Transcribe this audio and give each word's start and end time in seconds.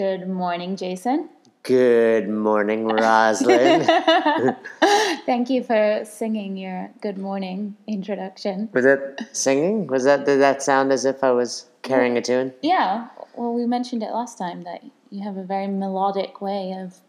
Good 0.00 0.30
morning, 0.30 0.76
Jason. 0.76 1.28
Good 1.62 2.26
morning, 2.26 2.86
Roslyn. 2.86 3.84
Thank 5.26 5.50
you 5.50 5.62
for 5.62 6.06
singing 6.06 6.56
your 6.56 6.90
good 7.02 7.18
morning 7.18 7.76
introduction. 7.86 8.70
was 8.72 8.84
that 8.84 9.28
singing? 9.32 9.88
Was 9.88 10.04
that 10.04 10.24
did 10.24 10.40
that 10.40 10.62
sound 10.62 10.90
as 10.90 11.04
if 11.04 11.22
I 11.22 11.32
was 11.32 11.66
carrying 11.82 12.16
a 12.16 12.22
tune? 12.22 12.54
Yeah, 12.62 13.08
well, 13.34 13.52
we 13.52 13.66
mentioned 13.66 14.02
it 14.02 14.10
last 14.10 14.38
time 14.38 14.62
that 14.62 14.82
you 15.10 15.22
have 15.22 15.36
a 15.36 15.44
very 15.44 15.66
melodic 15.66 16.40
way 16.40 16.72
of 16.72 17.00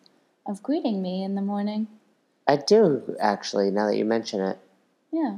of 0.46 0.62
greeting 0.62 1.02
me 1.02 1.24
in 1.24 1.36
the 1.36 1.42
morning. 1.42 1.88
I 2.46 2.58
do 2.58 3.16
actually. 3.22 3.72
Now 3.72 3.88
that 3.88 3.96
you 3.96 4.04
mention 4.04 4.42
it, 4.42 4.60
Yeah, 5.14 5.38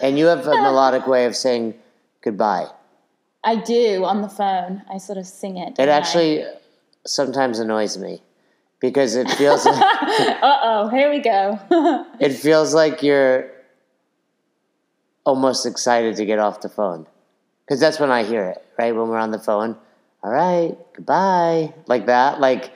and 0.00 0.18
you 0.18 0.24
have 0.24 0.46
a 0.46 0.54
melodic 0.68 1.06
way 1.06 1.26
of 1.26 1.36
saying 1.36 1.74
goodbye. 2.22 2.68
I 3.44 3.56
do 3.56 4.06
on 4.06 4.22
the 4.22 4.30
phone. 4.30 4.84
I 4.90 4.96
sort 4.96 5.18
of 5.18 5.26
sing 5.26 5.58
it. 5.58 5.78
It 5.78 5.84
don't 5.84 6.16
I? 6.16 6.54
Sometimes 7.06 7.58
annoys 7.58 7.96
me 7.98 8.22
because 8.80 9.16
it 9.16 9.30
feels 9.32 9.64
like, 9.66 9.82
Uh 9.82 10.58
oh, 10.62 10.88
here 10.88 11.10
we 11.10 11.20
go. 11.20 11.58
it 12.20 12.32
feels 12.34 12.74
like 12.74 13.02
you're 13.02 13.50
almost 15.24 15.66
excited 15.66 16.16
to 16.16 16.24
get 16.24 16.38
off 16.38 16.60
the 16.60 16.68
phone 16.68 17.06
because 17.64 17.80
that's 17.80 17.98
when 17.98 18.10
I 18.10 18.24
hear 18.24 18.44
it. 18.46 18.64
Right 18.78 18.94
when 18.94 19.08
we're 19.08 19.18
on 19.18 19.30
the 19.30 19.38
phone. 19.38 19.76
All 20.22 20.30
right, 20.30 20.76
goodbye, 20.94 21.74
like 21.86 22.06
that. 22.06 22.40
Like 22.40 22.72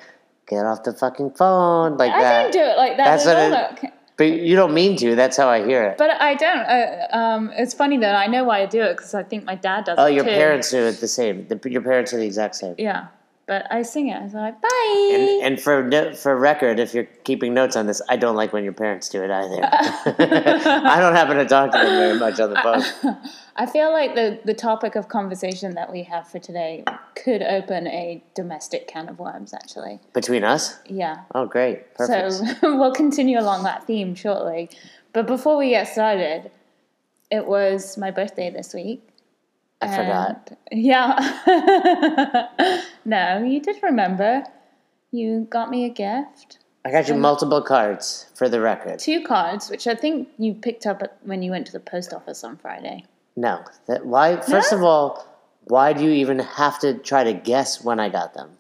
get 0.46 0.64
off 0.66 0.82
the 0.84 0.92
fucking 0.92 1.32
phone, 1.32 1.96
like 1.96 2.12
I 2.12 2.20
that. 2.22 2.42
don't 2.42 2.52
do 2.52 2.60
it 2.60 2.76
like 2.76 2.96
that 2.98 3.04
That's 3.04 3.24
what 3.26 3.36
it- 3.38 3.82
though. 3.82 3.88
But 4.18 4.32
you 4.32 4.56
don't 4.56 4.74
mean 4.74 4.96
to. 4.96 5.14
That's 5.14 5.36
how 5.36 5.46
I 5.48 5.64
hear 5.64 5.84
it. 5.84 5.96
But 5.96 6.10
I 6.20 6.34
don't. 6.34 6.58
Uh, 6.58 7.06
um, 7.16 7.52
it's 7.54 7.72
funny 7.72 7.98
that 7.98 8.16
I 8.16 8.26
know 8.26 8.42
why 8.42 8.62
I 8.62 8.66
do 8.66 8.82
it 8.82 8.96
because 8.96 9.14
I 9.14 9.22
think 9.22 9.44
my 9.44 9.54
dad 9.54 9.84
does 9.84 9.96
it. 9.96 10.00
oh, 10.02 10.06
your 10.06 10.24
too. 10.24 10.30
parents 10.30 10.72
do 10.72 10.84
it 10.86 10.98
the 10.98 11.06
same. 11.06 11.46
The, 11.46 11.60
your 11.70 11.82
parents 11.82 12.12
are 12.12 12.16
the 12.16 12.26
exact 12.26 12.56
same. 12.56 12.74
Yeah, 12.78 13.06
but 13.48 13.66
I 13.72 13.80
sing 13.80 14.08
it. 14.08 14.20
I 14.20 14.22
was 14.22 14.34
like, 14.34 14.60
bye. 14.60 15.10
And, 15.14 15.42
and 15.42 15.60
for 15.60 15.82
no- 15.82 16.14
for 16.14 16.36
record, 16.36 16.78
if 16.78 16.92
you're 16.92 17.08
keeping 17.24 17.54
notes 17.54 17.76
on 17.76 17.86
this, 17.86 18.02
I 18.08 18.16
don't 18.16 18.36
like 18.36 18.52
when 18.52 18.62
your 18.62 18.74
parents 18.74 19.08
do 19.08 19.24
it 19.24 19.30
either. 19.30 19.60
I 19.64 20.98
don't 21.00 21.14
happen 21.14 21.38
to 21.38 21.46
talk 21.46 21.72
to 21.72 21.78
them 21.78 21.86
very 21.86 22.18
much 22.18 22.38
on 22.38 22.50
the 22.50 22.60
phone. 22.62 23.16
I 23.56 23.64
feel 23.64 23.90
like 23.90 24.14
the, 24.14 24.38
the 24.44 24.52
topic 24.52 24.94
of 24.94 25.08
conversation 25.08 25.74
that 25.74 25.90
we 25.90 26.02
have 26.04 26.28
for 26.28 26.38
today 26.38 26.84
could 27.16 27.42
open 27.42 27.86
a 27.88 28.22
domestic 28.34 28.86
can 28.86 29.08
of 29.08 29.18
worms, 29.18 29.54
actually. 29.54 29.98
Between 30.12 30.44
us? 30.44 30.78
Yeah. 30.86 31.22
Oh, 31.34 31.46
great. 31.46 31.94
Perfect. 31.94 32.60
So 32.60 32.76
we'll 32.76 32.94
continue 32.94 33.40
along 33.40 33.64
that 33.64 33.86
theme 33.86 34.14
shortly. 34.14 34.68
But 35.14 35.26
before 35.26 35.56
we 35.56 35.70
get 35.70 35.88
started, 35.88 36.50
it 37.30 37.46
was 37.46 37.96
my 37.96 38.10
birthday 38.10 38.50
this 38.50 38.74
week. 38.74 39.08
I 39.80 39.96
forgot. 39.96 40.58
Yeah. 40.72 41.16
no, 43.04 43.44
you 43.44 43.60
did 43.60 43.76
remember. 43.82 44.44
You 45.10 45.46
got 45.50 45.70
me 45.70 45.84
a 45.84 45.88
gift. 45.88 46.58
I 46.84 46.90
got 46.90 47.08
you 47.08 47.14
multiple 47.14 47.62
cards 47.62 48.26
for 48.34 48.48
the 48.48 48.60
record. 48.60 48.98
Two 48.98 49.22
cards, 49.22 49.70
which 49.70 49.86
I 49.86 49.94
think 49.94 50.28
you 50.38 50.54
picked 50.54 50.86
up 50.86 51.02
at, 51.02 51.18
when 51.22 51.42
you 51.42 51.50
went 51.50 51.66
to 51.66 51.72
the 51.72 51.80
post 51.80 52.12
office 52.12 52.44
on 52.44 52.56
Friday. 52.56 53.04
No. 53.36 53.64
That, 53.86 54.06
why? 54.06 54.40
First 54.40 54.72
of 54.72 54.82
all, 54.82 55.26
why 55.64 55.92
do 55.92 56.02
you 56.04 56.10
even 56.10 56.38
have 56.38 56.78
to 56.80 56.94
try 56.94 57.24
to 57.24 57.32
guess 57.32 57.84
when 57.84 58.00
I 58.00 58.08
got 58.08 58.34
them? 58.34 58.50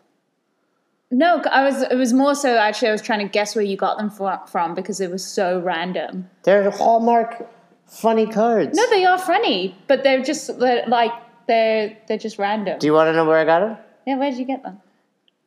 No, 1.10 1.42
I 1.50 1.64
was. 1.64 1.82
It 1.82 1.94
was 1.94 2.12
more 2.12 2.34
so 2.34 2.56
actually. 2.56 2.88
I 2.88 2.92
was 2.92 3.02
trying 3.02 3.20
to 3.20 3.28
guess 3.28 3.56
where 3.56 3.64
you 3.64 3.76
got 3.76 3.96
them 3.96 4.10
fro- 4.10 4.44
from 4.46 4.74
because 4.74 5.00
it 5.00 5.10
was 5.10 5.24
so 5.24 5.58
random. 5.58 6.28
They're 6.42 6.70
Hallmark 6.70 7.48
funny 7.88 8.26
cards. 8.26 8.76
No, 8.76 8.88
they 8.90 9.04
are 9.04 9.18
funny, 9.18 9.76
but 9.86 10.02
they're 10.04 10.22
just 10.22 10.58
they're, 10.58 10.86
like 10.86 11.12
they're 11.46 11.96
they're 12.06 12.18
just 12.18 12.38
random. 12.38 12.78
do 12.78 12.86
you 12.86 12.92
want 12.92 13.08
to 13.08 13.12
know 13.12 13.24
where 13.24 13.38
I 13.38 13.44
got 13.44 13.60
them? 13.60 13.76
yeah, 14.06 14.16
where 14.16 14.30
did 14.30 14.38
you 14.38 14.44
get 14.46 14.62
them? 14.62 14.80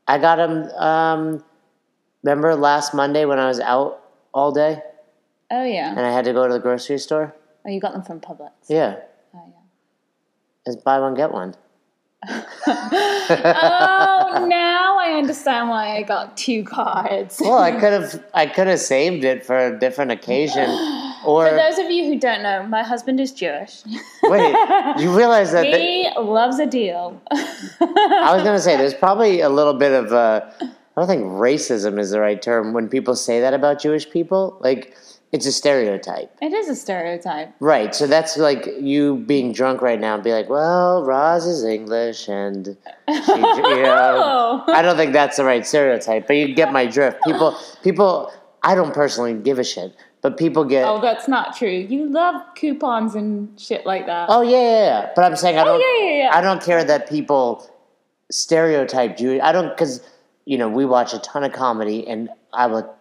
I 0.07 0.17
got 0.17 0.37
them. 0.37 0.63
Um, 0.75 1.43
remember 2.23 2.55
last 2.55 2.93
Monday 2.93 3.25
when 3.25 3.39
I 3.39 3.47
was 3.47 3.59
out 3.59 4.03
all 4.33 4.51
day 4.51 4.81
Oh 5.49 5.63
yeah. 5.63 5.89
and 5.91 5.99
I 5.99 6.11
had 6.11 6.25
to 6.25 6.33
go 6.33 6.47
to 6.47 6.53
the 6.53 6.59
grocery 6.59 6.97
store? 6.97 7.35
Oh, 7.65 7.69
you 7.69 7.79
got 7.79 7.93
them 7.93 8.03
from 8.03 8.19
Publix. 8.19 8.51
Yeah, 8.67 8.97
Oh 9.35 9.43
yeah. 9.47 9.53
it's 10.65 10.81
buy 10.81 10.99
one 10.99 11.13
get 11.15 11.31
one. 11.31 11.55
oh, 12.27 14.45
now 14.47 14.97
I 14.99 15.15
understand 15.17 15.69
why 15.69 15.97
I 15.97 16.03
got 16.03 16.37
two 16.37 16.63
cards. 16.63 17.39
Well, 17.41 17.57
I 17.57 17.71
could 17.79 17.93
have 17.93 18.23
I 18.33 18.45
could 18.47 18.67
have 18.67 18.79
saved 18.79 19.23
it 19.23 19.45
for 19.45 19.57
a 19.57 19.79
different 19.79 20.11
occasion. 20.11 20.67
Or 21.25 21.47
For 21.49 21.55
those 21.55 21.77
of 21.77 21.89
you 21.91 22.05
who 22.05 22.19
don't 22.19 22.41
know, 22.43 22.63
my 22.63 22.83
husband 22.83 23.19
is 23.19 23.31
Jewish. 23.31 23.83
wait, 24.23 24.55
you 24.99 25.15
realize 25.15 25.51
that? 25.51 25.63
that- 25.71 25.79
he 25.79 26.09
loves 26.17 26.59
a 26.59 26.65
deal. 26.65 27.21
I 27.31 28.31
was 28.35 28.43
gonna 28.43 28.59
say 28.59 28.77
there's 28.81 28.93
probably 28.93 29.41
a 29.41 29.49
little 29.49 29.73
bit 29.73 29.91
of 29.91 30.11
uh, 30.11 30.41
I 30.61 30.65
don't 30.95 31.07
think 31.07 31.23
racism 31.23 31.99
is 31.99 32.11
the 32.11 32.19
right 32.19 32.41
term 32.41 32.73
when 32.73 32.89
people 32.89 33.15
say 33.15 33.39
that 33.41 33.53
about 33.53 33.79
Jewish 33.81 34.09
people. 34.09 34.57
Like 34.61 34.95
it's 35.31 35.45
a 35.45 35.51
stereotype, 35.51 36.29
it 36.41 36.51
is 36.51 36.67
a 36.67 36.75
stereotype. 36.75 37.53
right? 37.61 37.95
So 37.95 38.05
that's 38.05 38.35
like 38.37 38.67
you 38.79 39.15
being 39.27 39.53
drunk 39.53 39.81
right 39.81 39.99
now 39.99 40.15
and 40.15 40.23
be 40.23 40.33
like, 40.33 40.49
"Well, 40.49 41.03
Roz 41.05 41.45
is 41.45 41.63
English," 41.63 42.27
and 42.27 42.75
she, 43.07 43.13
you 43.31 43.37
know, 43.41 44.63
Oh. 44.67 44.73
I 44.73 44.81
don't 44.81 44.97
think 44.97 45.13
that's 45.13 45.37
the 45.37 45.45
right 45.45 45.65
stereotype. 45.65 46.27
But 46.27 46.35
you 46.35 46.53
get 46.53 46.73
my 46.73 46.85
drift. 46.85 47.23
People, 47.23 47.57
people. 47.83 48.33
I 48.63 48.75
don't 48.75 48.93
personally 48.93 49.33
give 49.33 49.57
a 49.57 49.63
shit, 49.63 49.95
but 50.21 50.37
people 50.37 50.63
get. 50.63 50.85
Oh, 50.85 51.01
that's 51.01 51.27
not 51.27 51.55
true. 51.57 51.69
You 51.69 52.07
love 52.09 52.41
coupons 52.55 53.15
and 53.15 53.59
shit 53.59 53.85
like 53.85 54.05
that. 54.05 54.27
Oh 54.29 54.41
yeah, 54.41 54.51
yeah, 54.51 54.83
yeah. 54.85 55.09
But 55.15 55.25
I'm 55.25 55.35
saying 55.35 55.57
I 55.57 55.61
Oh, 55.61 55.65
don't. 55.65 55.81
Oh, 55.83 55.97
yeah, 55.99 56.05
yeah, 56.07 56.23
yeah. 56.23 56.37
I 56.37 56.41
don't 56.41 56.61
care 56.61 56.83
that 56.83 57.09
people 57.09 57.67
stereotype 58.29 59.17
Jewish. 59.17 59.41
I 59.41 59.51
don't 59.51 59.69
because 59.69 60.01
you 60.45 60.57
know 60.57 60.69
we 60.69 60.85
watch 60.85 61.13
a 61.13 61.19
ton 61.19 61.43
of 61.43 61.51
comedy, 61.53 62.07
and 62.07 62.29
I 62.53 62.67
will 62.67 62.93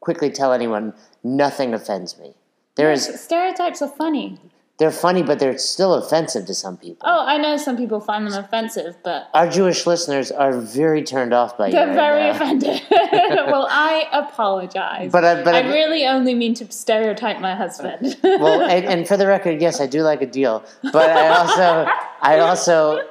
quickly 0.00 0.30
tell 0.30 0.52
anyone 0.52 0.94
nothing 1.24 1.74
offends 1.74 2.18
me. 2.18 2.34
There 2.76 2.92
is 2.92 3.04
Stereotypes 3.20 3.82
are 3.82 3.88
funny. 3.88 4.38
They're 4.80 4.90
funny, 4.90 5.22
but 5.22 5.38
they're 5.38 5.58
still 5.58 5.92
offensive 5.94 6.46
to 6.46 6.54
some 6.54 6.76
people. 6.78 7.06
Oh, 7.08 7.24
I 7.26 7.36
know 7.36 7.56
some 7.58 7.76
people 7.76 8.00
find 8.00 8.26
them 8.26 8.32
offensive, 8.44 8.96
but 9.04 9.28
Our 9.34 9.46
Jewish 9.48 9.86
listeners 9.86 10.32
are 10.32 10.52
very 10.58 11.02
turned 11.04 11.32
off 11.34 11.56
by 11.58 11.66
you. 11.66 11.72
they're 11.72 11.92
very 11.92 12.24
now. 12.24 12.30
offended. 12.30 12.80
well, 12.90 13.68
I 13.70 14.08
apologize. 14.10 15.12
But 15.12 15.24
I, 15.24 15.44
but 15.44 15.54
I 15.54 15.60
I, 15.60 15.72
really 15.72 16.06
only 16.06 16.34
mean 16.34 16.54
to 16.54 16.72
stereotype 16.72 17.40
my 17.40 17.54
husband. 17.54 18.16
well, 18.24 18.62
and, 18.74 18.84
and 18.86 19.06
for 19.06 19.16
the 19.16 19.26
record, 19.26 19.60
yes, 19.60 19.80
I 19.80 19.86
do 19.86 20.02
like 20.02 20.22
a 20.22 20.26
deal, 20.26 20.64
but 20.92 21.10
I 21.10 21.28
also, 21.28 21.90
I 22.22 22.38
also 22.40 23.04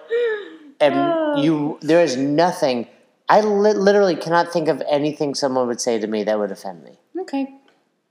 am 0.81 1.37
you. 1.43 1.77
There 1.81 2.01
is 2.03 2.17
nothing. 2.17 2.87
I 3.29 3.41
li- 3.41 3.73
literally 3.73 4.15
cannot 4.15 4.51
think 4.51 4.67
of 4.69 4.81
anything 4.89 5.35
someone 5.35 5.67
would 5.67 5.79
say 5.81 5.99
to 5.99 6.07
me 6.07 6.23
that 6.23 6.39
would 6.39 6.51
offend 6.51 6.83
me. 6.83 6.97
okay, 7.21 7.45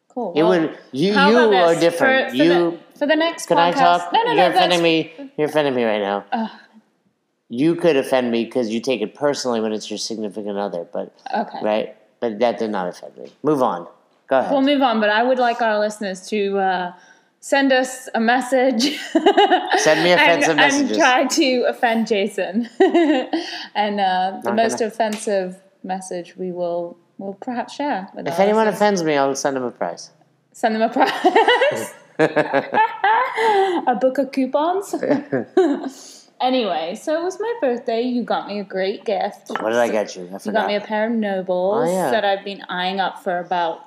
cool. 0.09 0.33
It 0.37 0.43
Well, 0.45 0.61
would. 0.61 0.79
You, 0.93 1.13
you 1.13 1.39
are 1.55 1.75
different. 1.75 2.31
For, 2.31 2.37
for 2.37 2.43
you 2.45 2.49
the, 2.49 2.79
for 2.99 3.07
the 3.07 3.17
next 3.17 3.47
can 3.47 3.57
podcast. 3.57 3.77
I 3.77 3.99
talk? 3.99 4.13
No, 4.13 4.23
no, 4.23 4.35
no. 4.35 4.43
You're 4.43 4.51
offending 4.53 4.83
me. 4.83 5.13
You're 5.37 5.49
offending 5.49 5.75
me 5.75 5.85
right 5.85 6.01
now. 6.01 6.51
You 7.49 7.77
could 7.77 7.97
offend 7.97 8.31
me 8.31 8.45
because 8.45 8.69
you 8.69 8.81
take 8.81 9.01
it 9.01 9.15
personally 9.15 9.61
when 9.61 9.73
it's 9.73 9.91
your 9.91 9.99
significant 9.99 10.59
other, 10.59 10.85
but 10.93 11.15
Okay. 11.35 11.59
right. 11.63 11.97
But 12.21 12.41
that 12.41 12.59
did 12.59 12.71
not 12.71 12.89
offend 12.89 13.17
me. 13.17 13.33
Move 13.43 13.63
on. 13.63 13.87
Go 14.29 14.39
ahead. 14.41 14.51
We'll 14.53 14.61
move 14.61 14.83
on, 14.83 15.01
but 15.01 15.09
I 15.09 15.23
would 15.23 15.39
like 15.39 15.63
our 15.63 15.79
listeners 15.79 16.29
to 16.29 16.59
uh, 16.59 16.93
send 17.41 17.73
us 17.73 18.09
a 18.15 18.21
message. 18.21 18.99
Send 19.79 20.03
me 20.05 20.13
offensive 20.19 20.51
and, 20.51 20.57
messages. 20.57 20.91
And 20.91 20.99
try 20.99 21.27
to 21.27 21.63
offend 21.69 22.07
Jason. 22.09 22.69
and 23.75 24.01
uh, 24.01 24.41
the 24.45 24.53
most 24.53 24.79
gonna- 24.81 24.89
offensive 24.89 25.57
message 25.83 26.37
we 26.37 26.53
will 26.53 26.99
will 27.17 27.35
perhaps 27.41 27.75
share 27.75 28.09
with 28.15 28.29
if 28.29 28.39
anyone 28.39 28.67
listeners. 28.67 28.77
offends 28.81 29.03
me, 29.05 29.15
I'll 29.17 29.35
send 29.35 29.57
them 29.57 29.63
a 29.65 29.71
prize. 29.71 30.11
Send 30.53 30.75
them 30.75 30.83
a 30.83 30.89
prize. 30.93 31.95
a 33.87 33.97
book 34.01 34.19
of 34.19 34.33
coupons. 34.33 34.95
anyway, 36.41 36.95
so 37.01 37.21
it 37.21 37.25
was 37.25 37.39
my 37.41 37.55
birthday. 37.61 38.03
You 38.03 38.23
got 38.23 38.49
me 38.49 38.59
a 38.61 38.65
great 38.65 39.05
gift. 39.05 39.49
What 39.51 39.71
did 39.71 39.79
I 39.79 39.89
get 39.89 40.17
you? 40.17 40.29
I 40.33 40.39
You 40.45 40.53
got 40.53 40.67
me 40.67 40.77
a 40.77 40.81
pair 40.81 41.07
of 41.07 41.13
NOBULLs 41.13 41.89
Oh, 41.89 41.93
yeah. 41.93 42.11
that 42.11 42.25
I've 42.25 42.45
been 42.45 42.63
eyeing 42.69 43.01
up 43.01 43.23
for 43.23 43.39
about 43.39 43.85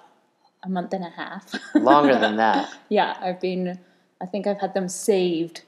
a 0.64 0.70
month 0.70 0.94
and 0.94 1.04
a 1.04 1.10
half. 1.10 1.54
Longer 1.76 2.18
than 2.18 2.38
that. 2.38 2.70
yeah, 2.90 3.18
I've 3.22 3.40
been. 3.42 3.80
I 4.22 4.26
think 4.28 4.46
I've 4.46 4.60
had 4.62 4.74
them 4.76 4.88
saved 4.88 5.64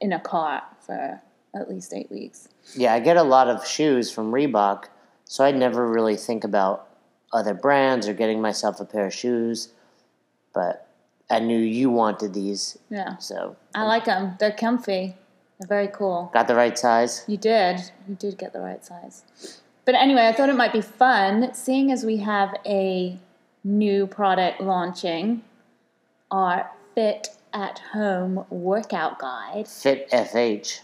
in 0.00 0.12
a 0.12 0.20
cart 0.20 0.64
for 0.80 1.20
at 1.54 1.70
least 1.70 1.94
eight 1.94 2.10
weeks. 2.10 2.48
Yeah, 2.76 2.92
I 2.92 3.00
get 3.00 3.16
a 3.16 3.22
lot 3.22 3.48
of 3.48 3.66
shoes 3.66 4.10
from 4.12 4.30
Reebok, 4.30 4.84
so 5.24 5.42
I 5.42 5.50
never 5.52 5.88
really 5.88 6.16
think 6.16 6.44
about 6.44 6.86
other 7.32 7.54
brands 7.54 8.06
or 8.06 8.12
getting 8.12 8.40
myself 8.42 8.78
a 8.80 8.84
pair 8.84 9.06
of 9.06 9.14
shoes. 9.14 9.70
But 10.52 10.86
I 11.30 11.40
knew 11.40 11.58
you 11.58 11.90
wanted 11.90 12.32
these, 12.34 12.78
Yeah, 12.90 13.18
so 13.18 13.56
I 13.74 13.84
like 13.84 14.06
them. 14.06 14.36
They're 14.40 14.52
comfy. 14.52 15.14
They're 15.58 15.68
very 15.68 15.88
cool. 15.88 16.30
got 16.32 16.48
the 16.48 16.54
right 16.54 16.78
size. 16.78 17.24
You 17.26 17.36
did. 17.36 17.80
You 18.08 18.14
did 18.14 18.38
get 18.38 18.52
the 18.52 18.60
right 18.60 18.84
size. 18.84 19.24
But 19.84 19.94
anyway, 19.94 20.26
I 20.28 20.32
thought 20.32 20.48
it 20.48 20.56
might 20.56 20.72
be 20.72 20.80
fun, 20.80 21.52
seeing 21.54 21.90
as 21.90 22.04
we 22.04 22.18
have 22.18 22.54
a 22.66 23.18
new 23.64 24.06
product 24.06 24.60
launching, 24.60 25.42
our 26.30 26.70
Fit 26.94 27.28
at 27.52 27.78
Home 27.92 28.44
workout 28.50 29.18
guide, 29.18 29.66
Fit 29.68 30.10
FH. 30.10 30.80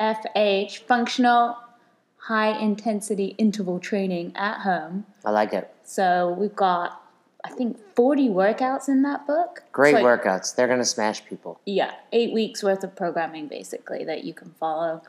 FH, 0.00 0.78
functional 0.78 1.56
high 2.16 2.58
intensity 2.58 3.34
interval 3.38 3.78
training 3.78 4.32
at 4.34 4.60
home. 4.60 5.04
I 5.24 5.30
like 5.30 5.52
it. 5.52 5.70
So 5.84 6.34
we've 6.38 6.56
got, 6.56 7.02
I 7.44 7.50
think, 7.50 7.78
40 7.94 8.28
workouts 8.30 8.88
in 8.88 9.02
that 9.02 9.26
book. 9.26 9.64
Great 9.72 9.94
like- 9.94 10.04
workouts. 10.04 10.54
They're 10.54 10.68
gonna 10.68 10.84
smash 10.84 11.24
people. 11.24 11.60
Yeah, 11.66 11.92
eight 12.12 12.32
weeks 12.32 12.62
worth 12.62 12.82
of 12.84 12.96
programming 12.96 13.48
basically 13.48 14.04
that 14.04 14.24
you 14.24 14.32
can 14.34 14.50
follow. 14.58 15.02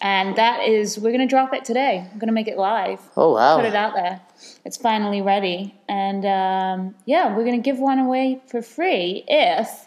And 0.00 0.36
that 0.36 0.68
is, 0.68 0.98
we're 0.98 1.12
going 1.12 1.20
to 1.20 1.26
drop 1.26 1.54
it 1.54 1.64
today. 1.64 2.06
I'm 2.10 2.18
going 2.18 2.26
to 2.26 2.34
make 2.34 2.48
it 2.48 2.58
live. 2.58 3.00
Oh 3.16 3.34
wow. 3.34 3.56
Put 3.56 3.64
it 3.64 3.74
out 3.74 3.94
there. 3.94 4.20
It's 4.64 4.76
finally 4.76 5.22
ready. 5.22 5.74
And 5.88 6.26
um, 6.26 6.94
yeah, 7.06 7.34
we're 7.34 7.44
going 7.44 7.60
to 7.60 7.64
give 7.64 7.78
one 7.78 7.98
away 7.98 8.42
for 8.46 8.60
free 8.60 9.24
if 9.28 9.86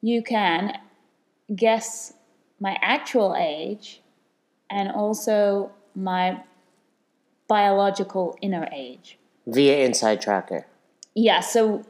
you 0.00 0.22
can 0.22 0.78
guess 1.54 2.14
my 2.60 2.78
actual 2.80 3.36
age 3.38 4.00
and 4.70 4.90
also 4.90 5.72
my 5.94 6.42
biological 7.48 8.36
inner 8.40 8.68
age. 8.72 9.18
Via 9.46 9.84
Inside 9.84 10.20
Tracker. 10.20 10.66
Yeah, 11.18 11.40
so 11.40 11.84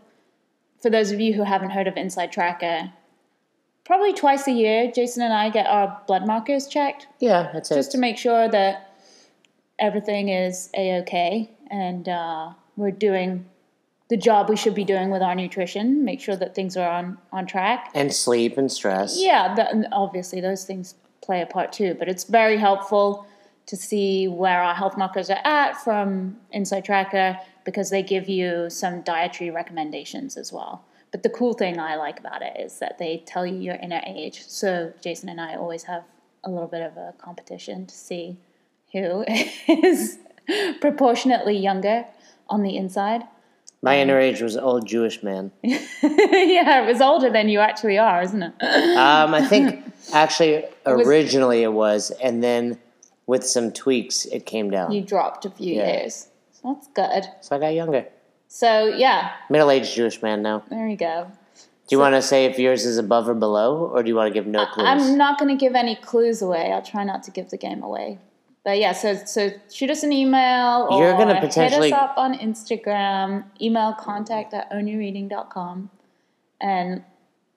for 0.80 0.88
those 0.90 1.10
of 1.10 1.20
you 1.20 1.34
who 1.34 1.42
haven't 1.42 1.70
heard 1.70 1.86
of 1.86 1.96
Inside 1.98 2.32
Tracker, 2.32 2.90
probably 3.84 4.14
twice 4.14 4.46
a 4.48 4.52
year, 4.52 4.90
Jason 4.90 5.22
and 5.22 5.34
I 5.34 5.50
get 5.50 5.66
our 5.66 6.00
blood 6.06 6.26
markers 6.26 6.66
checked 6.66 7.06
Yeah, 7.20 7.50
that's 7.52 7.70
it. 7.70 7.74
just 7.74 7.92
to 7.92 7.98
make 7.98 8.16
sure 8.16 8.48
that 8.48 8.94
everything 9.78 10.30
is 10.30 10.70
a 10.74 10.98
okay 11.00 11.50
and 11.70 12.08
uh, 12.08 12.52
we're 12.76 12.90
doing 12.90 13.44
the 14.08 14.16
job 14.16 14.48
we 14.48 14.56
should 14.56 14.74
be 14.74 14.84
doing 14.84 15.10
with 15.10 15.20
our 15.20 15.34
nutrition. 15.34 16.02
Make 16.06 16.20
sure 16.22 16.36
that 16.36 16.54
things 16.54 16.78
are 16.78 16.88
on 16.88 17.18
on 17.30 17.44
track. 17.46 17.90
and 17.94 18.10
sleep 18.10 18.56
and 18.56 18.72
stress. 18.72 19.18
Yeah, 19.20 19.54
that, 19.56 19.70
and 19.74 19.86
obviously 19.92 20.40
those 20.40 20.64
things 20.64 20.94
play 21.20 21.42
a 21.42 21.46
part 21.46 21.70
too, 21.72 21.94
but 21.98 22.08
it's 22.08 22.24
very 22.24 22.56
helpful 22.56 23.26
to 23.66 23.76
see 23.76 24.26
where 24.26 24.62
our 24.62 24.74
health 24.74 24.96
markers 24.96 25.28
are 25.28 25.42
at 25.44 25.76
from 25.84 26.38
Inside 26.52 26.86
Tracker 26.86 27.38
because 27.68 27.90
they 27.90 28.02
give 28.02 28.30
you 28.30 28.70
some 28.70 29.02
dietary 29.02 29.50
recommendations 29.50 30.38
as 30.38 30.50
well. 30.50 30.82
But 31.12 31.22
the 31.22 31.28
cool 31.28 31.52
thing 31.52 31.78
I 31.78 31.96
like 31.96 32.18
about 32.18 32.40
it 32.40 32.58
is 32.58 32.78
that 32.78 32.96
they 32.96 33.22
tell 33.26 33.44
you 33.44 33.58
your 33.58 33.74
inner 33.74 34.00
age. 34.06 34.42
So 34.46 34.94
Jason 35.02 35.28
and 35.28 35.38
I 35.38 35.54
always 35.54 35.82
have 35.82 36.04
a 36.44 36.50
little 36.50 36.66
bit 36.66 36.80
of 36.80 36.96
a 36.96 37.12
competition 37.18 37.84
to 37.84 37.94
see 37.94 38.38
who 38.92 39.22
is 39.68 40.16
proportionately 40.80 41.58
younger 41.58 42.06
on 42.48 42.62
the 42.62 42.74
inside. 42.74 43.24
My 43.82 43.98
inner 43.98 44.18
age 44.18 44.40
was 44.40 44.56
old 44.56 44.86
Jewish 44.88 45.22
man. 45.22 45.52
yeah, 45.62 46.82
it 46.82 46.86
was 46.90 47.02
older 47.02 47.28
than 47.30 47.50
you 47.50 47.60
actually 47.60 47.98
are, 47.98 48.22
isn't 48.22 48.42
it? 48.42 48.52
Um, 48.96 49.34
I 49.34 49.44
think 49.46 49.84
actually 50.14 50.64
originally 50.86 51.64
it 51.64 51.72
was, 51.74 52.10
and 52.22 52.42
then 52.42 52.78
with 53.26 53.44
some 53.46 53.72
tweaks 53.72 54.24
it 54.24 54.46
came 54.46 54.70
down. 54.70 54.90
you 54.92 55.02
dropped 55.02 55.44
a 55.44 55.50
few 55.50 55.74
Yeah. 55.76 56.00
years. 56.00 56.28
So 56.60 56.74
that's 56.74 56.88
good. 56.88 57.24
so 57.40 57.56
I 57.56 57.58
got 57.58 57.68
younger. 57.74 58.06
So 58.48 58.86
yeah, 58.86 59.32
Middle 59.50 59.70
aged 59.70 59.94
Jewish 59.94 60.22
man 60.22 60.42
now. 60.42 60.62
there 60.70 60.88
you 60.88 60.96
go. 60.96 61.30
Do 61.54 61.96
you 61.96 62.00
want 62.00 62.14
to 62.14 62.22
say 62.22 62.44
if 62.44 62.58
yours 62.58 62.84
is 62.84 62.98
above 62.98 63.28
or 63.28 63.34
below, 63.34 63.90
or 63.94 64.02
do 64.02 64.08
you 64.08 64.14
want 64.14 64.28
to 64.28 64.34
give 64.34 64.46
no 64.46 64.66
clues? 64.66 64.86
I'm 64.86 65.16
not 65.16 65.38
going 65.38 65.56
to 65.56 65.58
give 65.58 65.74
any 65.74 65.96
clues 65.96 66.42
away. 66.42 66.70
I'll 66.70 66.82
try 66.82 67.02
not 67.02 67.22
to 67.24 67.30
give 67.30 67.48
the 67.48 67.56
game 67.56 67.82
away. 67.82 68.18
But 68.64 68.78
yeah, 68.78 68.92
so 68.92 69.14
so 69.14 69.50
shoot 69.72 69.88
us 69.88 70.02
an 70.02 70.12
email 70.12 70.88
or 70.90 71.00
You're 71.02 71.16
gonna 71.16 71.40
potentially- 71.40 71.88
hit 71.88 71.96
us 71.96 72.02
up 72.10 72.18
on 72.18 72.34
Instagram, 72.38 73.44
email 73.62 73.94
contact 73.94 74.52
at 74.52 74.70
ownyoureating.com. 74.70 75.90
And 76.60 77.04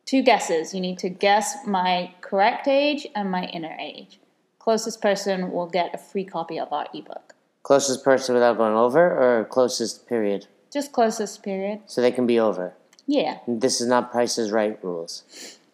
two 0.06 0.22
guesses. 0.22 0.74
You 0.74 0.80
need 0.80 1.00
to 1.00 1.10
guess 1.10 1.66
my 1.66 2.14
correct 2.22 2.68
age 2.68 3.08
and 3.16 3.30
my 3.30 3.46
inner 3.46 3.76
age. 3.80 4.20
Closest 4.60 5.02
person 5.02 5.52
will 5.52 5.68
get 5.68 5.94
a 5.94 5.98
free 5.98 6.24
copy 6.24 6.58
of 6.60 6.72
our 6.72 6.88
ebook. 6.94 7.36
Closest 7.64 8.04
person 8.04 8.34
without 8.34 8.58
going 8.58 8.76
over, 8.76 9.00
or 9.40 9.46
closest 9.46 10.08
period? 10.08 10.48
Just 10.72 10.92
closest 10.92 11.44
period. 11.44 11.82
So 11.86 12.02
they 12.02 12.12
can 12.12 12.26
be 12.26 12.40
over. 12.40 12.74
Yeah. 13.08 13.40
This 13.48 13.82
is 13.82 13.88
not 13.88 14.12
Price 14.12 14.38
is 14.38 14.52
Right 14.52 14.82
rules. 14.84 15.24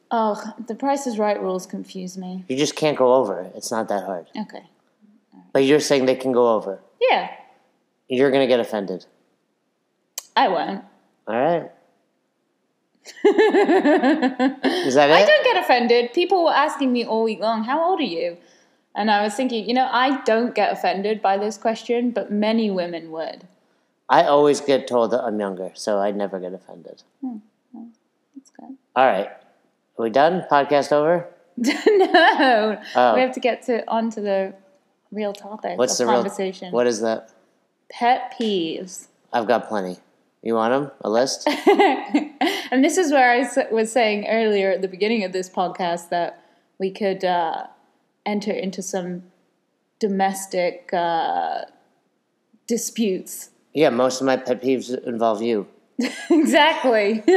Oh, 0.09 0.41
the 0.67 0.75
Price 0.75 1.05
is 1.07 1.17
Right 1.19 1.39
rules 1.41 1.65
confuse 1.65 2.17
me. 2.17 2.43
You 2.47 2.57
just 2.57 2.75
can't 2.75 2.97
go 2.97 3.13
over. 3.13 3.49
It's 3.55 3.71
not 3.71 3.87
that 3.89 4.03
hard. 4.05 4.27
Okay. 4.37 4.63
But 5.53 5.63
you're 5.63 5.79
saying 5.79 6.05
they 6.05 6.15
can 6.15 6.31
go 6.31 6.55
over. 6.55 6.79
Yeah, 7.01 7.29
You're 8.09 8.31
gonna 8.31 8.47
get 8.47 8.59
offended. 8.59 9.05
I 10.35 10.47
won't. 10.49 10.83
All 11.27 11.35
right. 11.35 11.71
is 13.25 14.95
that 14.95 15.09
it? 15.09 15.13
I 15.13 15.25
don't 15.25 15.43
get 15.43 15.63
offended. 15.63 16.13
People 16.13 16.43
were 16.43 16.53
asking 16.53 16.91
me 16.91 17.05
all 17.05 17.23
week 17.23 17.39
long, 17.39 17.63
how 17.63 17.83
old 17.83 17.99
are 17.99 18.03
you? 18.03 18.37
And 18.97 19.11
I 19.11 19.21
was 19.21 19.35
thinking, 19.35 19.67
you 19.67 19.75
know, 19.75 19.87
I 19.91 20.21
don't 20.23 20.55
get 20.55 20.73
offended 20.73 21.21
by 21.21 21.37
this 21.37 21.55
question, 21.55 22.09
but 22.09 22.31
many 22.31 22.71
women 22.71 23.11
would. 23.11 23.47
I 24.09 24.23
always 24.23 24.59
get 24.59 24.87
told 24.87 25.11
that 25.11 25.23
I'm 25.23 25.39
younger, 25.39 25.69
so 25.75 25.99
I 25.99 26.09
never 26.09 26.39
get 26.39 26.51
offended. 26.51 27.03
That's 27.21 28.49
good. 28.59 28.75
All 28.95 29.05
right. 29.05 29.27
Are 29.27 30.03
we 30.03 30.09
done? 30.09 30.45
Podcast 30.49 30.91
over? 30.91 31.27
no. 31.57 32.81
Oh. 32.95 33.13
We 33.13 33.21
have 33.21 33.33
to 33.33 33.39
get 33.39 33.61
to 33.67 33.87
onto 33.87 34.19
the 34.19 34.55
real 35.11 35.31
topic 35.31 35.77
What's 35.77 35.99
of 35.99 36.07
the 36.07 36.11
real 36.11 36.23
conversation. 36.23 36.71
What 36.71 36.87
is 36.87 37.01
that? 37.01 37.29
Pet 37.91 38.33
peeves. 38.39 39.07
I've 39.31 39.47
got 39.47 39.67
plenty. 39.67 39.97
You 40.41 40.55
want 40.55 40.73
them? 40.73 40.91
A 41.01 41.09
list? 41.09 41.47
and 42.71 42.83
this 42.83 42.97
is 42.97 43.11
where 43.11 43.31
I 43.31 43.67
was 43.71 43.91
saying 43.91 44.27
earlier 44.27 44.71
at 44.71 44.81
the 44.81 44.87
beginning 44.87 45.23
of 45.23 45.33
this 45.33 45.49
podcast 45.49 46.09
that 46.09 46.43
we 46.79 46.89
could 46.89 47.23
uh, 47.23 47.67
enter 48.27 48.51
into 48.51 48.81
some 48.81 49.23
domestic 49.99 50.89
uh, 50.93 51.61
disputes. 52.67 53.49
yeah, 53.73 53.89
most 53.89 54.21
of 54.21 54.27
my 54.27 54.37
pet 54.37 54.61
peeves 54.61 54.89
involve 55.07 55.41
you. 55.41 55.67
exactly. 56.29 57.23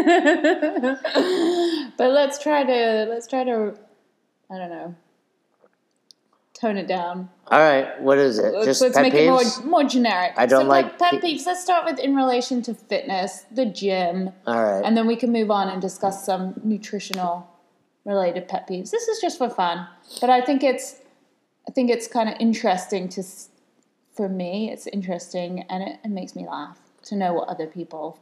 but 1.97 2.11
let's 2.11 2.43
try 2.43 2.65
to 2.65 3.07
let's 3.09 3.27
try 3.27 3.45
to 3.45 3.75
I 4.51 4.59
don't 4.59 4.71
know 4.71 4.95
tone 6.61 6.77
it 6.77 6.87
down. 6.87 7.29
All 7.47 7.59
right. 7.59 8.01
What 8.01 8.19
is 8.19 8.39
it? 8.39 8.53
Let's, 8.53 8.67
Just 8.67 8.83
let's 8.83 8.95
pet 8.95 9.03
make 9.03 9.15
peeves? 9.15 9.61
it 9.61 9.65
more 9.65 9.83
more 9.83 9.89
generic. 9.89 10.35
I 10.37 10.47
don't 10.47 10.65
so 10.65 10.69
like 10.69 10.99
pet, 10.99 11.13
pet 11.13 11.21
pe- 11.23 11.35
peeves. 11.35 11.47
Let's 11.47 11.63
start 11.63 11.87
with 11.87 11.99
in 11.99 12.15
relation 12.15 12.63
to 12.63 12.75
fitness, 12.75 13.47
the 13.51 13.67
gym, 13.67 14.33
All 14.47 14.63
right. 14.63 14.85
and 14.85 14.97
then 14.97 15.07
we 15.07 15.17
can 15.17 15.33
move 15.33 15.51
on 15.51 15.69
and 15.69 15.81
discuss 15.81 16.25
some 16.25 16.61
nutritional 16.63 17.50
related 18.05 18.49
pet 18.49 18.67
peeves. 18.69 18.91
This 18.91 19.09
is 19.09 19.21
just 19.21 19.39
for 19.39 19.51
fun, 19.51 19.87
but 20.21 20.31
I 20.31 20.41
think 20.41 20.63
it's 20.63 20.97
I 21.69 21.73
think 21.73 21.91
it's 21.91 22.07
kind 22.09 22.29
of 22.29 22.35
interesting 22.41 23.09
to 23.11 23.23
for 24.17 24.29
me. 24.29 24.71
It's 24.71 24.87
interesting 24.87 25.65
and 25.71 25.83
it, 25.83 25.99
it 26.05 26.11
makes 26.11 26.35
me 26.35 26.47
laugh 26.47 26.79
to 27.05 27.17
know 27.17 27.33
what 27.35 27.49
other 27.49 27.67
people 27.67 28.19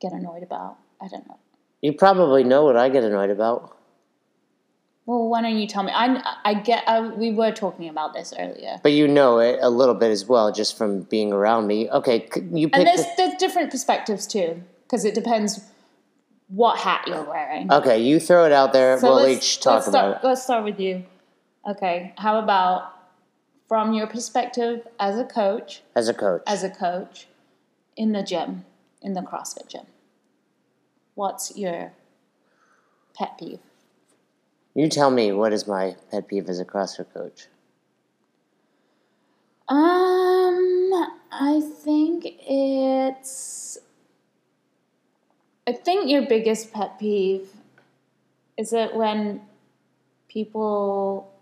get 0.00 0.12
annoyed 0.12 0.42
about. 0.42 0.76
I 1.00 1.08
don't 1.08 1.26
know. 1.28 1.38
you 1.80 1.92
probably 1.92 2.44
know 2.44 2.64
what 2.64 2.76
I 2.76 2.88
get 2.88 3.02
annoyed 3.04 3.30
about. 3.30 3.76
Well, 5.04 5.28
why 5.28 5.42
don't 5.42 5.58
you 5.58 5.66
tell 5.66 5.82
me? 5.82 5.90
I 5.92 6.22
I 6.44 6.54
get. 6.54 6.84
I, 6.86 7.00
we 7.00 7.32
were 7.32 7.50
talking 7.50 7.88
about 7.88 8.14
this 8.14 8.32
earlier. 8.38 8.78
But 8.84 8.92
you 8.92 9.08
know 9.08 9.40
it 9.40 9.58
a 9.60 9.68
little 9.68 9.94
bit 9.96 10.10
as 10.12 10.26
well, 10.26 10.52
just 10.52 10.78
from 10.78 11.00
being 11.02 11.32
around 11.32 11.66
me. 11.66 11.90
Okay, 11.90 12.28
you 12.52 12.70
And 12.72 12.86
there's 12.86 13.00
the- 13.02 13.10
there's 13.16 13.34
different 13.34 13.70
perspectives 13.72 14.28
too, 14.28 14.62
because 14.84 15.04
it 15.04 15.14
depends 15.14 15.60
what 16.52 16.78
hat 16.78 17.04
you're 17.06 17.24
wearing. 17.24 17.72
okay, 17.72 18.02
you 18.02 18.20
throw 18.20 18.44
it 18.44 18.52
out 18.52 18.72
there. 18.72 18.98
So 18.98 19.14
we'll 19.14 19.28
each 19.28 19.60
talk 19.60 19.74
let's 19.76 19.88
about 19.88 20.18
start, 20.18 20.24
Let's 20.24 20.42
start 20.42 20.64
with 20.64 20.78
you. 20.78 21.04
Okay, 21.66 22.12
how 22.18 22.38
about 22.38 22.92
from 23.68 23.94
your 23.94 24.06
perspective 24.06 24.86
as 25.00 25.18
a 25.18 25.24
coach, 25.24 25.82
as 25.96 26.08
a 26.08 26.14
coach. 26.14 26.42
as 26.46 26.62
a 26.62 26.70
coach 26.70 27.26
in 27.96 28.12
the 28.12 28.22
gym, 28.22 28.64
in 29.00 29.14
the 29.14 29.22
CrossFit 29.22 29.68
gym? 29.68 29.86
What's 31.14 31.56
your 31.56 31.92
pet 33.14 33.38
peeve? 33.38 33.60
you 34.74 34.88
tell 34.88 35.10
me 35.10 35.32
what 35.32 35.52
is 35.52 35.66
my 35.66 35.96
pet 36.10 36.28
peeve 36.28 36.48
as 36.48 36.58
a 36.58 36.64
CrossFit 36.64 37.12
coach. 37.12 37.46
Um, 39.68 40.90
I 41.30 41.62
think 41.82 42.26
it's. 42.26 43.78
I 45.66 45.72
think 45.72 46.10
your 46.10 46.22
biggest 46.22 46.72
pet 46.72 46.98
peeve 46.98 47.48
is 48.58 48.72
it 48.72 48.94
when 48.94 49.40
people 50.28 51.32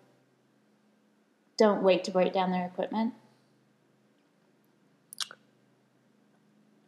don't 1.57 1.83
wait 1.83 2.05
to 2.05 2.11
break 2.11 2.33
down 2.33 2.50
their 2.50 2.67
equipment? 2.67 3.15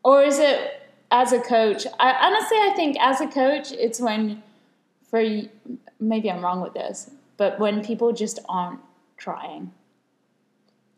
Or 0.05 0.23
is 0.23 0.39
it 0.39 0.83
as 1.11 1.33
a 1.33 1.41
coach? 1.41 1.87
I, 1.99 2.13
honestly, 2.27 2.59
I 2.59 2.73
think 2.75 2.97
as 3.01 3.21
a 3.21 3.27
coach, 3.27 3.73
it's 3.73 4.01
when, 4.01 4.43
for 5.11 5.23
maybe 6.01 6.31
I'm 6.31 6.43
wrong 6.43 6.61
with 6.61 6.75
this, 6.75 7.11
but 7.37 7.59
when 7.59 7.85
people 7.85 8.13
just 8.13 8.39
aren't 8.49 8.81
trying 9.17 9.73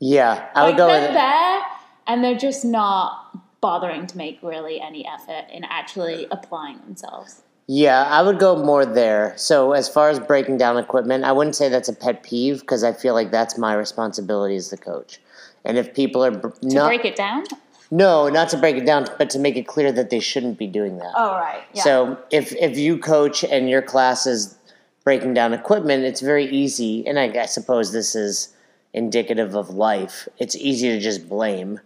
Yeah, 0.00 0.48
I 0.54 0.62
would 0.64 0.70
like 0.70 0.76
go 0.78 0.86
they're 0.86 1.00
with 1.02 1.10
it. 1.10 1.14
there 1.14 1.62
and 2.06 2.24
they're 2.24 2.34
just 2.38 2.64
not 2.64 3.36
bothering 3.64 4.06
to 4.06 4.18
make 4.18 4.38
really 4.42 4.78
any 4.78 5.06
effort 5.06 5.46
in 5.50 5.64
actually 5.64 6.26
applying 6.30 6.78
themselves. 6.80 7.40
Yeah, 7.66 8.02
I 8.02 8.20
would 8.20 8.38
go 8.38 8.62
more 8.62 8.84
there. 8.84 9.32
So 9.36 9.72
as 9.72 9.88
far 9.88 10.10
as 10.10 10.20
breaking 10.20 10.58
down 10.58 10.76
equipment, 10.76 11.24
I 11.24 11.32
wouldn't 11.32 11.56
say 11.56 11.70
that's 11.70 11.88
a 11.88 11.94
pet 11.94 12.22
peeve 12.22 12.60
because 12.60 12.84
I 12.84 12.92
feel 12.92 13.14
like 13.14 13.30
that's 13.30 13.56
my 13.56 13.72
responsibility 13.72 14.56
as 14.56 14.68
the 14.68 14.76
coach. 14.76 15.18
And 15.64 15.78
if 15.78 15.94
people 15.94 16.22
are 16.22 16.30
br- 16.30 16.48
To 16.48 16.74
not 16.74 16.88
break 16.88 17.06
it 17.06 17.16
down? 17.16 17.44
no, 17.90 18.28
not 18.28 18.50
to 18.50 18.58
break 18.58 18.76
it 18.76 18.84
down, 18.84 19.06
but 19.16 19.30
to 19.30 19.38
make 19.38 19.56
it 19.56 19.66
clear 19.66 19.90
that 19.92 20.10
they 20.10 20.20
shouldn't 20.20 20.58
be 20.58 20.66
doing 20.66 20.98
that. 20.98 21.12
Oh, 21.16 21.32
right. 21.32 21.62
Yeah. 21.72 21.84
So 21.84 22.18
if 22.30 22.52
if 22.56 22.76
you 22.76 22.98
coach 22.98 23.44
and 23.44 23.70
your 23.70 23.80
class 23.80 24.26
is 24.26 24.58
breaking 25.04 25.32
down 25.32 25.54
equipment, 25.54 26.04
it's 26.04 26.20
very 26.20 26.46
easy, 26.62 27.06
and 27.06 27.18
I, 27.18 27.26
I 27.44 27.46
suppose 27.46 27.92
this 27.92 28.14
is 28.14 28.52
indicative 28.92 29.54
of 29.56 29.70
life. 29.70 30.28
It's 30.36 30.54
easy 30.54 30.88
to 30.90 31.00
just 31.00 31.30
blame 31.30 31.80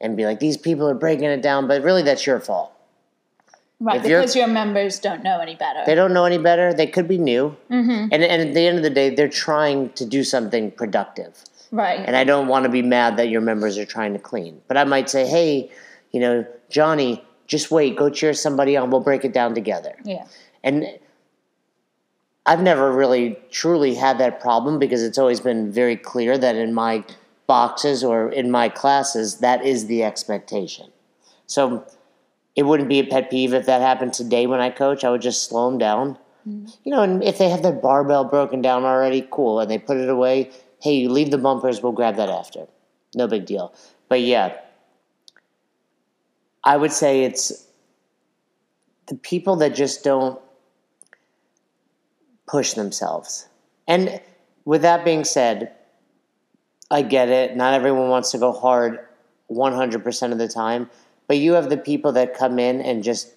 and 0.00 0.16
be 0.16 0.24
like, 0.24 0.40
these 0.40 0.56
people 0.56 0.88
are 0.88 0.94
breaking 0.94 1.24
it 1.24 1.42
down, 1.42 1.68
but 1.68 1.82
really 1.82 2.02
that's 2.02 2.26
your 2.26 2.40
fault. 2.40 2.72
right, 3.80 3.96
if 3.96 4.02
because 4.02 4.34
your 4.36 4.48
members 4.48 4.98
don't 4.98 5.22
know 5.22 5.40
any 5.40 5.54
better. 5.54 5.82
They 5.86 5.94
don't 5.94 6.12
know 6.12 6.24
any 6.24 6.38
better. 6.38 6.72
They 6.72 6.86
could 6.86 7.08
be 7.08 7.18
new, 7.18 7.56
mm-hmm. 7.70 8.08
and 8.12 8.22
and 8.22 8.48
at 8.48 8.54
the 8.54 8.66
end 8.66 8.76
of 8.78 8.82
the 8.82 8.90
day, 8.90 9.14
they're 9.14 9.28
trying 9.28 9.90
to 9.90 10.04
do 10.04 10.24
something 10.24 10.70
productive. 10.72 11.44
right. 11.70 12.00
And 12.00 12.16
I 12.16 12.24
don't 12.24 12.48
want 12.48 12.64
to 12.64 12.70
be 12.70 12.82
mad 12.82 13.16
that 13.16 13.28
your 13.28 13.40
members 13.40 13.78
are 13.78 13.86
trying 13.86 14.12
to 14.14 14.18
clean. 14.18 14.60
But 14.68 14.76
I 14.76 14.84
might 14.84 15.08
say, 15.08 15.26
hey, 15.26 15.70
you 16.12 16.20
know, 16.20 16.46
Johnny, 16.68 17.24
just 17.46 17.70
wait, 17.70 17.96
go 17.96 18.10
cheer 18.10 18.32
somebody 18.32 18.76
on. 18.76 18.90
We'll 18.90 19.00
break 19.00 19.24
it 19.24 19.32
down 19.32 19.54
together. 19.54 19.94
yeah. 20.04 20.26
And 20.62 20.86
I've 22.46 22.62
never 22.62 22.90
really 22.90 23.38
truly 23.50 23.94
had 23.94 24.18
that 24.18 24.40
problem 24.40 24.78
because 24.78 25.02
it's 25.02 25.18
always 25.18 25.40
been 25.40 25.70
very 25.70 25.96
clear 25.96 26.36
that 26.38 26.56
in 26.56 26.74
my 26.74 27.04
boxes 27.50 28.04
or 28.04 28.30
in 28.30 28.48
my 28.48 28.68
classes, 28.68 29.38
that 29.38 29.66
is 29.66 29.86
the 29.86 30.04
expectation. 30.04 30.86
So 31.48 31.84
it 32.54 32.62
wouldn't 32.62 32.88
be 32.88 33.00
a 33.00 33.04
pet 33.04 33.28
peeve 33.28 33.52
if 33.52 33.66
that 33.66 33.80
happened 33.80 34.12
today 34.12 34.46
when 34.46 34.60
I 34.60 34.70
coach. 34.70 35.02
I 35.02 35.10
would 35.10 35.20
just 35.20 35.48
slow 35.48 35.68
them 35.68 35.76
down. 35.76 36.16
Mm-hmm. 36.48 36.66
You 36.84 36.92
know, 36.92 37.02
and 37.02 37.24
if 37.24 37.38
they 37.38 37.48
have 37.48 37.64
their 37.64 37.72
barbell 37.72 38.22
broken 38.22 38.62
down 38.62 38.84
already, 38.84 39.26
cool, 39.32 39.58
and 39.58 39.68
they 39.68 39.78
put 39.78 39.96
it 39.96 40.08
away, 40.08 40.52
hey, 40.80 40.94
you 40.94 41.08
leave 41.08 41.32
the 41.32 41.38
bumpers, 41.38 41.82
we'll 41.82 41.90
grab 41.90 42.14
that 42.18 42.28
after. 42.28 42.68
No 43.16 43.26
big 43.26 43.46
deal. 43.46 43.74
But 44.08 44.20
yeah, 44.20 44.56
I 46.62 46.76
would 46.76 46.92
say 46.92 47.24
it's 47.24 47.66
the 49.08 49.16
people 49.16 49.56
that 49.56 49.74
just 49.74 50.04
don't 50.04 50.40
push 52.46 52.74
themselves. 52.74 53.48
And 53.88 54.20
with 54.64 54.82
that 54.82 55.04
being 55.04 55.24
said, 55.24 55.74
I 56.90 57.02
get 57.02 57.28
it. 57.28 57.56
Not 57.56 57.74
everyone 57.74 58.08
wants 58.08 58.30
to 58.32 58.38
go 58.38 58.52
hard 58.52 59.00
100% 59.50 60.32
of 60.32 60.38
the 60.38 60.48
time, 60.48 60.90
but 61.26 61.38
you 61.38 61.52
have 61.52 61.70
the 61.70 61.76
people 61.76 62.12
that 62.12 62.34
come 62.36 62.58
in 62.58 62.80
and 62.80 63.02
just 63.02 63.34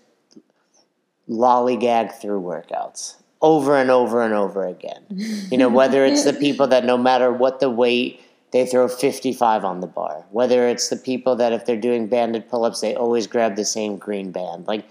lollygag 1.30 2.20
through 2.20 2.42
workouts 2.42 3.16
over 3.42 3.76
and 3.76 3.92
over 3.92 4.24
and 4.24 4.34
over 4.34 4.66
again. 4.66 5.04
You 5.10 5.58
know, 5.58 5.70
whether 5.70 6.06
it's 6.06 6.24
the 6.24 6.34
people 6.46 6.68
that 6.68 6.86
no 6.86 6.98
matter 6.98 7.32
what 7.32 7.60
the 7.60 7.70
weight, 7.70 8.22
they 8.52 8.66
throw 8.66 8.88
55 8.88 9.66
on 9.66 9.82
the 9.82 9.88
bar. 9.88 10.26
Whether 10.32 10.68
it's 10.68 10.90
the 10.90 10.96
people 10.96 11.36
that 11.36 11.54
if 11.54 11.66
they're 11.66 11.76
doing 11.76 12.08
banded 12.08 12.48
pull 12.50 12.66
ups, 12.66 12.82
they 12.82 12.96
always 12.96 13.28
grab 13.28 13.56
the 13.56 13.66
same 13.66 13.98
green 13.98 14.32
band. 14.32 14.68
Like, 14.68 14.86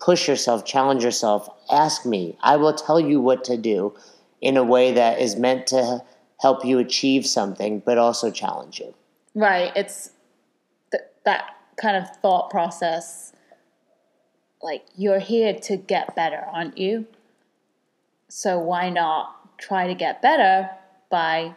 push 0.00 0.26
yourself, 0.26 0.64
challenge 0.64 1.04
yourself, 1.04 1.48
ask 1.70 2.04
me. 2.04 2.36
I 2.42 2.56
will 2.56 2.74
tell 2.74 2.98
you 2.98 3.20
what 3.20 3.44
to 3.44 3.56
do 3.56 3.94
in 4.40 4.56
a 4.56 4.64
way 4.64 4.92
that 4.92 5.20
is 5.20 5.36
meant 5.36 5.66
to 5.68 6.02
help 6.38 6.64
you 6.64 6.78
achieve 6.78 7.26
something, 7.26 7.82
but 7.84 7.98
also 7.98 8.30
challenge 8.30 8.80
you. 8.80 8.94
Right. 9.34 9.72
It's 9.74 10.10
th- 10.90 11.04
that 11.24 11.56
kind 11.76 11.96
of 11.96 12.08
thought 12.16 12.50
process. 12.50 13.32
Like, 14.62 14.84
you're 14.96 15.18
here 15.18 15.54
to 15.54 15.76
get 15.76 16.16
better, 16.16 16.44
aren't 16.52 16.78
you? 16.78 17.06
So, 18.28 18.58
why 18.58 18.90
not 18.90 19.58
try 19.58 19.86
to 19.86 19.94
get 19.94 20.20
better 20.20 20.70
by 21.10 21.54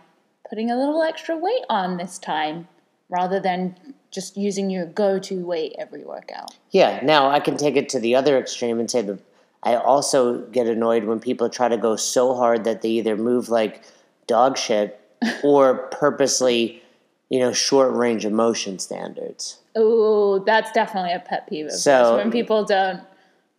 putting 0.48 0.72
a 0.72 0.78
little 0.78 1.02
extra 1.02 1.38
weight 1.38 1.64
on 1.70 1.98
this 1.98 2.18
time 2.18 2.68
rather 3.10 3.40
than 3.40 3.76
just 4.12 4.38
using 4.38 4.70
your 4.70 4.86
go 4.86 5.20
to 5.20 5.46
weight 5.46 5.76
every 5.78 6.04
workout? 6.04 6.56
Yeah, 6.72 7.00
now 7.04 7.30
I 7.30 7.40
can 7.40 7.58
take 7.58 7.76
it 7.76 7.90
to 7.90 8.00
the 8.00 8.16
other 8.16 8.38
extreme 8.38 8.80
and 8.80 8.90
say 8.90 9.02
that 9.02 9.20
I 9.64 9.76
also 9.76 10.42
get 10.48 10.68
annoyed 10.68 11.04
when 11.04 11.20
people 11.20 11.50
try 11.50 11.68
to 11.68 11.78
go 11.78 11.96
so 11.96 12.34
hard 12.36 12.64
that 12.64 12.82
they 12.82 12.90
either 12.90 13.16
move 13.16 13.50
like 13.50 13.84
dog 14.30 14.58
shit 14.58 14.98
or 15.44 15.88
purposely, 15.92 16.82
you 17.30 17.40
know, 17.40 17.52
short 17.52 17.94
range 17.94 18.24
of 18.24 18.32
motion 18.32 18.80
standards. 18.80 19.60
Oh, 19.76 20.40
that's 20.40 20.72
definitely 20.72 21.12
a 21.12 21.20
pet 21.20 21.48
peeve. 21.50 21.66
Of 21.66 21.74
So- 21.74 22.16
when 22.16 22.32
people 22.32 22.64
don't 22.64 23.02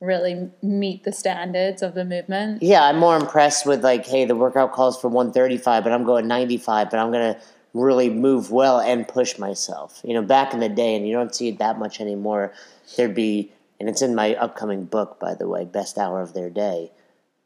really 0.00 0.50
meet 0.62 1.04
the 1.04 1.12
standards 1.12 1.82
of 1.82 1.92
the 1.92 2.06
movement. 2.06 2.62
Yeah, 2.62 2.84
I'm 2.84 2.98
more 2.98 3.16
impressed 3.18 3.66
with 3.66 3.84
like, 3.84 4.06
hey, 4.06 4.24
the 4.24 4.34
workout 4.34 4.72
calls 4.72 4.98
for 4.98 5.08
135, 5.08 5.84
but 5.84 5.92
I'm 5.92 6.04
going 6.04 6.26
95, 6.26 6.88
but 6.90 6.98
I'm 6.98 7.12
gonna 7.12 7.38
really 7.74 8.08
move 8.08 8.50
well 8.50 8.80
and 8.80 9.06
push 9.06 9.38
myself. 9.38 10.00
You 10.02 10.14
know, 10.14 10.22
back 10.22 10.54
in 10.54 10.60
the 10.60 10.70
day, 10.70 10.96
and 10.96 11.06
you 11.06 11.12
don't 11.12 11.34
see 11.34 11.48
it 11.48 11.58
that 11.58 11.78
much 11.78 12.00
anymore. 12.00 12.54
There'd 12.96 13.14
be, 13.14 13.52
and 13.78 13.90
it's 13.90 14.00
in 14.00 14.14
my 14.14 14.34
upcoming 14.36 14.84
book, 14.86 15.20
by 15.20 15.34
the 15.34 15.46
way, 15.46 15.66
Best 15.66 15.98
Hour 15.98 16.22
of 16.22 16.32
Their 16.32 16.48
Day, 16.48 16.92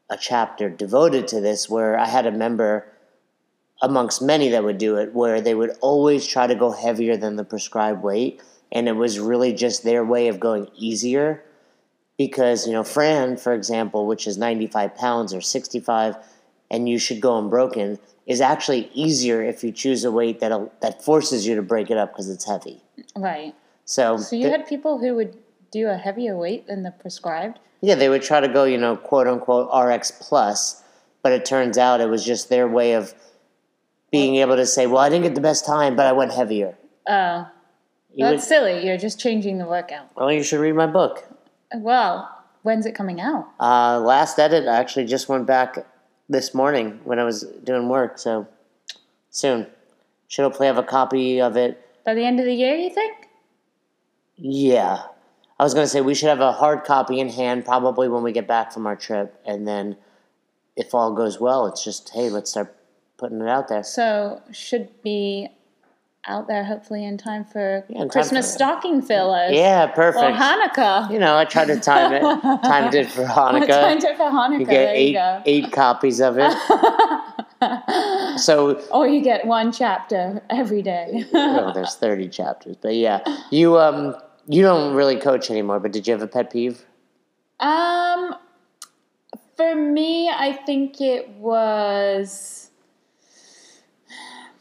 a 0.09 0.15
chapter 0.15 0.69
devoted 0.69 1.27
to 1.27 1.41
this 1.41 1.69
where 1.69 1.99
I 1.99 2.05
had 2.07 2.25
a 2.25 2.31
member 2.31 2.85
amongst 3.81 4.21
many 4.21 4.49
that 4.49 4.63
would 4.63 4.77
do 4.77 4.95
it, 4.97 5.13
where 5.13 5.41
they 5.41 5.53
would 5.55 5.71
always 5.81 6.25
try 6.25 6.47
to 6.47 6.55
go 6.55 6.71
heavier 6.71 7.17
than 7.17 7.35
the 7.35 7.43
prescribed 7.43 8.01
weight, 8.03 8.41
and 8.71 8.87
it 8.87 8.93
was 8.93 9.19
really 9.19 9.53
just 9.53 9.83
their 9.83 10.03
way 10.03 10.27
of 10.27 10.39
going 10.39 10.67
easier 10.75 11.43
because 12.17 12.65
you 12.65 12.73
know 12.73 12.83
Fran, 12.83 13.37
for 13.37 13.53
example, 13.53 14.07
which 14.07 14.27
is 14.27 14.37
95 14.37 14.95
pounds 14.95 15.33
or 15.33 15.41
65, 15.41 16.15
and 16.71 16.87
you 16.87 16.97
should 16.97 17.19
go 17.21 17.37
unbroken, 17.37 17.99
is 18.25 18.41
actually 18.41 18.89
easier 18.93 19.43
if 19.43 19.63
you 19.63 19.71
choose 19.71 20.03
a 20.03 20.11
weight 20.11 20.39
that 20.39 20.81
that 20.81 21.03
forces 21.03 21.45
you 21.45 21.55
to 21.55 21.61
break 21.61 21.91
it 21.91 21.97
up 21.97 22.11
because 22.13 22.29
it's 22.29 22.45
heavy. 22.45 22.81
Right. 23.15 23.53
So, 23.83 24.17
So 24.17 24.35
you 24.35 24.43
th- 24.43 24.51
had 24.57 24.67
people 24.67 24.97
who 24.97 25.13
would 25.15 25.37
do 25.71 25.87
a 25.89 25.97
heavier 25.97 26.35
weight 26.37 26.65
than 26.67 26.83
the 26.83 26.91
prescribed? 26.91 27.59
yeah, 27.81 27.93
they 27.95 28.09
would 28.09 28.23
try 28.23 28.39
to 28.39 28.47
go 28.47 28.63
you 28.63 28.77
know 28.77 28.95
quote 28.95 29.27
unquote 29.27 29.69
RX 29.75 30.11
plus, 30.21 30.81
but 31.21 31.33
it 31.33 31.45
turns 31.45 31.77
out 31.77 31.99
it 32.01 32.09
was 32.09 32.25
just 32.25 32.49
their 32.49 32.67
way 32.67 32.93
of 32.93 33.13
being 34.11 34.35
able 34.35 34.55
to 34.55 34.65
say, 34.65 34.87
well, 34.87 34.99
I 34.99 35.09
didn't 35.09 35.23
get 35.23 35.35
the 35.35 35.41
best 35.41 35.65
time, 35.65 35.95
but 35.95 36.05
I 36.05 36.11
went 36.11 36.31
heavier. 36.31 36.77
Oh, 37.07 37.47
would, 38.17 38.37
that's 38.37 38.47
silly. 38.47 38.85
You're 38.85 38.97
just 38.97 39.19
changing 39.19 39.57
the 39.57 39.65
workout. 39.65 40.15
well, 40.15 40.31
you 40.31 40.43
should 40.43 40.59
read 40.59 40.75
my 40.75 40.87
book. 40.87 41.23
Well, 41.73 42.29
when's 42.63 42.85
it 42.85 42.95
coming 42.95 43.19
out? 43.19 43.47
Uh, 43.59 43.99
last 43.99 44.39
edit, 44.39 44.67
I 44.67 44.77
actually 44.77 45.05
just 45.05 45.27
went 45.27 45.45
back 45.45 45.85
this 46.29 46.53
morning 46.53 46.99
when 47.03 47.19
I 47.19 47.23
was 47.23 47.43
doing 47.63 47.89
work, 47.89 48.17
so 48.17 48.47
soon. 49.29 49.67
Should 50.27 50.43
hopefully 50.43 50.67
have 50.67 50.77
a 50.77 50.83
copy 50.83 51.41
of 51.41 51.57
it. 51.57 51.81
By 52.03 52.13
the 52.13 52.23
end 52.23 52.39
of 52.39 52.45
the 52.45 52.53
year, 52.53 52.75
you 52.75 52.89
think? 52.89 53.27
Yeah. 54.37 55.03
I 55.59 55.63
was 55.63 55.73
going 55.73 55.85
to 55.85 55.89
say 55.89 56.01
we 56.01 56.15
should 56.15 56.29
have 56.29 56.41
a 56.41 56.51
hard 56.51 56.83
copy 56.83 57.19
in 57.19 57.29
hand 57.29 57.63
probably 57.65 58.07
when 58.09 58.23
we 58.23 58.31
get 58.31 58.47
back 58.47 58.73
from 58.73 58.87
our 58.87 58.95
trip, 58.95 59.39
and 59.45 59.67
then 59.67 59.97
if 60.75 60.93
all 60.93 61.13
goes 61.13 61.39
well, 61.39 61.67
it's 61.67 61.83
just, 61.83 62.09
hey, 62.09 62.29
let's 62.29 62.51
start 62.51 62.74
putting 63.17 63.41
it 63.41 63.47
out 63.47 63.67
there. 63.67 63.83
So 63.83 64.41
should 64.51 64.89
be 65.01 65.49
out 66.27 66.47
there 66.47 66.63
hopefully 66.63 67.05
in 67.05 67.17
time 67.19 67.45
for 67.45 67.85
in 67.87 67.97
time 67.97 68.09
Christmas 68.09 68.47
for- 68.47 68.53
stocking 68.53 69.01
fillers. 69.01 69.53
Yeah, 69.53 69.85
perfect. 69.87 70.23
Or. 70.23 70.31
Hanukkah. 70.31 71.11
You 71.11 71.19
know, 71.19 71.37
I 71.37 71.45
tried 71.45 71.65
to 71.67 71.79
time 71.79 72.13
it, 72.13 72.21
timed 72.63 72.95
it 72.95 73.09
for 73.11 73.23
Hanukkah. 73.25 73.67
Timed 73.67 74.03
it 74.03 74.17
for 74.17 74.23
Hanukkah. 74.23 74.59
You 74.59 74.65
get 74.65 74.71
there 74.71 74.93
eight 74.95 75.07
you 75.09 75.13
go. 75.13 75.41
eight 75.45 75.71
copies 75.71 76.19
of 76.19 76.37
it. 76.39 76.51
so 78.39 78.81
Or 78.91 79.07
you 79.07 79.21
get 79.21 79.45
one 79.45 79.71
chapter 79.71 80.41
every 80.49 80.81
day. 80.81 81.25
oh, 81.33 81.71
there's 81.73 81.95
30 81.95 82.29
chapters. 82.29 82.75
But 82.81 82.95
yeah, 82.95 83.19
you 83.51 83.77
um 83.77 84.15
you 84.47 84.61
don't 84.61 84.93
really 84.95 85.17
coach 85.17 85.49
anymore, 85.49 85.79
but 85.79 85.91
did 85.91 86.07
you 86.07 86.13
have 86.13 86.21
a 86.21 86.27
pet 86.27 86.51
peeve? 86.51 86.85
Um, 87.59 88.35
for 89.55 89.73
me, 89.75 90.29
I 90.29 90.53
think 90.53 90.99
it 91.01 91.29
was 91.29 92.64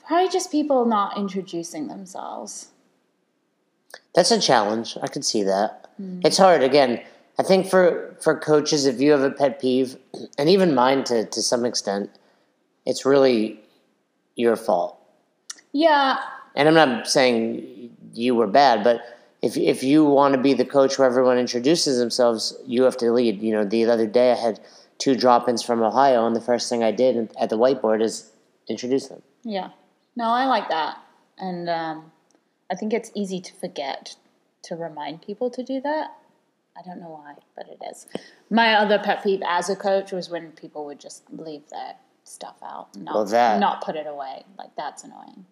probably 0.06 0.28
just 0.28 0.50
people 0.50 0.84
not 0.84 1.16
introducing 1.16 1.88
themselves. 1.88 2.68
That's 4.14 4.30
a 4.30 4.40
challenge. 4.40 4.96
I 5.02 5.06
could 5.08 5.24
see 5.24 5.42
that. 5.44 5.88
Hmm. 5.96 6.20
It's 6.24 6.38
hard 6.38 6.62
again. 6.62 7.02
I 7.38 7.42
think 7.42 7.66
for 7.66 8.16
for 8.20 8.38
coaches 8.38 8.86
if 8.86 9.00
you 9.00 9.10
have 9.10 9.22
a 9.22 9.30
pet 9.30 9.60
peeve 9.60 9.96
and 10.38 10.48
even 10.48 10.74
mine 10.74 11.04
to 11.04 11.26
to 11.26 11.42
some 11.42 11.64
extent, 11.64 12.10
it's 12.86 13.04
really 13.04 13.60
your 14.36 14.56
fault. 14.56 14.98
Yeah, 15.72 16.18
And 16.54 16.68
I'm 16.68 16.74
not 16.74 17.08
saying 17.08 17.90
you 18.12 18.36
were 18.36 18.46
bad, 18.46 18.84
but 18.84 19.00
if 19.42 19.56
if 19.56 19.82
you 19.82 20.04
want 20.04 20.34
to 20.34 20.40
be 20.40 20.54
the 20.54 20.64
coach 20.64 20.98
where 20.98 21.08
everyone 21.08 21.38
introduces 21.38 21.98
themselves, 21.98 22.56
you 22.64 22.84
have 22.84 22.96
to 22.98 23.10
lead. 23.10 23.42
You 23.42 23.52
know, 23.52 23.64
the 23.64 23.84
other 23.90 24.06
day 24.06 24.30
I 24.30 24.36
had 24.36 24.60
two 24.98 25.16
drop-ins 25.16 25.62
from 25.62 25.82
Ohio, 25.82 26.24
and 26.26 26.36
the 26.36 26.40
first 26.40 26.68
thing 26.68 26.84
I 26.84 26.92
did 26.92 27.32
at 27.40 27.50
the 27.50 27.58
whiteboard 27.58 28.02
is 28.02 28.30
introduce 28.68 29.08
them. 29.08 29.22
yeah. 29.42 29.70
No, 30.16 30.24
I 30.26 30.46
like 30.46 30.68
that, 30.68 30.98
and 31.38 31.68
um, 31.68 32.12
I 32.70 32.74
think 32.76 32.92
it's 32.92 33.10
easy 33.14 33.40
to 33.40 33.52
forget 33.54 34.16
to 34.62 34.76
remind 34.76 35.22
people 35.22 35.50
to 35.50 35.62
do 35.62 35.80
that. 35.80 36.12
I 36.76 36.82
don't 36.82 37.00
know 37.00 37.10
why, 37.10 37.34
but 37.56 37.66
it 37.68 37.78
is. 37.90 38.06
My 38.50 38.74
other 38.74 38.98
pet 38.98 39.22
peeve 39.22 39.42
as 39.46 39.68
a 39.70 39.76
coach 39.76 40.12
was 40.12 40.28
when 40.28 40.52
people 40.52 40.84
would 40.86 40.98
just 41.00 41.22
leave 41.30 41.68
their 41.70 41.94
stuff 42.24 42.56
out, 42.64 42.88
not 42.96 43.14
Well, 43.14 43.24
that- 43.26 43.60
not 43.60 43.82
put 43.84 43.96
it 43.96 44.06
away. 44.06 44.44
Like 44.58 44.74
that's 44.76 45.04
annoying. 45.04 45.46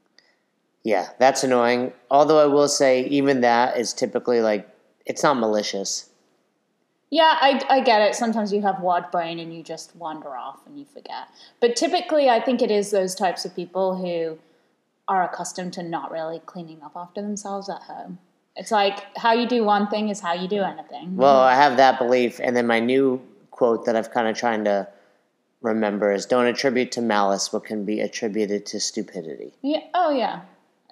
Yeah, 0.84 1.10
that's 1.18 1.44
annoying. 1.44 1.92
Although 2.10 2.40
I 2.40 2.46
will 2.46 2.66
say, 2.68 3.04
even 3.04 3.40
that 3.42 3.76
is 3.76 3.92
typically 3.92 4.40
like 4.40 4.68
it's 5.06 5.22
not 5.22 5.36
malicious. 5.36 6.08
Yeah, 7.10 7.36
I, 7.40 7.62
I 7.68 7.80
get 7.80 8.00
it. 8.00 8.14
Sometimes 8.14 8.52
you 8.52 8.62
have 8.62 8.80
WOD 8.80 9.10
brain 9.12 9.38
and 9.38 9.54
you 9.54 9.62
just 9.62 9.94
wander 9.94 10.34
off 10.34 10.66
and 10.66 10.78
you 10.78 10.86
forget. 10.86 11.28
But 11.60 11.76
typically, 11.76 12.30
I 12.30 12.40
think 12.40 12.62
it 12.62 12.70
is 12.70 12.90
those 12.90 13.14
types 13.14 13.44
of 13.44 13.54
people 13.54 13.96
who 13.96 14.38
are 15.08 15.24
accustomed 15.24 15.72
to 15.74 15.82
not 15.82 16.10
really 16.10 16.40
cleaning 16.40 16.82
up 16.82 16.92
after 16.96 17.20
themselves 17.20 17.68
at 17.68 17.82
home. 17.82 18.18
It's 18.56 18.70
like 18.70 19.04
how 19.16 19.32
you 19.32 19.48
do 19.48 19.64
one 19.64 19.88
thing 19.88 20.08
is 20.08 20.20
how 20.20 20.34
you 20.34 20.46
do 20.46 20.62
anything. 20.62 21.16
Well, 21.16 21.40
I 21.40 21.54
have 21.54 21.78
that 21.78 21.98
belief, 21.98 22.38
and 22.42 22.56
then 22.56 22.66
my 22.66 22.80
new 22.80 23.20
quote 23.50 23.86
that 23.86 23.96
I've 23.96 24.10
kind 24.10 24.28
of 24.28 24.36
trying 24.36 24.64
to 24.64 24.88
remember 25.62 26.12
is: 26.12 26.26
"Don't 26.26 26.46
attribute 26.46 26.92
to 26.92 27.00
malice 27.00 27.52
what 27.52 27.64
can 27.64 27.84
be 27.84 28.00
attributed 28.00 28.66
to 28.66 28.80
stupidity." 28.80 29.54
yeah. 29.62 29.80
Oh, 29.94 30.10
yeah. 30.10 30.42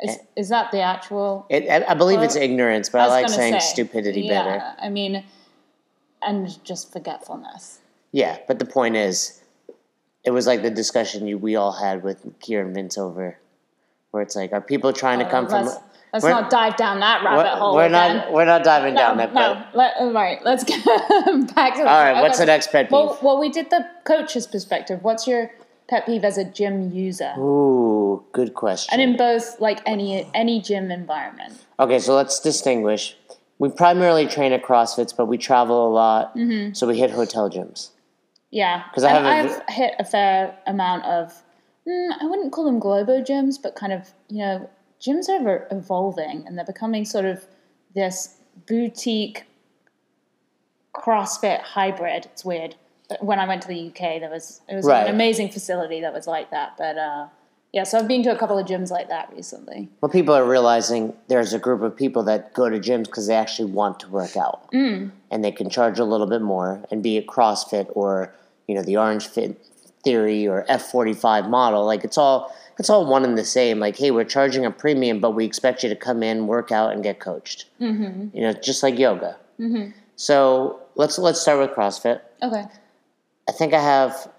Is, 0.02 0.16
eh. 0.16 0.18
is 0.36 0.48
that 0.48 0.70
the 0.72 0.80
actual? 0.80 1.46
It, 1.50 1.68
I, 1.68 1.90
I 1.90 1.94
believe 1.94 2.22
it's 2.22 2.36
ignorance, 2.36 2.88
but 2.88 3.02
I, 3.02 3.04
was 3.04 3.10
like 3.10 3.28
saying 3.28 3.60
say, 3.60 3.60
stupidity 3.60 4.22
yeah, 4.22 4.42
better. 4.42 4.64
I 4.80 4.88
mean, 4.88 5.24
and 6.22 6.64
just 6.64 6.92
forgetfulness. 6.92 7.80
Yeah, 8.12 8.38
but 8.48 8.58
the 8.58 8.64
point 8.64 8.96
is, 8.96 9.42
it 10.24 10.30
was 10.30 10.46
like 10.46 10.62
the 10.62 10.70
discussion 10.70 11.26
you, 11.26 11.38
we 11.38 11.56
all 11.56 11.72
had 11.72 12.02
with 12.02 12.24
Kieran 12.40 12.74
Vince 12.74 12.98
over, 12.98 13.38
where 14.10 14.22
it's 14.22 14.36
like, 14.36 14.52
are 14.52 14.60
people 14.60 14.92
trying 14.92 15.18
to 15.20 15.28
come 15.28 15.48
from? 15.48 15.66
let's 16.12 16.24
we're- 16.24 16.30
not 16.34 16.50
dive 16.50 16.76
down 16.76 17.00
that 17.00 17.22
rabbit 17.24 17.44
We're, 17.44 17.56
hole. 17.56 17.74
we're 17.76 17.86
again. 17.86 18.16
not. 18.16 18.32
We're 18.32 18.44
not 18.44 18.64
diving 18.64 18.94
down 18.94 19.16
that. 19.18 19.32
no. 19.32 19.62
Let, 19.74 19.94
all 19.98 20.12
right, 20.12 20.38
let's 20.44 20.64
get 20.64 20.84
back 21.54 21.74
to. 21.76 21.80
all 21.80 22.02
right, 22.04 22.20
what's 22.20 22.38
the 22.38 22.46
next 22.46 22.72
pet 22.72 22.86
peeve? 22.86 22.92
Well, 22.92 23.18
well, 23.22 23.38
we 23.38 23.48
did 23.48 23.70
the 23.70 23.86
coach's 24.04 24.46
perspective. 24.46 25.02
What's 25.02 25.26
your 25.28 25.50
pet 25.88 26.06
peeve 26.06 26.24
as 26.24 26.36
a 26.38 26.44
gym 26.44 26.90
user? 26.92 27.32
Ooh, 27.38 28.24
good 28.32 28.54
question. 28.54 28.92
And 28.92 29.00
in 29.10 29.16
both, 29.16 29.60
like 29.60 29.80
any 29.86 30.28
any 30.34 30.60
gym 30.60 30.90
environment. 30.90 31.64
Okay, 31.78 31.98
so 32.00 32.14
let's 32.16 32.40
distinguish. 32.40 33.16
We 33.58 33.68
primarily 33.68 34.26
train 34.26 34.52
at 34.52 34.62
CrossFits, 34.64 35.14
but 35.16 35.26
we 35.26 35.36
travel 35.38 35.86
a 35.86 35.90
lot, 35.92 36.34
Mm-hmm. 36.34 36.72
so 36.72 36.86
we 36.88 36.98
hit 36.98 37.10
hotel 37.10 37.48
gyms. 37.50 37.90
Yeah, 38.50 38.82
because 38.90 39.04
I 39.04 39.10
And 39.12 39.26
have 39.26 39.44
a 39.46 39.48
v- 39.48 39.54
I've 39.68 39.74
hit 39.74 39.94
a 40.00 40.04
fair 40.04 40.56
amount 40.66 41.04
of. 41.04 41.40
Mm, 41.90 42.12
I 42.20 42.26
wouldn't 42.26 42.52
call 42.52 42.64
them 42.64 42.78
globo 42.78 43.20
gyms, 43.20 43.56
but 43.60 43.74
kind 43.74 43.92
of 43.92 44.12
you 44.28 44.38
know, 44.38 44.70
gyms 45.00 45.28
are 45.28 45.66
evolving 45.70 46.44
and 46.46 46.56
they're 46.56 46.64
becoming 46.64 47.04
sort 47.04 47.24
of 47.24 47.44
this 47.94 48.36
boutique 48.66 49.44
CrossFit 50.94 51.60
hybrid. 51.60 52.26
It's 52.26 52.44
weird. 52.44 52.76
But 53.08 53.24
when 53.24 53.40
I 53.40 53.48
went 53.48 53.62
to 53.62 53.68
the 53.68 53.88
UK, 53.88 54.20
there 54.20 54.30
was 54.30 54.60
it 54.68 54.76
was 54.76 54.86
Right. 54.86 55.06
an 55.08 55.14
amazing 55.14 55.50
facility 55.50 56.00
that 56.00 56.12
was 56.12 56.26
like 56.26 56.50
that. 56.50 56.74
But 56.78 56.96
uh, 56.96 57.26
yeah, 57.72 57.84
so 57.84 57.98
I've 57.98 58.06
been 58.06 58.22
to 58.24 58.32
a 58.32 58.38
couple 58.38 58.58
of 58.58 58.66
gyms 58.66 58.90
like 58.90 59.08
that 59.08 59.32
recently. 59.34 59.88
Well, 60.00 60.10
people 60.10 60.34
are 60.34 60.44
realizing 60.44 61.14
there's 61.28 61.52
a 61.52 61.58
group 61.58 61.82
of 61.82 61.96
people 61.96 62.22
that 62.24 62.52
go 62.52 62.68
to 62.68 62.78
gyms 62.78 63.06
because 63.06 63.26
they 63.26 63.34
actually 63.34 63.72
want 63.72 64.00
to 64.00 64.08
work 64.08 64.36
out, 64.36 64.70
mm. 64.72 65.10
and 65.30 65.44
they 65.44 65.52
can 65.52 65.70
charge 65.70 65.98
a 65.98 66.04
little 66.04 66.26
bit 66.26 66.42
more, 66.42 66.84
and 66.90 67.02
be 67.02 67.16
it 67.16 67.26
CrossFit 67.26 67.90
or 67.96 68.32
you 68.68 68.74
know 68.74 68.82
the 68.82 68.96
Orange 68.96 69.26
Fit 69.26 69.60
Theory 70.02 70.48
or 70.48 70.64
F 70.68 70.90
forty 70.90 71.12
five 71.12 71.48
model, 71.48 71.84
like 71.84 72.04
it's 72.04 72.16
all 72.16 72.56
it's 72.78 72.88
all 72.88 73.04
one 73.04 73.24
and 73.24 73.36
the 73.36 73.44
same. 73.44 73.78
Like, 73.78 73.98
hey, 73.98 74.10
we're 74.10 74.24
charging 74.24 74.64
a 74.64 74.70
premium, 74.70 75.20
but 75.20 75.32
we 75.32 75.44
expect 75.44 75.82
you 75.82 75.90
to 75.90 75.96
come 75.96 76.22
in, 76.22 76.46
work 76.46 76.72
out, 76.72 76.92
and 76.92 77.02
get 77.02 77.20
coached. 77.20 77.66
Mm-hmm. 77.80 78.34
You 78.34 78.42
know, 78.42 78.52
just 78.54 78.82
like 78.82 78.98
yoga. 78.98 79.36
Mm-hmm. 79.60 79.90
So 80.16 80.80
let's 80.94 81.18
let's 81.18 81.40
start 81.40 81.60
with 81.60 81.70
CrossFit. 81.76 82.20
Okay. 82.42 82.64
I 83.48 83.52
think 83.52 83.74
I 83.74 83.82
have. 83.82 84.30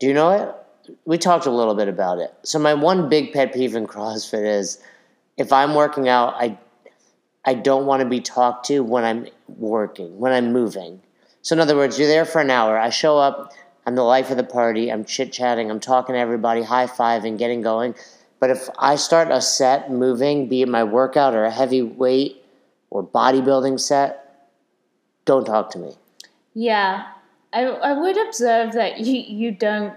Do 0.00 0.08
you 0.08 0.14
know 0.14 0.30
it? 0.30 0.96
We 1.04 1.18
talked 1.18 1.46
a 1.46 1.50
little 1.52 1.76
bit 1.76 1.86
about 1.86 2.18
it. 2.18 2.34
So 2.42 2.58
my 2.58 2.74
one 2.74 3.08
big 3.08 3.32
pet 3.32 3.54
peeve 3.54 3.76
in 3.76 3.86
CrossFit 3.86 4.44
is 4.44 4.82
if 5.36 5.52
I'm 5.52 5.76
working 5.76 6.08
out, 6.08 6.34
I 6.34 6.58
I 7.44 7.54
don't 7.54 7.86
want 7.86 8.02
to 8.02 8.08
be 8.08 8.20
talked 8.20 8.66
to 8.66 8.80
when 8.80 9.04
I'm 9.04 9.28
working, 9.46 10.18
when 10.18 10.32
I'm 10.32 10.52
moving. 10.52 11.00
So 11.42 11.54
in 11.54 11.60
other 11.60 11.76
words, 11.76 11.98
you're 11.98 12.08
there 12.08 12.24
for 12.24 12.40
an 12.40 12.50
hour. 12.50 12.78
I 12.78 12.90
show 12.90 13.18
up, 13.18 13.52
I'm 13.84 13.96
the 13.96 14.02
life 14.02 14.30
of 14.30 14.36
the 14.36 14.44
party, 14.44 14.90
I'm 14.90 15.04
chit 15.04 15.32
chatting, 15.32 15.70
I'm 15.70 15.80
talking 15.80 16.14
to 16.14 16.18
everybody, 16.18 16.62
high 16.62 16.86
fiving, 16.86 17.36
getting 17.36 17.62
going. 17.62 17.94
But 18.38 18.50
if 18.50 18.68
I 18.78 18.96
start 18.96 19.30
a 19.30 19.40
set 19.40 19.90
moving, 19.90 20.48
be 20.48 20.62
it 20.62 20.68
my 20.68 20.84
workout 20.84 21.34
or 21.34 21.44
a 21.44 21.50
heavy 21.50 21.82
weight 21.82 22.44
or 22.90 23.04
bodybuilding 23.04 23.78
set, 23.78 24.50
don't 25.24 25.44
talk 25.44 25.70
to 25.70 25.78
me. 25.78 25.94
Yeah, 26.54 27.06
I, 27.52 27.64
I 27.64 27.92
would 27.92 28.18
observe 28.26 28.72
that 28.72 29.00
you, 29.00 29.14
you 29.14 29.50
don't 29.52 29.94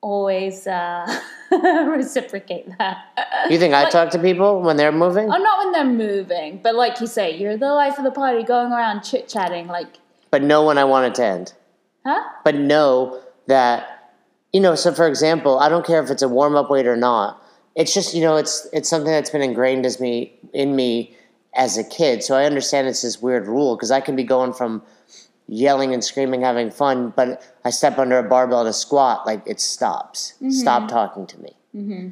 always 0.00 0.66
uh, 0.66 1.20
reciprocate 1.50 2.66
that. 2.78 3.48
You 3.48 3.58
think 3.58 3.74
I 3.74 3.88
talk 3.88 4.10
to 4.10 4.18
people 4.18 4.60
when 4.60 4.76
they're 4.76 4.92
moving? 4.92 5.26
Oh, 5.32 5.36
not 5.36 5.58
when 5.58 5.72
they're 5.72 5.84
moving, 5.84 6.60
but 6.62 6.74
like 6.74 7.00
you 7.00 7.06
say, 7.06 7.36
you're 7.36 7.56
the 7.56 7.72
life 7.72 7.98
of 7.98 8.04
the 8.04 8.10
party, 8.10 8.42
going 8.42 8.72
around 8.72 9.02
chit 9.02 9.28
chatting. 9.28 9.66
Like, 9.68 9.98
But 10.34 10.42
know 10.42 10.64
when 10.64 10.78
I 10.78 10.84
want 10.84 11.06
it 11.06 11.14
to 11.14 11.24
end. 11.24 11.52
huh? 12.04 12.20
But 12.42 12.56
know 12.56 13.20
that, 13.46 14.10
you 14.52 14.60
know, 14.60 14.74
so 14.74 14.92
for 14.92 15.06
example, 15.06 15.60
I 15.60 15.68
don't 15.68 15.86
care 15.86 16.02
if 16.02 16.10
it's 16.10 16.22
a 16.22 16.28
warm 16.28 16.56
up 16.56 16.70
weight 16.70 16.88
or 16.88 16.96
not. 16.96 17.40
It's 17.76 17.94
just, 17.94 18.14
you 18.16 18.20
know, 18.20 18.34
it's 18.34 18.66
it's 18.72 18.88
something 18.88 19.12
that's 19.12 19.30
been 19.30 19.42
ingrained 19.42 19.86
as 19.86 20.00
me 20.00 20.36
in 20.52 20.74
me 20.74 21.14
as 21.54 21.78
a 21.78 21.84
kid. 21.84 22.24
So 22.24 22.34
I 22.34 22.46
understand 22.46 22.88
it's 22.88 23.02
this 23.02 23.22
weird 23.22 23.46
rule 23.46 23.76
because 23.76 23.92
I 23.92 24.00
can 24.00 24.16
be 24.16 24.24
going 24.24 24.52
from 24.52 24.82
yelling 25.46 25.94
and 25.94 26.02
screaming, 26.02 26.40
having 26.40 26.72
fun, 26.72 27.12
but 27.14 27.40
I 27.64 27.70
step 27.70 27.96
under 27.96 28.18
a 28.18 28.24
barbell 28.24 28.64
to 28.64 28.72
squat, 28.72 29.24
like 29.26 29.46
it 29.46 29.60
stops. 29.60 30.32
Mm-hmm. 30.38 30.50
Stop 30.50 30.88
talking 30.88 31.28
to 31.28 31.40
me. 31.40 31.52
Mm-hmm. 31.76 32.08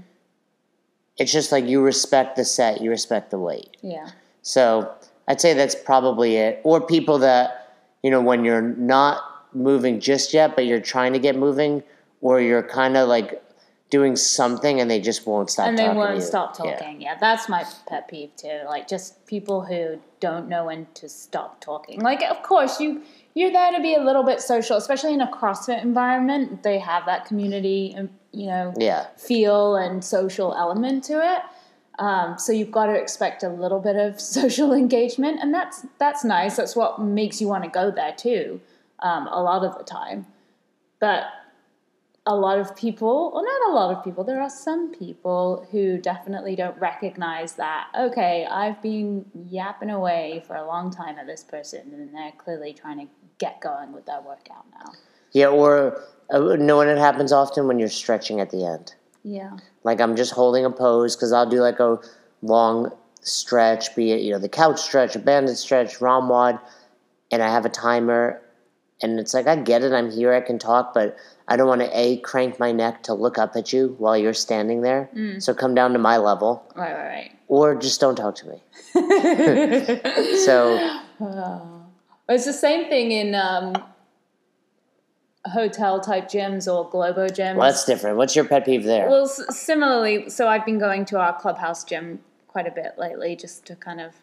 It's 1.17 1.33
just 1.33 1.51
like 1.51 1.65
you 1.65 1.81
respect 1.83 2.37
the 2.37 2.45
set, 2.45 2.83
you 2.83 2.91
respect 2.91 3.33
the 3.33 3.41
weight. 3.41 3.77
Yeah. 3.83 4.11
So 4.43 4.95
I'd 5.27 5.41
say 5.41 5.55
that's 5.55 5.75
probably 5.75 6.37
it. 6.37 6.61
Or 6.63 6.81
people 6.81 7.19
that, 7.19 7.59
you 8.03 8.11
know, 8.11 8.21
when 8.21 8.45
you're 8.45 8.63
not 8.63 9.23
moving 9.55 10.01
just 10.01 10.33
yet, 10.33 10.55
but 10.57 10.67
you're 10.67 10.81
trying 10.81 11.13
to 11.13 11.19
get 11.19 11.37
moving, 11.37 11.83
or 12.21 12.41
you're 12.41 12.63
kind 12.63 12.97
of 12.97 13.09
like 13.09 13.43
doing 13.91 14.17
something 14.17 14.81
and 14.81 14.91
they 14.91 14.99
just 14.99 15.27
won't 15.27 15.51
stop 15.51 15.67
And 15.69 15.77
they 15.79 15.83
talking 15.83 15.99
won't 15.99 16.23
stop 16.23 16.57
talking. 16.57 17.03
Yeah. 17.03 17.15
that's 17.21 17.47
my 17.47 17.63
pet 17.87 18.09
peeve 18.09 18.35
too. 18.37 18.61
Like, 18.67 18.89
just 18.89 19.27
people 19.27 19.61
who 19.61 20.01
don't 20.19 20.49
know 20.49 20.65
when 20.65 20.87
to 20.95 21.11
stop 21.11 21.61
talking. 21.61 22.01
Like, 22.01 22.23
of 22.23 22.43
course, 22.43 22.81
you 22.81 23.03
you're 23.35 23.51
there 23.53 23.73
to 23.73 23.81
be 23.81 23.95
a 23.95 24.01
little 24.01 24.25
bit 24.25 24.41
social, 24.41 24.77
especially 24.77 25.13
in 25.15 25.21
a 25.21 25.27
CrossFit 25.31 25.83
environment. 25.83 26.63
They 26.63 26.79
have 26.79 27.07
that 27.07 27.25
community, 27.27 27.95
um, 27.99 28.11
you 28.31 28.47
know, 28.47 28.73
Yeah. 28.79 29.07
feel 29.17 29.77
and 29.77 30.03
social 30.05 30.55
element 30.55 31.05
to 31.05 31.15
it. 31.15 31.43
Um, 31.99 32.39
so 32.39 32.53
you've 32.53 32.71
got 32.71 32.87
to 32.87 32.95
expect 32.95 33.43
a 33.43 33.49
little 33.49 33.81
bit 33.81 33.97
of 33.97 34.21
social 34.39 34.73
engagement, 34.73 35.39
and 35.41 35.53
that's 35.53 35.87
that's 35.99 36.25
nice. 36.25 36.57
That's 36.57 36.77
what 36.77 37.01
makes 37.01 37.41
you 37.41 37.49
want 37.49 37.65
to 37.65 37.71
go 37.71 37.91
there 37.91 38.13
too, 38.13 38.61
um, 39.01 39.27
a 39.29 39.43
lot 39.43 39.65
of 39.65 39.79
the 39.79 39.85
time. 39.85 40.27
But 41.01 41.25
a 42.25 42.37
lot 42.37 42.59
of 42.59 42.77
people, 42.77 43.33
well, 43.35 43.45
not 43.45 43.71
a 43.71 43.73
lot 43.73 43.97
of 43.97 44.05
people, 44.05 44.23
there 44.23 44.41
are 44.41 44.51
some 44.51 44.95
people 44.95 45.67
who 45.73 45.99
definitely 45.99 46.55
don't 46.55 46.79
recognize 46.79 47.55
that. 47.55 47.89
Okay, 47.99 48.47
I've 48.47 48.81
been 48.81 49.25
yapping 49.49 49.91
away 49.91 50.45
for 50.47 50.55
a 50.55 50.65
long 50.65 50.91
time 50.91 51.19
at 51.19 51.27
this 51.27 51.43
person, 51.43 51.93
and 51.93 52.15
they're 52.15 52.33
clearly 52.39 52.73
trying 52.73 53.01
to 53.01 53.13
get 53.39 53.61
going 53.61 53.93
with 53.93 54.07
their 54.07 54.21
workout 54.21 54.65
now. 54.73 54.93
Yeah, 55.33 55.49
or 55.49 56.01
uh, 56.31 56.39
know 56.57 56.79
when 56.79 56.89
it 56.89 56.99
happens 56.99 57.33
often 57.33 57.67
when 57.67 57.79
you're 57.79 57.89
stretching 57.89 58.41
at 58.41 58.51
the 58.51 58.67
end. 58.67 58.95
Yeah. 59.25 59.57
Like 59.85 60.01
I'm 60.01 60.17
just 60.17 60.33
holding 60.33 60.65
a 60.65 60.71
pose 60.71 61.17
because 61.17 61.33
I'll 61.33 61.49
do 61.49 61.61
like 61.61 61.81
a 61.81 61.99
long 62.43 62.93
stretch, 63.23 63.95
be 63.95 64.13
it 64.13 64.21
you 64.23 64.33
know 64.33 64.39
the 64.39 64.49
couch 64.49 64.81
stretch, 64.81 65.17
a 65.17 65.19
banded 65.19 65.57
stretch, 65.57 65.99
ROMWOD, 65.99 66.61
and 67.31 67.43
I 67.43 67.51
have 67.51 67.65
a 67.65 67.69
timer, 67.69 68.41
and 69.01 69.19
it's 69.19 69.35
like 69.35 69.47
I 69.47 69.57
get 69.57 69.83
it, 69.83 69.93
I'm 69.93 70.11
here, 70.11 70.33
I 70.33 70.41
can 70.41 70.59
talk, 70.59 70.95
but 70.95 71.17
I 71.49 71.57
don't 71.57 71.67
want 71.67 71.81
to 71.81 71.91
a 71.99 72.19
crank 72.19 72.59
my 72.59 72.73
neck 72.73 73.03
to 73.05 73.15
look 73.15 73.39
up 73.39 73.57
at 73.57 73.73
you 73.73 73.95
while 73.99 74.17
you're 74.17 74.33
standing 74.35 74.83
there. 74.83 75.11
So 75.41 75.53
come 75.55 75.75
down 75.75 75.93
to 75.93 75.99
my 75.99 76.17
level, 76.17 76.65
Right, 76.77 76.93
right, 76.93 77.09
right, 77.09 77.31
or 77.49 77.75
just 77.75 78.01
don't 78.01 78.17
talk 78.17 78.37
to 78.37 78.49
me. 78.49 78.63
so 80.47 81.01
It's 82.29 82.45
the 82.47 82.53
same 82.53 82.89
thing 82.89 83.11
in 83.13 83.35
um, 83.35 83.75
hotel 85.47 86.01
type 86.01 86.29
gyms 86.29 86.73
or 86.73 86.89
Globo 86.89 87.27
gyms. 87.27 87.57
well, 87.57 87.69
that's 87.69 87.85
different. 87.85 88.17
What's 88.17 88.37
your 88.37 88.45
pet 88.45 88.65
peeve 88.65 88.85
there? 88.85 89.09
Well, 89.09 89.25
s- 89.25 89.43
similarly, 89.57 90.29
so 90.31 90.47
I've 90.49 90.65
been 90.65 90.79
going 90.79 91.05
to 91.07 91.19
our 91.19 91.37
clubhouse 91.39 91.83
gym 91.85 92.21
quite 92.49 92.67
a 92.67 92.71
bit 92.71 92.95
lately 92.99 93.35
just 93.35 93.65
to 93.67 93.75
kind 93.77 94.01
of 94.01 94.15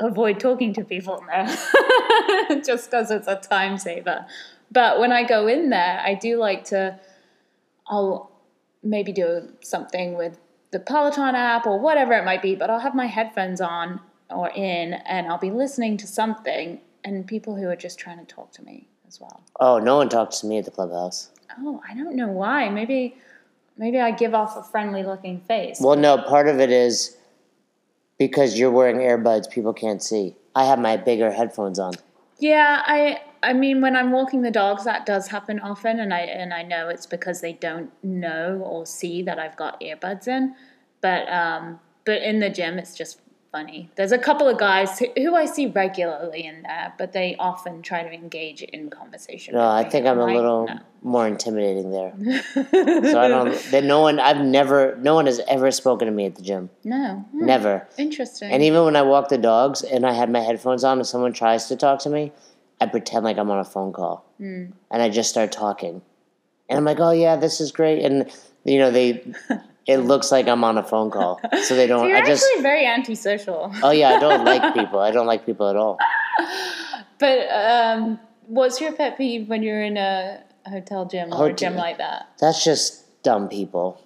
avoid 0.00 0.40
talking 0.40 0.72
to 0.74 0.84
people 0.84 1.18
in 1.18 1.26
there, 1.26 2.60
just 2.64 2.90
because 2.90 3.10
it's 3.10 3.28
a 3.28 3.36
time 3.36 3.76
saver. 3.78 4.26
But 4.72 4.98
when 4.98 5.12
I 5.12 5.24
go 5.24 5.46
in 5.46 5.70
there, 5.70 6.00
I 6.04 6.14
do 6.14 6.38
like 6.38 6.64
to, 6.66 6.98
I'll 7.86 8.30
maybe 8.82 9.12
do 9.12 9.48
something 9.60 10.16
with 10.16 10.38
the 10.70 10.78
Peloton 10.80 11.34
app 11.34 11.66
or 11.66 11.78
whatever 11.78 12.12
it 12.14 12.24
might 12.24 12.40
be, 12.42 12.54
but 12.54 12.70
I'll 12.70 12.78
have 12.80 12.94
my 12.94 13.06
headphones 13.06 13.60
on 13.60 14.00
or 14.30 14.48
in 14.50 14.94
and 14.94 15.26
I'll 15.26 15.38
be 15.38 15.50
listening 15.50 15.96
to 15.98 16.06
something 16.06 16.80
and 17.04 17.26
people 17.26 17.56
who 17.56 17.68
are 17.68 17.76
just 17.76 17.98
trying 17.98 18.18
to 18.18 18.24
talk 18.24 18.52
to 18.52 18.64
me 18.64 18.86
as 19.10 19.20
well. 19.20 19.42
Oh, 19.58 19.78
no 19.78 19.96
one 19.96 20.08
talks 20.08 20.38
to 20.38 20.46
me 20.46 20.58
at 20.58 20.64
the 20.64 20.70
clubhouse. 20.70 21.30
Oh, 21.58 21.82
I 21.88 21.94
don't 21.94 22.14
know 22.14 22.28
why. 22.28 22.68
Maybe 22.68 23.16
maybe 23.76 23.98
I 23.98 24.12
give 24.12 24.34
off 24.34 24.56
a 24.56 24.62
friendly 24.62 25.02
looking 25.02 25.40
face. 25.40 25.80
Well, 25.80 25.96
no, 25.96 26.18
part 26.18 26.48
of 26.48 26.60
it 26.60 26.70
is 26.70 27.16
because 28.18 28.58
you're 28.58 28.70
wearing 28.70 28.98
earbuds, 28.98 29.50
people 29.50 29.72
can't 29.72 30.02
see. 30.02 30.36
I 30.54 30.64
have 30.64 30.78
my 30.78 30.96
bigger 30.96 31.32
headphones 31.32 31.78
on. 31.78 31.94
Yeah, 32.38 32.82
I 32.86 33.20
I 33.42 33.52
mean 33.52 33.80
when 33.80 33.96
I'm 33.96 34.12
walking 34.12 34.42
the 34.42 34.50
dogs 34.50 34.84
that 34.84 35.06
does 35.06 35.26
happen 35.26 35.58
often 35.58 35.98
and 35.98 36.14
I 36.14 36.20
and 36.20 36.54
I 36.54 36.62
know 36.62 36.88
it's 36.88 37.06
because 37.06 37.40
they 37.40 37.54
don't 37.54 37.90
know 38.04 38.62
or 38.64 38.86
see 38.86 39.22
that 39.22 39.38
I've 39.38 39.56
got 39.56 39.80
earbuds 39.80 40.28
in. 40.28 40.54
But 41.00 41.28
um 41.32 41.80
but 42.04 42.22
in 42.22 42.38
the 42.38 42.50
gym 42.50 42.78
it's 42.78 42.94
just 42.94 43.20
funny. 43.52 43.90
There's 43.96 44.12
a 44.12 44.18
couple 44.18 44.48
of 44.48 44.58
guys 44.58 44.98
who, 44.98 45.06
who 45.16 45.34
I 45.34 45.46
see 45.46 45.66
regularly 45.66 46.44
in 46.46 46.62
there, 46.62 46.92
but 46.98 47.12
they 47.12 47.36
often 47.38 47.82
try 47.82 48.02
to 48.02 48.12
engage 48.12 48.62
in 48.62 48.90
conversation. 48.90 49.54
No, 49.54 49.68
I 49.68 49.84
think 49.84 50.06
I'm 50.06 50.18
a 50.18 50.26
little 50.26 50.66
no. 50.66 50.78
more 51.02 51.26
intimidating 51.26 51.90
there. 51.90 52.12
so 52.54 53.20
I 53.20 53.28
don't. 53.28 53.52
That 53.70 53.84
no 53.84 54.00
one. 54.00 54.18
I've 54.20 54.44
never. 54.44 54.96
No 54.96 55.14
one 55.14 55.26
has 55.26 55.40
ever 55.48 55.70
spoken 55.70 56.06
to 56.06 56.12
me 56.12 56.26
at 56.26 56.36
the 56.36 56.42
gym. 56.42 56.70
No. 56.84 57.24
Hmm, 57.32 57.46
Never. 57.46 57.88
Interesting. 57.98 58.50
And 58.52 58.62
even 58.62 58.84
when 58.84 58.96
I 58.96 59.02
walk 59.02 59.28
the 59.28 59.38
dogs 59.38 59.82
and 59.82 60.06
I 60.06 60.12
had 60.12 60.30
my 60.30 60.40
headphones 60.40 60.84
on, 60.84 60.98
and 60.98 61.06
someone 61.06 61.32
tries 61.32 61.66
to 61.66 61.76
talk 61.76 62.00
to 62.00 62.10
me, 62.10 62.32
I 62.80 62.86
pretend 62.86 63.24
like 63.24 63.36
I'm 63.38 63.50
on 63.50 63.58
a 63.58 63.64
phone 63.64 63.92
call, 63.92 64.24
Hmm. 64.38 64.66
and 64.90 65.02
I 65.02 65.08
just 65.08 65.28
start 65.30 65.52
talking, 65.52 66.02
and 66.68 66.78
I'm 66.78 66.84
like, 66.84 67.00
"Oh 67.00 67.10
yeah, 67.12 67.36
this 67.36 67.60
is 67.60 67.72
great," 67.72 68.04
and 68.04 68.30
you 68.64 68.78
know 68.78 68.90
they. 68.90 69.32
It 69.86 69.98
looks 69.98 70.30
like 70.30 70.46
I'm 70.46 70.62
on 70.62 70.78
a 70.78 70.82
phone 70.84 71.10
call, 71.10 71.40
so 71.64 71.74
they 71.74 71.86
don't. 71.92 72.08
You're 72.08 72.18
I 72.18 72.24
just. 72.26 72.44
actually 72.44 72.62
very 72.62 72.86
antisocial. 72.86 73.72
Oh 73.82 73.90
yeah, 73.90 74.10
I 74.10 74.18
don't 74.20 74.44
like 74.44 74.74
people. 74.78 75.00
I 75.00 75.10
don't 75.10 75.26
like 75.26 75.44
people 75.46 75.68
at 75.68 75.76
all. 75.76 75.98
But 77.18 77.48
um, 77.50 78.18
what's 78.46 78.80
your 78.80 78.92
pet 78.92 79.16
peeve 79.18 79.48
when 79.48 79.62
you're 79.62 79.82
in 79.82 79.96
a 79.96 80.42
hotel 80.66 81.06
gym 81.06 81.32
or 81.32 81.48
a 81.48 81.52
gym 81.52 81.74
like 81.76 81.98
that? 81.98 82.28
That's 82.40 82.62
just 82.64 83.22
dumb 83.22 83.48
people. 83.48 84.00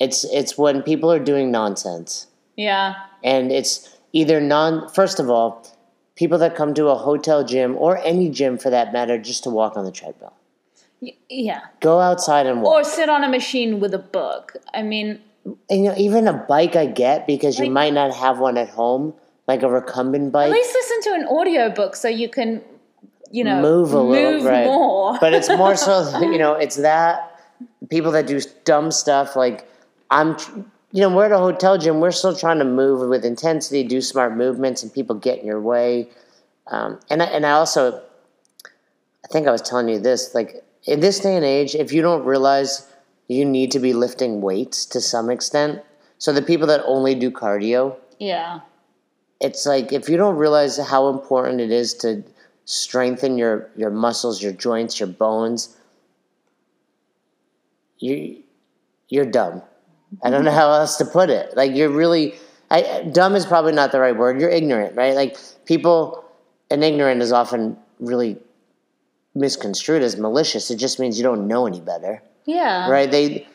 It's 0.00 0.24
it's 0.24 0.56
when 0.58 0.82
people 0.82 1.10
are 1.12 1.18
doing 1.20 1.50
nonsense. 1.50 2.26
Yeah. 2.56 2.94
and 3.22 3.52
it's 3.52 3.94
either 4.14 4.40
non 4.40 4.88
first 4.88 5.20
of 5.20 5.28
all 5.28 5.66
people 6.14 6.38
that 6.38 6.54
come 6.56 6.72
to 6.72 6.86
a 6.86 6.94
hotel 6.96 7.44
gym 7.44 7.76
or 7.76 7.98
any 7.98 8.30
gym 8.30 8.56
for 8.56 8.70
that 8.70 8.94
matter 8.94 9.18
just 9.18 9.44
to 9.44 9.50
walk 9.50 9.76
on 9.76 9.84
the 9.84 9.92
treadmill 9.92 10.32
Yeah. 11.28 11.60
go 11.80 12.00
outside 12.00 12.46
and 12.46 12.62
walk 12.62 12.72
Or 12.72 12.84
sit 12.84 13.08
on 13.08 13.22
a 13.22 13.28
machine 13.28 13.80
with 13.80 13.92
a 13.92 13.98
book. 13.98 14.56
I 14.72 14.82
mean, 14.82 15.20
and, 15.70 15.84
you 15.84 15.90
know 15.90 15.94
even 15.96 16.26
a 16.26 16.32
bike 16.32 16.76
i 16.76 16.86
get 16.86 17.26
because 17.26 17.58
you 17.58 17.70
might 17.70 17.92
not 17.92 18.14
have 18.14 18.38
one 18.38 18.56
at 18.56 18.68
home 18.68 19.14
like 19.46 19.62
a 19.62 19.68
recumbent 19.68 20.32
bike. 20.32 20.46
at 20.46 20.52
least 20.52 20.74
listen 20.74 21.00
to 21.02 21.20
an 21.20 21.26
audiobook 21.28 21.94
so 21.94 22.08
you 22.08 22.28
can, 22.28 22.60
you 23.30 23.44
know, 23.44 23.62
move 23.62 23.92
a 23.92 24.00
little 24.00 24.32
move 24.32 24.44
right 24.44 24.66
more. 24.66 25.16
but 25.20 25.32
it's 25.32 25.48
more 25.50 25.76
so 25.76 26.18
you 26.20 26.38
know 26.38 26.54
it's 26.54 26.76
that 26.76 27.40
people 27.90 28.10
that 28.10 28.26
do 28.26 28.40
dumb 28.64 28.90
stuff 28.90 29.36
like 29.36 29.68
i'm 30.10 30.36
you 30.90 31.00
know 31.00 31.14
we're 31.14 31.26
at 31.26 31.32
a 31.32 31.38
hotel 31.38 31.78
gym 31.78 32.00
we're 32.00 32.10
still 32.10 32.34
trying 32.34 32.58
to 32.58 32.64
move 32.64 33.08
with 33.08 33.24
intensity 33.24 33.84
do 33.84 34.00
smart 34.00 34.36
movements 34.36 34.82
and 34.82 34.92
people 34.92 35.14
get 35.14 35.38
in 35.38 35.46
your 35.46 35.60
way 35.60 36.08
um, 36.68 36.98
and, 37.08 37.22
I, 37.22 37.26
and 37.26 37.46
i 37.46 37.52
also 37.52 38.02
i 39.24 39.28
think 39.28 39.46
i 39.46 39.52
was 39.52 39.62
telling 39.62 39.88
you 39.88 40.00
this 40.00 40.34
like 40.34 40.64
in 40.86 41.00
this 41.00 41.20
day 41.20 41.36
and 41.36 41.44
age 41.44 41.74
if 41.74 41.92
you 41.92 42.02
don't 42.02 42.24
realize 42.24 42.90
you 43.28 43.44
need 43.44 43.70
to 43.72 43.78
be 43.78 43.92
lifting 43.92 44.40
weights 44.40 44.84
to 44.86 45.00
some 45.00 45.30
extent 45.30 45.82
so 46.18 46.32
the 46.32 46.42
people 46.42 46.66
that 46.66 46.82
only 46.86 47.14
do 47.14 47.30
cardio 47.30 47.96
yeah. 48.18 48.60
it's 49.40 49.66
like 49.66 49.92
if 49.92 50.08
you 50.08 50.16
don't 50.16 50.36
realize 50.36 50.78
how 50.78 51.08
important 51.08 51.60
it 51.60 51.70
is 51.70 51.94
to 51.94 52.22
strengthen 52.66 53.38
your 53.38 53.70
your 53.76 53.90
muscles, 53.90 54.42
your 54.42 54.52
joints, 54.52 55.00
your 55.00 55.08
bones, 55.08 55.76
you 57.98 58.42
you're 59.08 59.24
dumb. 59.24 59.62
I 60.22 60.30
don't 60.30 60.44
know 60.44 60.52
how 60.52 60.70
else 60.72 60.96
to 60.98 61.04
put 61.04 61.30
it. 61.30 61.56
Like 61.56 61.74
you're 61.74 61.88
really 61.88 62.34
I, 62.70 63.08
dumb 63.12 63.36
is 63.36 63.46
probably 63.46 63.72
not 63.72 63.92
the 63.92 64.00
right 64.00 64.16
word. 64.16 64.40
You're 64.40 64.50
ignorant, 64.50 64.96
right? 64.96 65.14
Like 65.14 65.36
people 65.64 66.24
and 66.70 66.82
ignorant 66.82 67.22
is 67.22 67.32
often 67.32 67.78
really 68.00 68.36
misconstrued 69.36 70.02
as 70.02 70.16
malicious. 70.16 70.70
It 70.70 70.76
just 70.76 70.98
means 70.98 71.18
you 71.18 71.22
don't 71.22 71.46
know 71.46 71.66
any 71.66 71.80
better 71.80 72.22
Yeah. 72.46 72.88
right? 72.90 73.10
They 73.10 73.46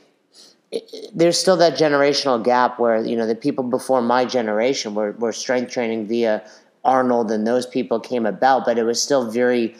there's 1.13 1.37
still 1.37 1.57
that 1.57 1.73
generational 1.77 2.41
gap 2.41 2.79
where 2.79 3.03
you 3.03 3.17
know 3.17 3.27
the 3.27 3.35
people 3.35 3.63
before 3.65 4.01
my 4.01 4.23
generation 4.23 4.95
were, 4.95 5.11
were 5.13 5.33
strength 5.33 5.73
training 5.73 6.07
via 6.07 6.41
Arnold 6.85 7.29
and 7.31 7.45
those 7.45 7.65
people 7.65 7.99
came 7.99 8.25
about, 8.25 8.63
but 8.65 8.77
it 8.77 8.83
was 8.83 9.01
still 9.01 9.29
very 9.29 9.75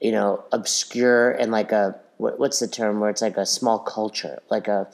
you 0.00 0.12
know 0.12 0.42
obscure 0.52 1.32
and 1.32 1.52
like 1.52 1.72
a 1.72 1.94
what's 2.16 2.58
the 2.60 2.68
term 2.68 3.00
where 3.00 3.10
it's 3.10 3.22
like 3.22 3.36
a 3.36 3.44
small 3.44 3.78
culture, 3.78 4.38
like 4.50 4.66
a 4.68 4.88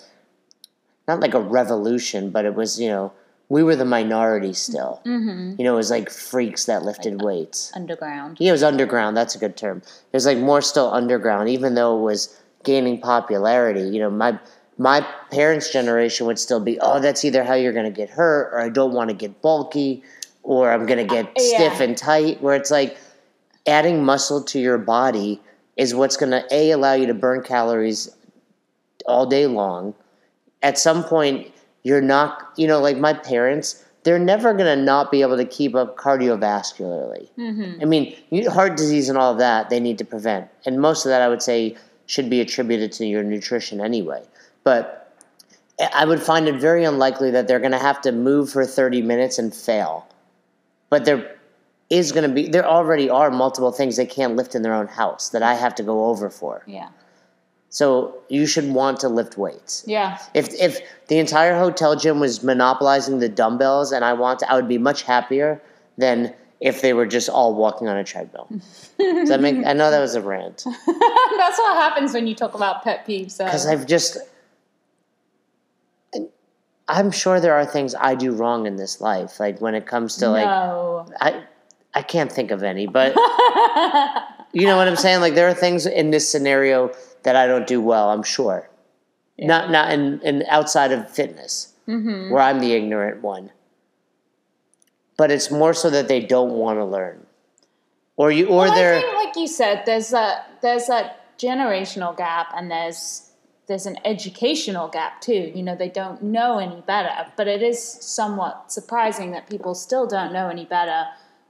not 1.06 1.20
like 1.20 1.34
a 1.34 1.40
revolution, 1.40 2.30
but 2.30 2.44
it 2.44 2.54
was 2.54 2.80
you 2.80 2.88
know 2.88 3.12
we 3.48 3.62
were 3.62 3.76
the 3.76 3.84
minority 3.84 4.52
still. 4.52 5.00
Mm-hmm. 5.04 5.54
You 5.58 5.64
know, 5.64 5.74
it 5.74 5.76
was 5.76 5.90
like 5.90 6.10
freaks 6.10 6.64
that 6.64 6.82
lifted 6.82 7.22
weights. 7.22 7.72
Underground. 7.74 8.38
Yeah, 8.40 8.50
it 8.50 8.52
was 8.52 8.62
underground. 8.62 9.16
That's 9.16 9.34
a 9.34 9.38
good 9.38 9.56
term. 9.56 9.78
It 9.78 10.16
was 10.16 10.26
like 10.26 10.38
more 10.38 10.60
still 10.60 10.92
underground, 10.92 11.48
even 11.48 11.74
though 11.74 11.98
it 11.98 12.02
was 12.02 12.36
gaining 12.64 13.00
popularity. 13.00 13.82
You 13.82 14.00
know, 14.00 14.10
my 14.10 14.38
my 14.78 15.06
parents' 15.30 15.72
generation 15.72 16.26
would 16.26 16.38
still 16.38 16.60
be, 16.60 16.78
oh, 16.80 17.00
that's 17.00 17.24
either 17.24 17.44
how 17.44 17.54
you're 17.54 17.72
going 17.72 17.86
to 17.86 17.96
get 17.96 18.10
hurt, 18.10 18.52
or 18.52 18.60
I 18.60 18.68
don't 18.68 18.92
want 18.92 19.08
to 19.10 19.16
get 19.16 19.40
bulky, 19.40 20.02
or 20.42 20.70
I'm 20.70 20.84
going 20.84 20.98
to 20.98 21.14
get 21.14 21.32
yeah. 21.36 21.56
stiff 21.56 21.80
and 21.80 21.96
tight. 21.96 22.42
Where 22.42 22.56
it's 22.56 22.70
like 22.70 22.98
adding 23.66 24.04
muscle 24.04 24.42
to 24.42 24.58
your 24.58 24.78
body 24.78 25.40
is 25.76 25.94
what's 25.94 26.16
going 26.16 26.32
to 26.32 26.44
a 26.50 26.72
allow 26.72 26.94
you 26.94 27.06
to 27.06 27.14
burn 27.14 27.42
calories 27.42 28.14
all 29.06 29.26
day 29.26 29.46
long. 29.46 29.94
At 30.62 30.78
some 30.78 31.04
point, 31.04 31.52
you're 31.86 32.00
not, 32.00 32.52
you 32.56 32.66
know, 32.66 32.80
like 32.80 32.98
my 32.98 33.12
parents, 33.12 33.84
they're 34.02 34.18
never 34.18 34.52
going 34.52 34.76
to 34.76 34.84
not 34.84 35.12
be 35.12 35.22
able 35.22 35.36
to 35.36 35.44
keep 35.44 35.76
up 35.76 35.96
cardiovascularly. 35.96 37.28
Mm-hmm. 37.38 37.80
I 37.80 37.84
mean, 37.84 38.46
heart 38.50 38.76
disease 38.76 39.08
and 39.08 39.16
all 39.16 39.30
of 39.30 39.38
that, 39.38 39.70
they 39.70 39.78
need 39.78 39.96
to 39.98 40.04
prevent. 40.04 40.48
And 40.64 40.80
most 40.80 41.06
of 41.06 41.10
that, 41.10 41.22
I 41.22 41.28
would 41.28 41.42
say, 41.42 41.76
should 42.06 42.28
be 42.28 42.40
attributed 42.40 42.90
to 42.92 43.06
your 43.06 43.22
nutrition 43.22 43.80
anyway. 43.80 44.24
But 44.64 45.14
I 45.94 46.04
would 46.06 46.20
find 46.20 46.48
it 46.48 46.56
very 46.56 46.82
unlikely 46.82 47.30
that 47.30 47.46
they're 47.46 47.60
going 47.60 47.70
to 47.70 47.78
have 47.78 48.00
to 48.00 48.10
move 48.10 48.50
for 48.50 48.66
30 48.66 49.02
minutes 49.02 49.38
and 49.38 49.54
fail. 49.54 50.08
But 50.90 51.04
there 51.04 51.36
is 51.88 52.10
going 52.10 52.28
to 52.28 52.34
be, 52.34 52.48
there 52.48 52.66
already 52.66 53.08
are 53.08 53.30
multiple 53.30 53.70
things 53.70 53.96
they 53.96 54.06
can't 54.06 54.34
lift 54.34 54.56
in 54.56 54.62
their 54.62 54.74
own 54.74 54.88
house 54.88 55.28
that 55.30 55.44
I 55.44 55.54
have 55.54 55.76
to 55.76 55.84
go 55.84 56.06
over 56.06 56.30
for. 56.30 56.64
Yeah. 56.66 56.88
So 57.76 58.14
you 58.30 58.46
should 58.46 58.72
want 58.72 59.00
to 59.00 59.08
lift 59.10 59.36
weights. 59.36 59.84
Yeah. 59.86 60.18
If 60.32 60.54
if 60.54 60.80
the 61.08 61.18
entire 61.18 61.54
hotel 61.58 61.94
gym 61.94 62.20
was 62.20 62.42
monopolizing 62.42 63.18
the 63.18 63.28
dumbbells, 63.28 63.92
and 63.92 64.02
I 64.02 64.14
want, 64.14 64.38
to, 64.38 64.50
I 64.50 64.54
would 64.54 64.66
be 64.66 64.78
much 64.78 65.02
happier 65.02 65.60
than 65.98 66.32
if 66.58 66.80
they 66.80 66.94
were 66.94 67.04
just 67.04 67.28
all 67.28 67.54
walking 67.54 67.86
on 67.86 67.98
a 67.98 68.02
treadmill. 68.02 68.48
Does 68.98 69.28
that 69.28 69.42
make? 69.42 69.56
I 69.66 69.74
know 69.74 69.90
that 69.90 70.00
was 70.00 70.14
a 70.14 70.22
rant 70.22 70.64
That's 70.86 71.58
what 71.58 71.76
happens 71.76 72.14
when 72.14 72.26
you 72.26 72.34
talk 72.34 72.54
about 72.54 72.82
pet 72.82 73.06
peeves. 73.06 73.32
So. 73.32 73.44
because 73.44 73.66
I've 73.66 73.86
just. 73.86 74.16
I'm 76.88 77.10
sure 77.10 77.40
there 77.40 77.52
are 77.52 77.66
things 77.66 77.94
I 77.94 78.14
do 78.14 78.32
wrong 78.32 78.66
in 78.66 78.76
this 78.76 79.02
life, 79.02 79.38
like 79.38 79.60
when 79.60 79.74
it 79.74 79.84
comes 79.84 80.16
to 80.16 80.30
like 80.30 80.46
no. 80.46 81.12
I 81.20 81.44
I 81.92 82.00
can't 82.00 82.32
think 82.32 82.52
of 82.52 82.62
any, 82.62 82.86
but 82.86 83.14
you 84.54 84.64
know 84.64 84.78
what 84.78 84.88
I'm 84.88 84.96
saying? 84.96 85.20
Like 85.20 85.34
there 85.34 85.48
are 85.48 85.52
things 85.52 85.84
in 85.84 86.10
this 86.10 86.26
scenario 86.26 86.90
that 87.26 87.34
I 87.34 87.48
don't 87.48 87.66
do 87.66 87.80
well, 87.80 88.10
I'm 88.10 88.22
sure. 88.22 88.70
Not 89.36 89.68
not 89.70 89.92
in, 89.92 90.20
in 90.22 90.44
outside 90.48 90.92
of 90.92 91.10
fitness, 91.10 91.74
mm-hmm. 91.88 92.30
where 92.30 92.40
I'm 92.40 92.60
the 92.60 92.72
ignorant 92.72 93.20
one. 93.20 93.50
But 95.18 95.32
it's 95.32 95.50
more 95.50 95.74
so 95.74 95.90
that 95.90 96.06
they 96.06 96.20
don't 96.20 96.52
want 96.52 96.78
to 96.78 96.84
learn. 96.84 97.26
Or 98.16 98.30
you 98.30 98.46
or 98.46 98.66
Well, 98.66 98.74
they're 98.74 99.00
think, 99.00 99.14
like 99.14 99.36
you 99.36 99.48
said, 99.48 99.82
there's 99.86 100.12
a 100.12 100.44
there's 100.62 100.88
a 100.88 101.14
generational 101.36 102.16
gap, 102.16 102.46
and 102.54 102.70
there's 102.70 103.32
there's 103.66 103.86
an 103.86 103.98
educational 104.04 104.86
gap 104.86 105.20
too. 105.20 105.52
You 105.52 105.64
know, 105.64 105.74
they 105.74 105.90
don't 105.90 106.22
know 106.22 106.58
any 106.58 106.80
better, 106.80 107.32
but 107.36 107.48
it 107.48 107.60
is 107.60 107.82
somewhat 107.82 108.70
surprising 108.70 109.32
that 109.32 109.50
people 109.50 109.74
still 109.74 110.06
don't 110.06 110.32
know 110.32 110.48
any 110.48 110.64
better, 110.64 111.06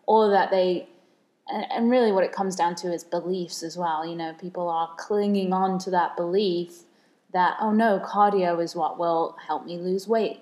or 0.07 0.31
that 0.31 0.51
they. 0.51 0.89
And 1.49 1.67
and 1.71 1.91
really, 1.91 2.13
what 2.13 2.25
it 2.25 2.33
comes 2.33 2.57
down 2.57 2.75
to 2.77 2.93
is 2.93 3.05
beliefs 3.05 3.63
as 3.63 3.77
well. 3.77 4.07
You 4.07 4.17
know, 4.17 4.35
people 4.35 4.69
are 4.69 4.91
clinging 4.97 5.53
on 5.53 5.79
to 5.81 5.91
that 5.91 6.17
belief 6.17 6.81
that 7.33 7.57
oh 7.61 7.73
no, 7.73 8.01
cardio 8.05 8.63
is 8.63 8.75
what 8.75 8.99
will 8.99 9.37
help 9.47 9.67
me 9.67 9.79
lose 9.79 10.09
weight 10.09 10.41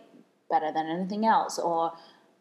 better 0.50 0.72
than 0.72 0.86
anything 0.86 1.26
else, 1.26 1.58
or 1.58 1.92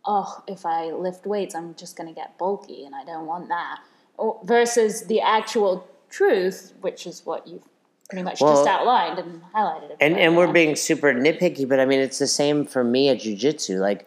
oh, 0.06 0.44
if 0.48 0.66
I 0.66 0.92
lift 0.92 1.26
weights, 1.26 1.56
I'm 1.56 1.76
just 1.76 1.96
going 1.96 2.08
to 2.08 2.14
get 2.14 2.38
bulky, 2.38 2.86
and 2.86 2.94
I 2.94 3.06
don't 3.06 3.26
want 3.26 3.48
that. 3.48 3.80
Or, 4.18 4.40
versus 4.44 5.08
the 5.08 5.22
actual 5.22 5.88
truth, 6.10 6.74
which 6.82 7.08
is 7.08 7.26
what 7.26 7.48
you've 7.48 7.68
pretty 8.10 8.24
much 8.24 8.42
Well- 8.42 8.54
just 8.54 8.68
outlined 8.68 9.20
and 9.20 9.42
highlighted. 9.56 9.96
And 10.00 10.18
and 10.18 10.38
we're 10.38 10.52
being 10.52 10.76
super 10.76 11.14
nitpicky, 11.14 11.68
but 11.68 11.80
I 11.80 11.86
mean 11.86 12.00
it's 12.00 12.20
the 12.20 12.28
same 12.28 12.66
for 12.66 12.84
me 12.84 13.10
at 13.10 13.20
jujitsu. 13.20 13.80
Like 13.80 14.06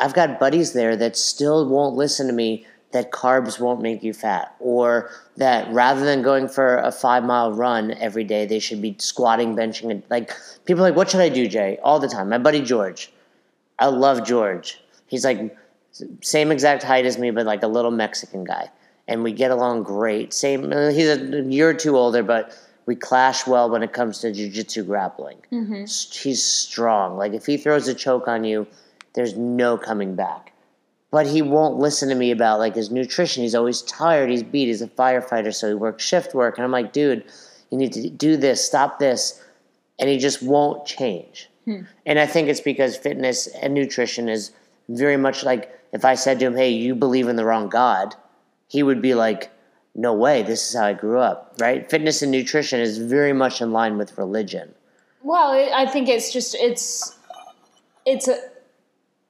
I've 0.00 0.14
got 0.14 0.40
buddies 0.40 0.72
there 0.72 0.96
that 0.96 1.16
still 1.16 1.68
won't 1.68 1.94
listen 1.94 2.26
to 2.26 2.32
me 2.32 2.66
that 2.94 3.10
carbs 3.10 3.60
won't 3.60 3.82
make 3.82 4.02
you 4.02 4.14
fat, 4.14 4.54
or 4.60 5.10
that 5.36 5.70
rather 5.72 6.04
than 6.04 6.22
going 6.22 6.48
for 6.48 6.78
a 6.78 6.90
five 6.90 7.22
mile 7.24 7.52
run 7.52 7.90
every 7.92 8.24
day, 8.24 8.46
they 8.46 8.58
should 8.60 8.80
be 8.80 8.94
squatting, 8.98 9.54
benching, 9.54 9.90
and 9.90 10.02
like 10.08 10.30
people 10.64 10.82
are 10.82 10.88
like, 10.88 10.96
what 10.96 11.10
should 11.10 11.20
I 11.20 11.28
do, 11.28 11.46
Jay? 11.46 11.78
All 11.82 11.98
the 11.98 12.08
time. 12.08 12.28
My 12.30 12.38
buddy 12.38 12.62
George, 12.62 13.12
I 13.78 13.86
love 13.88 14.24
George. 14.26 14.80
He's 15.06 15.24
like 15.24 15.56
same 16.22 16.50
exact 16.50 16.82
height 16.82 17.04
as 17.04 17.18
me, 17.18 17.30
but 17.30 17.44
like 17.46 17.62
a 17.62 17.68
little 17.68 17.90
Mexican 17.90 18.44
guy, 18.44 18.70
and 19.08 19.22
we 19.22 19.32
get 19.32 19.50
along 19.50 19.82
great. 19.82 20.32
Same, 20.32 20.72
uh, 20.72 20.88
he's 20.90 21.08
a 21.08 21.42
year 21.42 21.68
or 21.70 21.74
two 21.74 21.96
older, 21.98 22.22
but 22.22 22.56
we 22.86 22.94
clash 22.94 23.46
well 23.46 23.68
when 23.70 23.82
it 23.82 23.92
comes 23.92 24.20
to 24.20 24.28
jujitsu 24.28 24.86
grappling. 24.86 25.38
S- 25.82 26.14
He's 26.22 26.42
strong. 26.44 27.16
Like 27.16 27.32
if 27.32 27.44
he 27.46 27.56
throws 27.56 27.88
a 27.88 27.94
choke 27.94 28.28
on 28.28 28.44
you, 28.44 28.66
there's 29.14 29.36
no 29.36 29.76
coming 29.78 30.14
back. 30.14 30.52
But 31.14 31.28
he 31.28 31.42
won't 31.42 31.78
listen 31.78 32.08
to 32.08 32.16
me 32.16 32.32
about 32.32 32.58
like 32.58 32.74
his 32.74 32.90
nutrition. 32.90 33.44
He's 33.44 33.54
always 33.54 33.82
tired. 33.82 34.30
He's 34.30 34.42
beat. 34.42 34.66
He's 34.66 34.82
a 34.82 34.88
firefighter, 34.88 35.54
so 35.54 35.68
he 35.68 35.74
works 35.74 36.04
shift 36.04 36.34
work. 36.34 36.58
And 36.58 36.64
I'm 36.64 36.72
like, 36.72 36.92
dude, 36.92 37.22
you 37.70 37.78
need 37.78 37.92
to 37.92 38.10
do 38.10 38.36
this. 38.36 38.66
Stop 38.66 38.98
this. 38.98 39.40
And 40.00 40.10
he 40.10 40.18
just 40.18 40.42
won't 40.42 40.84
change. 40.86 41.48
Hmm. 41.66 41.82
And 42.04 42.18
I 42.18 42.26
think 42.26 42.48
it's 42.48 42.60
because 42.60 42.96
fitness 42.96 43.46
and 43.46 43.74
nutrition 43.74 44.28
is 44.28 44.50
very 44.88 45.16
much 45.16 45.44
like 45.44 45.72
if 45.92 46.04
I 46.04 46.16
said 46.16 46.40
to 46.40 46.46
him, 46.46 46.56
"Hey, 46.56 46.70
you 46.70 46.96
believe 46.96 47.28
in 47.28 47.36
the 47.36 47.44
wrong 47.44 47.68
God," 47.68 48.16
he 48.66 48.82
would 48.82 49.00
be 49.00 49.14
like, 49.14 49.52
"No 49.94 50.12
way. 50.12 50.42
This 50.42 50.68
is 50.68 50.76
how 50.76 50.86
I 50.86 50.94
grew 50.94 51.20
up." 51.20 51.54
Right? 51.60 51.88
Fitness 51.88 52.22
and 52.22 52.32
nutrition 52.32 52.80
is 52.80 52.98
very 52.98 53.32
much 53.32 53.62
in 53.62 53.70
line 53.70 53.98
with 53.98 54.18
religion. 54.18 54.74
Well, 55.22 55.52
I 55.72 55.86
think 55.86 56.08
it's 56.08 56.32
just 56.32 56.56
it's 56.56 57.16
it's 58.04 58.26
a, 58.26 58.36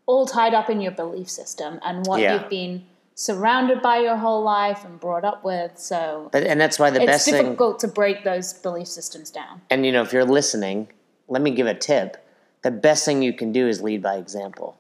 all 0.06 0.26
tied 0.26 0.54
up 0.54 0.68
in 0.70 0.80
your 0.80 0.92
belief 0.92 1.28
system 1.28 1.80
and 1.84 2.06
what 2.06 2.20
Yeah. 2.20 2.34
you've 2.34 2.50
been 2.50 2.84
surrounded 3.14 3.80
by 3.80 3.98
your 3.98 4.16
whole 4.16 4.42
life 4.42 4.84
and 4.84 4.98
brought 5.00 5.24
up 5.24 5.44
with. 5.44 5.78
So 5.78 6.28
But 6.32 6.42
and 6.44 6.60
that's 6.60 6.78
why 6.78 6.90
the 6.90 7.00
it's 7.00 7.06
best 7.06 7.24
thing. 7.26 7.34
It's 7.34 7.44
difficult 7.44 7.78
to 7.80 7.88
break 7.88 8.24
those 8.24 8.52
belief 8.52 8.88
systems 8.88 9.30
down. 9.30 9.62
And 9.70 9.86
you 9.86 9.92
know, 9.92 10.02
if 10.02 10.12
you're 10.12 10.24
listening, 10.24 10.88
let 11.28 11.40
me 11.42 11.50
give 11.52 11.66
a 11.66 11.74
tip. 11.74 12.16
The 12.62 12.70
best 12.70 13.04
thing 13.04 13.22
you 13.22 13.32
can 13.32 13.52
do 13.52 13.68
is 13.68 13.82
lead 13.82 14.02
by 14.02 14.16
example. 14.16 14.76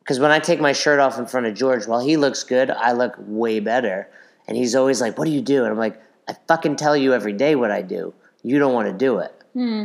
Because 0.00 0.20
when 0.20 0.30
I 0.30 0.38
take 0.38 0.60
my 0.60 0.72
shirt 0.72 1.00
off 1.00 1.18
in 1.18 1.26
front 1.26 1.46
of 1.46 1.54
George, 1.54 1.86
while 1.86 2.00
he 2.00 2.16
looks 2.16 2.42
good, 2.42 2.70
I 2.70 2.92
look 2.92 3.14
way 3.18 3.60
better. 3.60 4.08
And 4.46 4.56
he's 4.56 4.74
always 4.74 5.00
like, 5.02 5.18
"What 5.18 5.26
do 5.26 5.30
you 5.30 5.42
do?" 5.42 5.64
And 5.64 5.72
I'm 5.72 5.78
like, 5.78 6.00
"I 6.28 6.34
fucking 6.46 6.76
tell 6.76 6.96
you 6.96 7.12
every 7.12 7.34
day 7.34 7.54
what 7.54 7.70
I 7.70 7.82
do. 7.82 8.14
You 8.42 8.58
don't 8.58 8.72
want 8.72 8.88
to 8.88 8.94
do 8.94 9.18
it." 9.18 9.34
Hmm. 9.52 9.84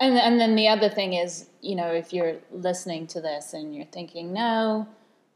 And 0.00 0.16
and 0.16 0.40
then 0.40 0.54
the 0.54 0.68
other 0.68 0.88
thing 0.88 1.14
is, 1.14 1.48
you 1.60 1.74
know, 1.74 1.88
if 1.88 2.12
you're 2.12 2.36
listening 2.52 3.06
to 3.08 3.20
this 3.20 3.52
and 3.52 3.74
you're 3.74 3.86
thinking, 3.86 4.32
no, 4.32 4.86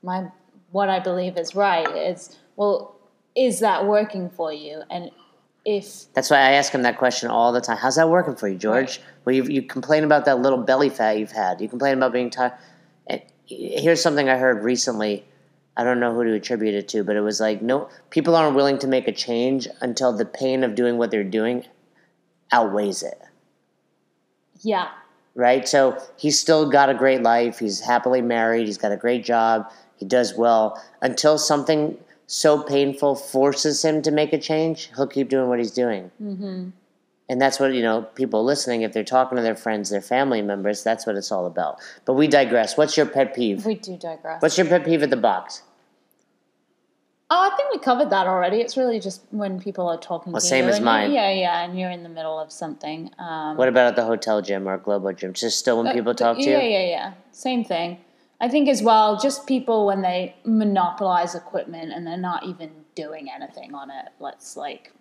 my 0.03 0.31
what 0.71 0.89
I 0.89 1.01
believe 1.01 1.37
is 1.37 1.55
right, 1.55 1.89
is 1.97 2.37
well, 2.57 2.97
is 3.35 3.61
that 3.61 3.87
working 3.87 4.31
for 4.31 4.53
you? 4.53 4.83
And 4.91 5.11
if 5.65 6.13
That's 6.15 6.31
why 6.31 6.39
I 6.39 6.53
ask 6.53 6.73
him 6.73 6.83
that 6.83 6.97
question 6.97 7.29
all 7.29 7.53
the 7.53 7.61
time. 7.61 7.77
How's 7.77 7.97
that 7.97 8.09
working 8.09 8.37
for 8.37 8.49
you, 8.49 8.57
George? 8.57 9.01
Well, 9.25 9.35
you, 9.35 9.43
you 9.45 9.63
complain 9.63 10.05
about 10.05 10.25
that 10.27 10.39
little 10.39 10.63
belly 10.63 10.91
fat 10.91 11.19
you've 11.19 11.33
had. 11.33 11.61
You 11.61 11.69
complain 11.69 11.95
about 11.95 12.13
being 12.13 12.31
tired. 12.31 12.53
And 13.09 13.21
here's 13.47 14.01
something 14.01 14.29
I 14.29 14.37
heard 14.39 14.63
recently. 14.63 15.25
I 15.77 15.83
don't 15.83 15.99
know 15.99 16.15
who 16.15 16.25
to 16.25 16.35
attribute 16.35 16.75
it 16.75 16.89
to, 16.89 17.03
but 17.03 17.17
it 17.17 17.21
was 17.21 17.41
like 17.41 17.61
no 17.63 17.91
people 18.11 18.37
aren't 18.37 18.55
willing 18.55 18.79
to 18.79 18.87
make 18.87 19.09
a 19.09 19.13
change 19.13 19.67
until 19.81 20.13
the 20.13 20.25
pain 20.25 20.63
of 20.63 20.75
doing 20.75 20.99
what 20.99 21.11
they're 21.11 21.25
doing 21.25 21.65
outweighs 22.53 23.03
it. 23.03 23.21
Yeah, 24.63 24.89
Right? 25.37 25.69
So 25.69 25.99
he's 26.17 26.39
still 26.39 26.69
got 26.71 26.89
a 26.89 26.95
great 26.95 27.23
life. 27.23 27.59
He's 27.59 27.81
happily 27.81 28.23
married. 28.23 28.67
He's 28.67 28.79
got 28.79 28.91
a 28.91 28.97
great 28.97 29.23
job. 29.23 29.71
He 29.97 30.07
does 30.07 30.35
well. 30.35 30.83
Until 31.03 31.37
something 31.37 31.99
so 32.27 32.63
painful 32.63 33.17
forces 33.17 33.85
him 33.85 34.01
to 34.03 34.11
make 34.11 34.33
a 34.33 34.39
change, 34.39 34.91
he'll 34.97 35.07
keep 35.07 35.29
doing 35.29 35.49
what 35.49 35.59
he's 35.59 35.73
doing. 35.73 36.11
Mm-hmm. 36.23 36.71
And 37.29 37.43
that's 37.43 37.61
what, 37.61 37.75
you 37.75 37.83
know, 37.83 38.03
people 38.15 38.45
listening, 38.45 38.83
if 38.83 38.93
they're 38.93 39.05
talking 39.05 39.37
to 39.37 39.43
their 39.43 39.57
friends, 39.57 39.91
their 39.91 40.01
family 40.01 40.41
members, 40.41 40.83
that's 40.83 41.07
what 41.07 41.17
it's 41.17 41.31
all 41.31 41.47
about. 41.47 41.81
But 42.05 42.15
we 42.15 42.29
digress. 42.29 42.79
What's 42.79 42.97
your 42.97 43.07
pet 43.07 43.35
peeve? 43.35 43.67
we 43.67 43.75
do 43.75 43.97
digress. 43.97 44.41
What's 44.41 44.57
your 44.57 44.67
pet 44.67 44.85
peeve 44.85 45.03
at 45.03 45.11
the 45.11 45.17
box? 45.17 45.63
Oh, 47.29 47.51
I 47.53 47.57
think 47.57 47.73
we 47.73 47.79
covered 47.81 48.11
that 48.11 48.29
already. 48.29 48.59
It's 48.61 48.77
really 48.77 49.01
just 49.01 49.23
when 49.31 49.59
people 49.61 49.89
are 49.89 49.99
talking 49.99 50.33
Well, 50.33 50.41
to 50.41 50.47
same 50.47 50.67
you. 50.67 50.71
as 50.71 50.81
mine. 50.81 51.11
Yeah, 51.11 51.31
yeah, 51.33 51.65
and 51.65 51.79
you're 51.79 51.91
in 51.91 52.05
the 52.05 52.09
middle 52.09 52.39
of 52.39 52.53
something. 52.53 53.11
Um, 53.19 53.57
What 53.57 53.69
about 53.69 53.89
at 53.89 53.97
the 53.97 54.05
hotel 54.05 54.41
gym 54.43 54.69
or 54.69 54.79
Globo 54.79 55.13
gym? 55.13 55.33
Just 55.33 55.59
still 55.59 55.83
when 55.83 55.93
people 55.93 56.15
talk 56.15 56.37
to 56.37 56.43
you. 56.43 56.51
yeah, 56.51 56.63
yeah, 56.63 56.87
yeah. 56.87 57.13
Same 57.33 57.65
thing. 57.65 57.99
I 58.41 58.49
think 58.49 58.69
as 58.69 58.81
well, 58.83 59.19
just 59.19 59.47
people 59.47 59.87
when 59.87 60.03
they 60.03 60.37
monopolize 60.45 61.35
equipment 61.35 61.93
and 61.93 62.07
they're 62.07 62.17
not 62.17 62.45
even 62.45 62.71
doing 62.95 63.29
anything 63.29 63.75
on 63.75 63.91
it. 63.91 64.07
Let's 64.21 64.57
like, 64.57 64.93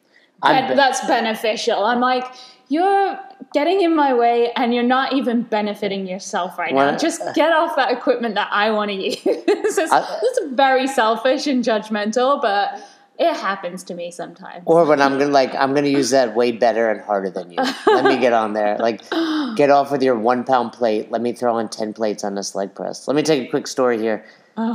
Be- 0.43 0.75
that's 0.75 1.05
beneficial. 1.07 1.83
I'm 1.85 1.99
like, 1.99 2.25
you're 2.67 3.19
getting 3.53 3.81
in 3.81 3.95
my 3.95 4.13
way 4.13 4.51
and 4.55 4.73
you're 4.73 4.83
not 4.83 5.13
even 5.13 5.43
benefiting 5.43 6.07
yourself 6.07 6.57
right 6.57 6.73
now. 6.73 6.97
Just 6.97 7.21
get 7.35 7.51
off 7.51 7.75
that 7.75 7.91
equipment 7.91 8.35
that 8.35 8.49
I 8.51 8.71
want 8.71 8.89
to 8.91 8.95
use. 8.95 9.17
it's, 9.25 9.77
I- 9.79 10.19
it's 10.21 10.39
very 10.55 10.87
selfish 10.87 11.47
and 11.47 11.63
judgmental, 11.63 12.41
but 12.41 12.81
it 13.17 13.33
happens 13.33 13.83
to 13.85 13.93
me 13.93 14.11
sometimes. 14.11 14.63
Or 14.65 14.83
when 14.85 15.01
I'm 15.01 15.17
gonna 15.17 15.31
like 15.31 15.55
I'm 15.55 15.73
gonna 15.73 15.87
use 15.87 16.09
that 16.09 16.35
way 16.35 16.51
better 16.51 16.89
and 16.91 16.99
harder 16.99 17.29
than 17.29 17.49
you. 17.51 17.57
Let 17.87 18.03
me 18.03 18.17
get 18.17 18.33
on 18.33 18.51
there. 18.53 18.77
Like 18.77 19.09
get 19.55 19.69
off 19.69 19.89
with 19.91 20.03
your 20.03 20.19
one 20.19 20.43
pound 20.43 20.73
plate. 20.73 21.11
Let 21.11 21.21
me 21.21 21.31
throw 21.31 21.55
on 21.55 21.69
ten 21.69 21.93
plates 21.93 22.25
on 22.25 22.35
this 22.35 22.55
leg 22.55 22.75
press. 22.75 23.07
Let 23.07 23.15
me 23.15 23.23
take 23.23 23.47
a 23.47 23.49
quick 23.49 23.67
story 23.67 23.97
here. 23.99 24.25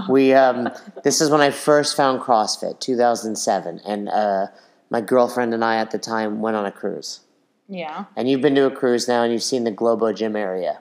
We 0.08 0.32
um 0.32 0.70
this 1.04 1.20
is 1.20 1.28
when 1.30 1.40
I 1.42 1.50
first 1.50 1.96
found 1.96 2.22
CrossFit, 2.22 2.80
two 2.80 2.96
thousand 2.96 3.36
seven, 3.36 3.80
and 3.86 4.08
uh 4.08 4.46
my 4.90 5.00
girlfriend 5.00 5.54
and 5.54 5.64
I 5.64 5.76
at 5.76 5.90
the 5.92 5.98
time 5.98 6.40
went 6.40 6.56
on 6.56 6.66
a 6.66 6.72
cruise. 6.72 7.20
yeah. 7.68 8.04
And 8.16 8.28
you've 8.28 8.40
been 8.42 8.54
to 8.56 8.66
a 8.66 8.70
cruise 8.70 9.06
now 9.08 9.22
and 9.22 9.32
you've 9.32 9.42
seen 9.42 9.64
the 9.64 9.70
Globo 9.70 10.12
gym 10.12 10.36
area. 10.36 10.80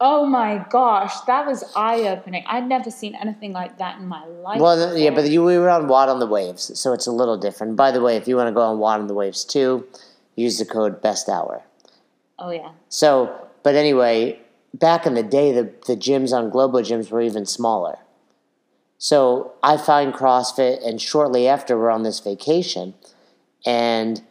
Oh 0.00 0.26
my 0.26 0.64
gosh, 0.70 1.20
that 1.22 1.44
was 1.46 1.64
eye 1.74 2.02
opening. 2.08 2.44
I'd 2.46 2.68
never 2.68 2.88
seen 2.90 3.16
anything 3.16 3.52
like 3.52 3.78
that 3.78 3.98
in 3.98 4.06
my 4.06 4.24
life. 4.26 4.60
Well, 4.60 4.76
th- 4.92 5.02
yeah, 5.02 5.10
but 5.10 5.28
you, 5.28 5.42
we 5.42 5.58
were 5.58 5.68
on 5.70 5.88
Watt 5.88 6.08
on 6.08 6.20
the 6.20 6.26
Waves, 6.26 6.78
so 6.78 6.92
it's 6.92 7.08
a 7.08 7.12
little 7.12 7.36
different. 7.36 7.74
By 7.76 7.90
the 7.90 8.00
way, 8.00 8.16
if 8.16 8.28
you 8.28 8.36
want 8.36 8.46
to 8.48 8.52
go 8.54 8.60
on 8.60 8.78
Watt 8.78 9.00
on 9.00 9.08
the 9.08 9.14
Waves 9.14 9.44
too, 9.44 9.86
use 10.36 10.58
the 10.58 10.64
code 10.64 11.02
Best 11.02 11.28
Hour. 11.28 11.62
oh 12.38 12.50
yeah, 12.50 12.70
So, 12.88 13.48
but 13.64 13.74
anyway, 13.74 14.38
back 14.72 15.04
in 15.04 15.14
the 15.14 15.24
day, 15.24 15.50
the, 15.50 15.64
the 15.88 15.96
gyms 15.96 16.32
on 16.32 16.50
Globo 16.50 16.78
gyms 16.78 17.10
were 17.10 17.20
even 17.20 17.44
smaller. 17.44 17.98
So 18.98 19.52
I 19.64 19.76
find 19.76 20.12
CrossFit, 20.14 20.86
and 20.86 21.00
shortly 21.00 21.48
after, 21.48 21.76
we're 21.76 21.90
on 21.90 22.04
this 22.04 22.20
vacation, 22.20 22.94
and 23.66 24.22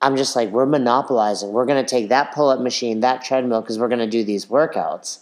I'm 0.00 0.16
just 0.16 0.36
like, 0.36 0.50
we're 0.50 0.66
monopolizing. 0.66 1.52
We're 1.52 1.64
going 1.64 1.82
to 1.82 1.88
take 1.88 2.10
that 2.10 2.34
pull 2.34 2.50
up 2.50 2.60
machine, 2.60 3.00
that 3.00 3.24
treadmill, 3.24 3.62
because 3.62 3.78
we're 3.78 3.88
going 3.88 4.00
to 4.00 4.06
do 4.06 4.22
these 4.22 4.46
workouts. 4.46 5.20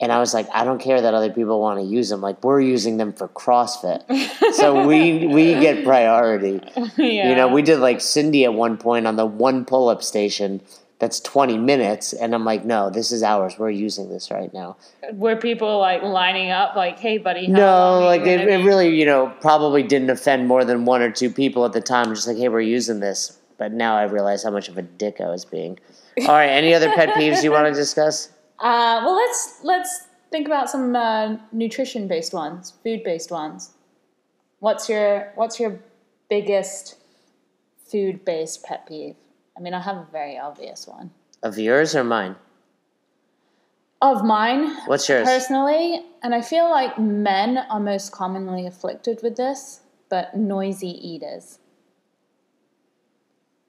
And 0.00 0.12
I 0.12 0.18
was 0.18 0.34
like, 0.34 0.48
I 0.52 0.64
don't 0.64 0.80
care 0.80 1.00
that 1.00 1.14
other 1.14 1.30
people 1.30 1.60
want 1.60 1.80
to 1.80 1.86
use 1.86 2.08
them. 2.08 2.20
Like, 2.20 2.42
we're 2.42 2.60
using 2.60 2.96
them 2.96 3.12
for 3.12 3.28
CrossFit. 3.28 4.02
so 4.54 4.86
we 4.86 5.26
we 5.26 5.54
get 5.54 5.84
priority. 5.84 6.60
yeah. 6.96 7.28
You 7.28 7.34
know, 7.34 7.48
we 7.48 7.62
did 7.62 7.78
like 7.78 8.00
Cindy 8.00 8.44
at 8.44 8.54
one 8.54 8.76
point 8.76 9.06
on 9.06 9.16
the 9.16 9.26
one 9.26 9.64
pull 9.64 9.88
up 9.88 10.02
station 10.02 10.60
that's 10.98 11.20
20 11.20 11.58
minutes. 11.58 12.12
And 12.12 12.34
I'm 12.34 12.44
like, 12.44 12.64
no, 12.64 12.90
this 12.90 13.12
is 13.12 13.22
ours. 13.22 13.56
We're 13.58 13.70
using 13.70 14.08
this 14.08 14.30
right 14.30 14.52
now. 14.52 14.76
were 15.12 15.36
people 15.36 15.78
like 15.78 16.02
lining 16.02 16.50
up, 16.50 16.74
like, 16.74 16.98
"Hey, 16.98 17.18
buddy"? 17.18 17.46
how 17.46 17.52
No, 17.52 18.00
like 18.00 18.22
it, 18.22 18.48
it 18.48 18.64
really, 18.64 18.98
you 18.98 19.06
know, 19.06 19.32
probably 19.40 19.82
didn't 19.82 20.10
offend 20.10 20.46
more 20.48 20.64
than 20.64 20.84
one 20.84 21.02
or 21.02 21.10
two 21.10 21.30
people 21.30 21.64
at 21.64 21.72
the 21.72 21.80
time. 21.80 22.06
Just 22.14 22.26
like, 22.26 22.36
hey, 22.36 22.48
we're 22.48 22.60
using 22.60 23.00
this. 23.00 23.38
But 23.58 23.72
now 23.72 23.96
I 23.96 24.04
realize 24.04 24.42
how 24.42 24.50
much 24.50 24.68
of 24.68 24.78
a 24.78 24.82
dick 24.82 25.20
I 25.20 25.28
was 25.28 25.44
being. 25.44 25.78
All 26.20 26.28
right, 26.28 26.48
any 26.48 26.74
other 26.74 26.92
pet 26.92 27.08
peeves 27.16 27.42
you 27.42 27.52
want 27.52 27.72
to 27.72 27.74
discuss? 27.74 28.30
Uh, 28.58 29.00
well, 29.04 29.14
let's 29.14 29.60
let's 29.62 30.06
think 30.30 30.46
about 30.46 30.68
some 30.68 30.96
uh, 30.96 31.36
nutrition 31.52 32.08
based 32.08 32.34
ones, 32.34 32.74
food 32.82 33.04
based 33.04 33.30
ones. 33.30 33.74
What's 34.58 34.88
your 34.88 35.32
What's 35.36 35.60
your 35.60 35.78
biggest 36.28 36.96
food 37.90 38.24
based 38.24 38.64
pet 38.64 38.86
peeve? 38.86 39.14
I 39.58 39.60
mean, 39.60 39.74
I 39.74 39.80
have 39.80 39.96
a 39.96 40.06
very 40.12 40.38
obvious 40.38 40.86
one. 40.86 41.10
Of 41.42 41.58
yours 41.58 41.96
or 41.96 42.04
mine? 42.04 42.36
Of 44.00 44.24
mine, 44.24 44.76
What's 44.86 45.08
yours? 45.08 45.26
personally, 45.26 46.04
and 46.22 46.32
I 46.32 46.40
feel 46.40 46.70
like 46.70 46.98
men 47.00 47.58
are 47.58 47.80
most 47.80 48.12
commonly 48.12 48.64
afflicted 48.64 49.20
with 49.24 49.36
this, 49.36 49.80
but 50.08 50.36
noisy 50.36 50.90
eaters. 51.08 51.58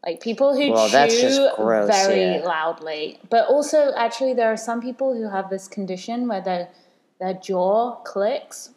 Like 0.05 0.21
people 0.21 0.55
who 0.55 0.71
Well, 0.71 0.87
chew 1.09 1.49
gross, 1.57 1.89
very 1.89 2.35
yeah. 2.35 2.43
loudly. 2.43 3.19
But 3.29 3.47
also, 3.49 3.91
actually, 3.95 4.33
there 4.33 4.51
are 4.53 4.55
some 4.57 4.81
people 4.81 5.15
who 5.15 5.27
have 5.29 5.49
this 5.49 5.67
condition 5.67 6.27
where 6.27 6.41
their 6.41 6.69
their 7.19 7.33
jaw 7.33 7.95
clicks. 8.03 8.69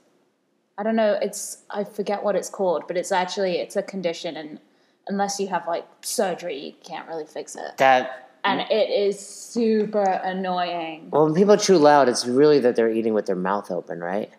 I 0.78 0.82
don't 0.82 0.96
know. 0.96 1.18
It's 1.20 1.62
I 1.70 1.84
forget 1.84 2.24
what 2.24 2.34
it's 2.34 2.48
called, 2.50 2.84
but 2.88 2.96
it's 2.96 3.12
actually 3.12 3.58
it's 3.58 3.76
a 3.76 3.82
condition, 3.82 4.36
and 4.36 4.58
unless 5.08 5.38
you 5.40 5.48
have 5.48 5.66
like 5.66 5.86
surgery, 6.02 6.58
you 6.58 6.72
can't 6.84 7.08
really 7.08 7.26
fix 7.26 7.56
it. 7.56 7.76
That 7.78 8.28
And 8.44 8.60
it 8.70 8.90
is 8.90 9.18
super 9.20 10.02
annoying. 10.02 11.08
well, 11.10 11.24
when 11.24 11.34
people 11.34 11.56
chew 11.56 11.76
loud, 11.78 12.08
it's 12.08 12.26
really 12.26 12.58
that 12.60 12.76
they're 12.76 12.90
eating 12.90 13.14
with 13.14 13.26
their 13.26 13.36
mouth 13.36 13.70
open, 13.70 14.00
right? 14.00 14.30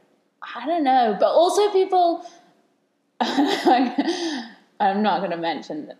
I 0.55 0.65
don't 0.65 0.83
know, 0.83 1.15
but 1.19 1.27
also 1.29 1.69
people. 1.71 2.25
I'm 4.79 5.01
not 5.01 5.19
going 5.19 5.31
to 5.31 5.37
mention 5.37 5.93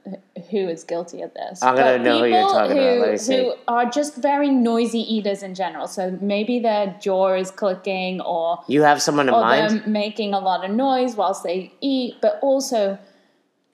who 0.50 0.68
is 0.68 0.84
guilty 0.84 1.22
of 1.22 1.34
this. 1.34 1.64
I'm 1.64 1.76
gonna 1.76 2.00
know 2.00 2.20
who 2.20 2.26
you're 2.26 2.38
people 2.40 2.50
talking 2.50 2.78
about. 2.78 3.10
who- 3.12 3.18
see. 3.18 3.38
Who 3.38 3.54
are 3.68 3.86
just 3.86 4.16
very 4.18 4.50
noisy 4.50 5.00
eaters 5.00 5.42
in 5.42 5.56
general. 5.56 5.88
So 5.88 6.18
maybe 6.20 6.60
their 6.60 6.98
jaw 7.02 7.36
is 7.36 7.50
clicking, 7.52 8.20
or 8.20 8.60
You 8.68 8.82
have 8.82 9.02
someone 9.02 9.30
in 9.30 9.36
mind. 9.36 9.80
them 9.82 9.92
making 9.92 10.34
a 10.34 10.40
lot 10.40 10.66
of 10.66 10.72
noise 10.72 11.16
whilst 11.16 11.44
they 11.44 11.72
eat, 11.80 12.16
but 12.22 12.40
also 12.42 12.98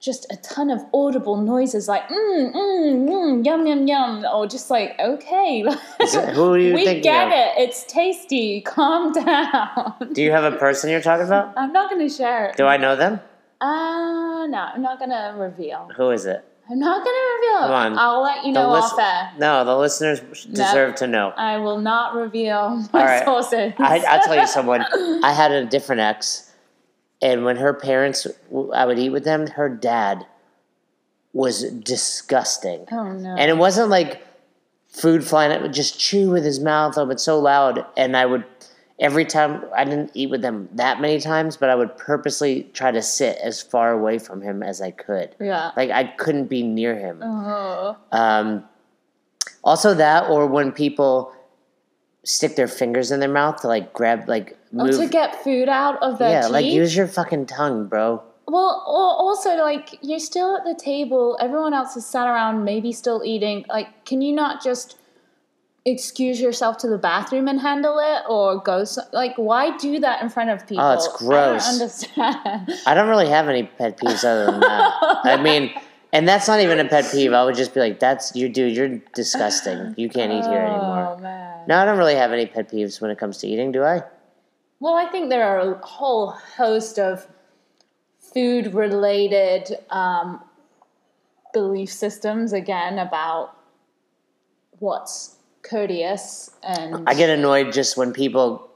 just 0.00 0.26
a 0.32 0.36
ton 0.38 0.70
of 0.70 0.82
audible 0.94 1.36
noises 1.36 1.86
like 1.86 2.08
mm 2.08 2.52
mm 2.54 3.08
mm 3.08 3.44
yum 3.44 3.66
yum 3.66 3.86
yum, 3.86 4.24
or 4.32 4.46
just 4.46 4.70
like 4.70 4.98
okay, 4.98 5.60
Who 6.34 6.52
are 6.54 6.58
you 6.58 6.74
we 6.74 7.00
get 7.00 7.26
of? 7.26 7.32
it. 7.32 7.62
It's 7.68 7.84
tasty. 7.84 8.60
Calm 8.66 9.12
down. 9.12 9.94
Do 10.12 10.22
you 10.22 10.30
have 10.32 10.44
a 10.44 10.56
person 10.56 10.90
you're 10.90 11.02
talking 11.02 11.26
about? 11.26 11.52
I'm 11.56 11.72
not 11.72 11.90
going 11.90 12.06
to 12.06 12.14
share 12.14 12.46
it. 12.46 12.56
Do 12.56 12.64
I 12.66 12.76
know 12.78 12.96
them? 12.96 13.20
Uh, 13.60 14.46
no, 14.46 14.70
I'm 14.74 14.80
not 14.80 14.98
going 14.98 15.10
to 15.10 15.34
reveal. 15.36 15.90
Who 15.96 16.10
is 16.10 16.24
it? 16.24 16.42
I'm 16.70 16.78
not 16.78 17.04
going 17.04 17.14
to 17.14 17.34
reveal. 17.34 17.60
Come 17.68 17.72
on. 17.92 17.98
I'll 17.98 18.22
let 18.22 18.44
you 18.46 18.52
know 18.52 18.70
lis- 18.72 18.84
off 18.84 18.98
air. 18.98 19.32
No, 19.38 19.64
the 19.64 19.76
listeners 19.76 20.20
deserve 20.46 20.94
to 20.96 21.06
know. 21.08 21.34
I 21.36 21.58
will 21.58 21.78
not 21.78 22.14
reveal 22.14 22.76
my 22.92 23.00
All 23.00 23.06
right. 23.06 23.24
sources. 23.24 23.72
I, 23.78 23.98
I'll 24.08 24.22
tell 24.22 24.36
you 24.36 24.46
someone. 24.46 24.82
I 25.24 25.32
had 25.32 25.50
a 25.50 25.66
different 25.66 26.00
ex, 26.00 26.49
and 27.22 27.44
when 27.44 27.56
her 27.56 27.74
parents, 27.74 28.26
I 28.74 28.86
would 28.86 28.98
eat 28.98 29.10
with 29.10 29.24
them. 29.24 29.46
Her 29.46 29.68
dad 29.68 30.26
was 31.32 31.62
disgusting, 31.70 32.86
oh 32.90 33.12
no. 33.12 33.36
and 33.36 33.50
it 33.50 33.56
wasn't 33.56 33.88
like 33.88 34.26
food 34.88 35.24
flying. 35.24 35.52
It 35.52 35.62
would 35.62 35.72
just 35.72 35.98
chew 35.98 36.30
with 36.30 36.44
his 36.44 36.60
mouth 36.60 36.98
open 36.98 37.18
so 37.18 37.38
loud, 37.38 37.84
and 37.96 38.16
I 38.16 38.26
would 38.26 38.44
every 38.98 39.24
time 39.24 39.64
I 39.74 39.84
didn't 39.84 40.10
eat 40.14 40.28
with 40.30 40.42
them 40.42 40.68
that 40.74 41.00
many 41.00 41.20
times, 41.20 41.56
but 41.56 41.70
I 41.70 41.74
would 41.74 41.96
purposely 41.96 42.64
try 42.74 42.90
to 42.90 43.00
sit 43.02 43.38
as 43.38 43.62
far 43.62 43.92
away 43.92 44.18
from 44.18 44.42
him 44.42 44.62
as 44.62 44.80
I 44.82 44.90
could. 44.90 45.34
yeah. 45.40 45.70
Like 45.76 45.90
I 45.90 46.04
couldn't 46.04 46.46
be 46.46 46.62
near 46.62 46.94
him. 46.98 47.22
Oh. 47.22 47.96
Um, 48.12 48.64
also, 49.64 49.94
that 49.94 50.28
or 50.28 50.46
when 50.46 50.72
people 50.72 51.32
stick 52.30 52.56
their 52.56 52.68
fingers 52.68 53.10
in 53.10 53.20
their 53.20 53.28
mouth 53.28 53.60
to 53.62 53.68
like 53.68 53.92
grab, 53.92 54.28
like 54.28 54.56
Oh, 54.78 54.86
to 54.90 55.08
get 55.08 55.42
food 55.42 55.68
out 55.68 56.00
of 56.00 56.18
their 56.18 56.30
yeah, 56.30 56.42
teeth. 56.42 56.50
like 56.50 56.64
use 56.66 56.94
your 56.94 57.08
fucking 57.08 57.46
tongue, 57.46 57.86
bro. 57.86 58.22
Well, 58.46 58.84
also 58.86 59.56
like 59.56 59.98
you're 60.00 60.20
still 60.20 60.56
at 60.56 60.64
the 60.64 60.74
table. 60.74 61.36
Everyone 61.40 61.74
else 61.74 61.96
is 61.96 62.06
sat 62.06 62.28
around, 62.28 62.64
maybe 62.64 62.92
still 62.92 63.22
eating. 63.24 63.64
Like, 63.68 64.04
can 64.04 64.22
you 64.22 64.32
not 64.32 64.62
just 64.62 64.96
excuse 65.84 66.40
yourself 66.40 66.76
to 66.78 66.88
the 66.88 66.98
bathroom 66.98 67.48
and 67.48 67.60
handle 67.60 67.98
it, 67.98 68.22
or 68.28 68.60
go? 68.62 68.84
So, 68.84 69.02
like, 69.12 69.34
why 69.36 69.76
do 69.76 69.98
that 70.00 70.22
in 70.22 70.28
front 70.28 70.50
of 70.50 70.60
oh, 70.62 70.66
people? 70.66 70.84
Oh, 70.84 70.92
it's 70.92 71.08
gross. 71.16 71.66
I 71.66 71.72
don't 71.72 71.80
understand. 71.80 72.80
I 72.86 72.94
don't 72.94 73.08
really 73.08 73.28
have 73.28 73.48
any 73.48 73.64
pet 73.64 73.98
peeves 73.98 74.24
other 74.24 74.52
than 74.52 74.60
that. 74.60 74.94
I 75.24 75.40
mean, 75.42 75.72
and 76.12 76.28
that's 76.28 76.46
not 76.46 76.60
even 76.60 76.78
a 76.78 76.88
pet 76.88 77.10
peeve. 77.10 77.32
I 77.32 77.44
would 77.44 77.56
just 77.56 77.74
be 77.74 77.80
like, 77.80 77.98
"That's 77.98 78.36
you, 78.36 78.48
dude. 78.48 78.76
You're 78.76 79.00
disgusting. 79.14 79.94
You 79.96 80.08
can't 80.08 80.32
eat 80.32 80.48
here 80.48 80.60
anymore." 80.60 81.16
Oh 81.16 81.18
man. 81.18 81.49
No, 81.66 81.78
I 81.78 81.84
don't 81.84 81.98
really 81.98 82.14
have 82.14 82.32
any 82.32 82.46
pet 82.46 82.70
peeves 82.70 83.00
when 83.00 83.10
it 83.10 83.18
comes 83.18 83.38
to 83.38 83.46
eating, 83.48 83.72
do 83.72 83.82
I? 83.82 84.02
Well, 84.80 84.94
I 84.94 85.06
think 85.06 85.28
there 85.28 85.44
are 85.46 85.74
a 85.74 85.86
whole 85.86 86.30
host 86.56 86.98
of 86.98 87.26
food 88.18 88.74
related 88.74 89.76
um, 89.90 90.42
belief 91.52 91.90
systems 91.92 92.52
again 92.52 92.98
about 92.98 93.56
what's 94.78 95.36
courteous 95.62 96.50
and 96.62 97.06
I 97.06 97.12
get 97.14 97.28
annoyed 97.28 97.72
just 97.72 97.96
when 97.96 98.12
people 98.12 98.70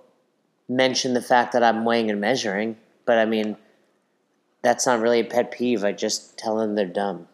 mention 0.69 1.15
the 1.15 1.23
fact 1.23 1.53
that 1.53 1.63
I'm 1.63 1.85
weighing 1.85 2.11
and 2.11 2.21
measuring, 2.21 2.77
but 3.07 3.17
I 3.19 3.25
mean, 3.25 3.57
that's 4.63 4.87
not 4.87 5.01
really 5.01 5.21
a 5.21 5.25
pet 5.25 5.51
peeve. 5.51 5.85
I 5.85 5.93
just 5.93 6.37
tell 6.37 6.57
them 6.57 6.75
they're 6.75 6.87
dumb. 6.87 7.29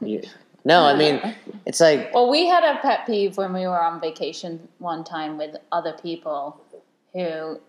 You- 0.00 0.22
no, 0.64 0.82
I 0.82 0.92
uh, 0.92 0.96
mean, 0.96 1.34
it's 1.66 1.80
like, 1.80 2.12
Well, 2.14 2.30
we 2.30 2.46
had 2.46 2.64
a 2.64 2.78
pet 2.80 3.06
peeve 3.06 3.36
when 3.36 3.52
we 3.52 3.66
were 3.66 3.82
on 3.82 4.00
vacation 4.00 4.68
one 4.78 5.04
time 5.04 5.38
with 5.38 5.56
other 5.72 5.96
people 6.00 6.60
who 7.14 7.60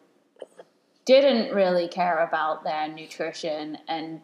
didn't 1.05 1.53
really 1.53 1.87
care 1.87 2.19
about 2.19 2.63
their 2.63 2.87
nutrition 2.87 3.77
and 3.87 4.21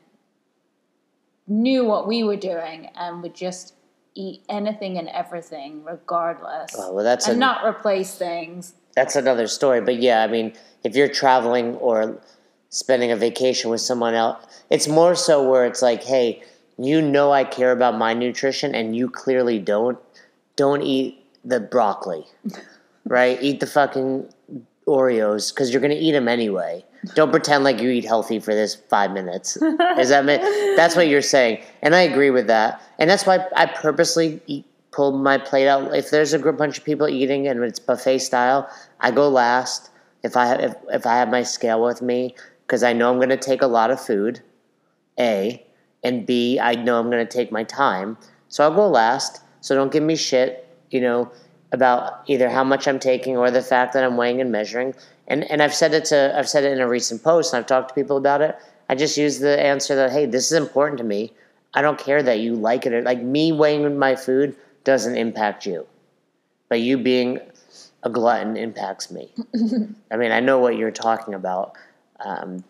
knew 1.47 1.86
what 1.86 2.08
we 2.08 2.23
were 2.23 2.36
doing 2.36 2.89
and 2.95 3.23
would 3.23 3.34
just 3.34 3.73
eat 4.15 4.43
anything 4.49 4.97
and 4.97 5.08
everything 5.10 5.84
regardless 5.84 6.75
oh, 6.77 6.93
well, 6.93 7.03
that's 7.03 7.27
and 7.27 7.38
a, 7.38 7.39
not 7.39 7.65
replace 7.65 8.15
things. 8.15 8.73
that's 8.95 9.15
another 9.15 9.47
story. 9.47 9.80
But 9.80 10.01
yeah, 10.01 10.23
I 10.23 10.27
mean, 10.27 10.53
if 10.84 10.95
you're 10.95 11.08
traveling 11.08 11.75
or 11.75 12.19
spending 12.69 13.12
a 13.12 13.15
vacation 13.15 13.69
with 13.69 13.82
someone 13.82 14.13
else, 14.13 14.45
it's 14.69 14.88
more 14.88 15.15
so 15.15 15.49
where 15.49 15.65
it's 15.65 15.82
like, 15.82 16.03
hey, 16.03 16.43
you 16.78 17.02
know, 17.02 17.32
I 17.32 17.44
care 17.44 17.72
about 17.72 17.98
my 17.98 18.13
nutrition, 18.13 18.76
and 18.76 18.96
you 18.96 19.10
clearly 19.10 19.60
don't. 19.60 19.98
Don't 20.56 20.82
eat 20.82 21.24
the 21.44 21.60
broccoli, 21.60 22.26
right? 23.06 23.42
Eat 23.42 23.60
the 23.60 23.68
fucking 23.68 24.28
Oreos 24.88 25.54
because 25.54 25.72
you're 25.72 25.82
gonna 25.82 25.96
eat 25.96 26.13
them 26.13 26.28
anyway. 26.28 26.84
Don't 27.13 27.32
pretend 27.32 27.63
like 27.63 27.80
you 27.82 27.90
eat 27.90 28.06
healthy 28.06 28.40
for 28.40 28.56
this 28.56 28.76
five 28.76 29.12
minutes. 29.12 29.58
Is 29.58 30.10
that? 30.10 30.26
That's 30.76 30.96
what 30.96 31.08
you're 31.08 31.22
saying, 31.22 31.62
and 31.82 31.96
I 31.96 32.02
agree 32.02 32.30
with 32.30 32.48
that. 32.48 32.82
And 33.00 33.10
that's 33.10 33.26
why 33.26 33.46
I 33.56 33.66
purposely 33.66 34.42
eat, 34.48 34.66
pull 34.92 35.12
my 35.12 35.38
plate 35.38 35.68
out. 35.68 35.96
If 35.96 36.10
there's 36.10 36.34
a 36.34 36.40
group 36.40 36.58
bunch 36.58 36.78
of 36.78 36.84
people 36.84 37.08
eating 37.08 37.48
and 37.48 37.63
it's 37.63 37.80
buffet 37.80 38.20
style, 38.20 38.70
I 39.00 39.12
go 39.12 39.30
last. 39.30 39.90
If 40.24 40.36
I 40.36 40.46
have 40.48 40.60
if, 40.60 40.76
if 40.90 41.06
I 41.06 41.16
have 41.16 41.30
my 41.30 41.44
scale 41.44 41.84
with 41.84 42.02
me, 42.02 42.36
because 42.66 42.84
I 42.84 42.94
know 42.94 43.12
I'm 43.12 43.20
gonna 43.20 43.38
take 43.38 43.62
a 43.62 43.68
lot 43.68 43.92
of 43.92 44.00
food. 44.00 44.42
A 45.20 45.66
and 46.08 46.26
B, 46.26 46.60
I 46.60 46.76
know 46.76 47.00
I'm 47.00 47.10
gonna 47.10 47.26
take 47.26 47.52
my 47.52 47.63
time, 47.63 48.17
so 48.48 48.63
I'll 48.63 48.74
go 48.74 48.88
last. 48.88 49.41
So 49.62 49.76
don't 49.76 49.91
give 49.91 50.04
me 50.04 50.15
shit, 50.15 50.67
you 50.89 51.02
know, 51.02 51.32
about 51.72 52.24
either 52.28 52.50
how 52.50 52.63
much 52.63 52.88
I'm 52.88 53.00
taking 53.00 53.38
or 53.38 53.52
the 53.52 53.62
fact 53.62 53.93
that 53.93 54.04
I'm 54.04 54.17
weighing 54.17 54.41
and 54.41 54.52
measuring. 54.52 54.96
And 55.28 55.43
and 55.52 55.62
I've 55.62 55.74
said 55.74 55.93
it 55.93 56.06
to 56.06 56.34
I've 56.38 56.50
said 56.50 56.63
it 56.63 56.72
in 56.72 56.80
a 56.80 56.88
recent 56.88 57.24
post 57.24 57.54
and 57.54 57.60
I've 57.60 57.67
talked 57.67 57.89
to 57.89 57.96
people 57.96 58.17
about 58.17 58.41
it. 58.41 58.56
I 58.89 58.96
just 58.96 59.17
use 59.17 59.39
the 59.39 59.60
answer 59.60 59.96
that 59.96 60.12
hey, 60.12 60.26
this 60.26 60.52
is 60.52 60.54
important 60.54 60.98
to 61.00 61.04
me. 61.04 61.34
I 61.74 61.82
don't 61.82 62.00
care 62.00 62.24
that 62.24 62.39
you 62.39 62.56
like 62.56 62.86
it 62.86 62.93
or 62.93 63.02
like 63.02 63.22
me 63.22 63.52
weighing 63.52 64.00
my 64.00 64.15
food 64.15 64.56
doesn't 64.84 65.17
impact 65.17 65.65
you. 65.65 65.86
But 66.70 66.80
you 66.82 66.98
being 66.98 67.39
a 68.04 68.10
glutton 68.10 68.56
impacts 68.56 69.12
me. 69.12 69.30
I 70.12 70.15
mean, 70.17 70.32
I 70.32 70.39
know 70.39 70.60
what 70.60 70.78
you're 70.78 70.91
talking 70.91 71.34
about. 71.34 71.74
Um, 72.20 72.63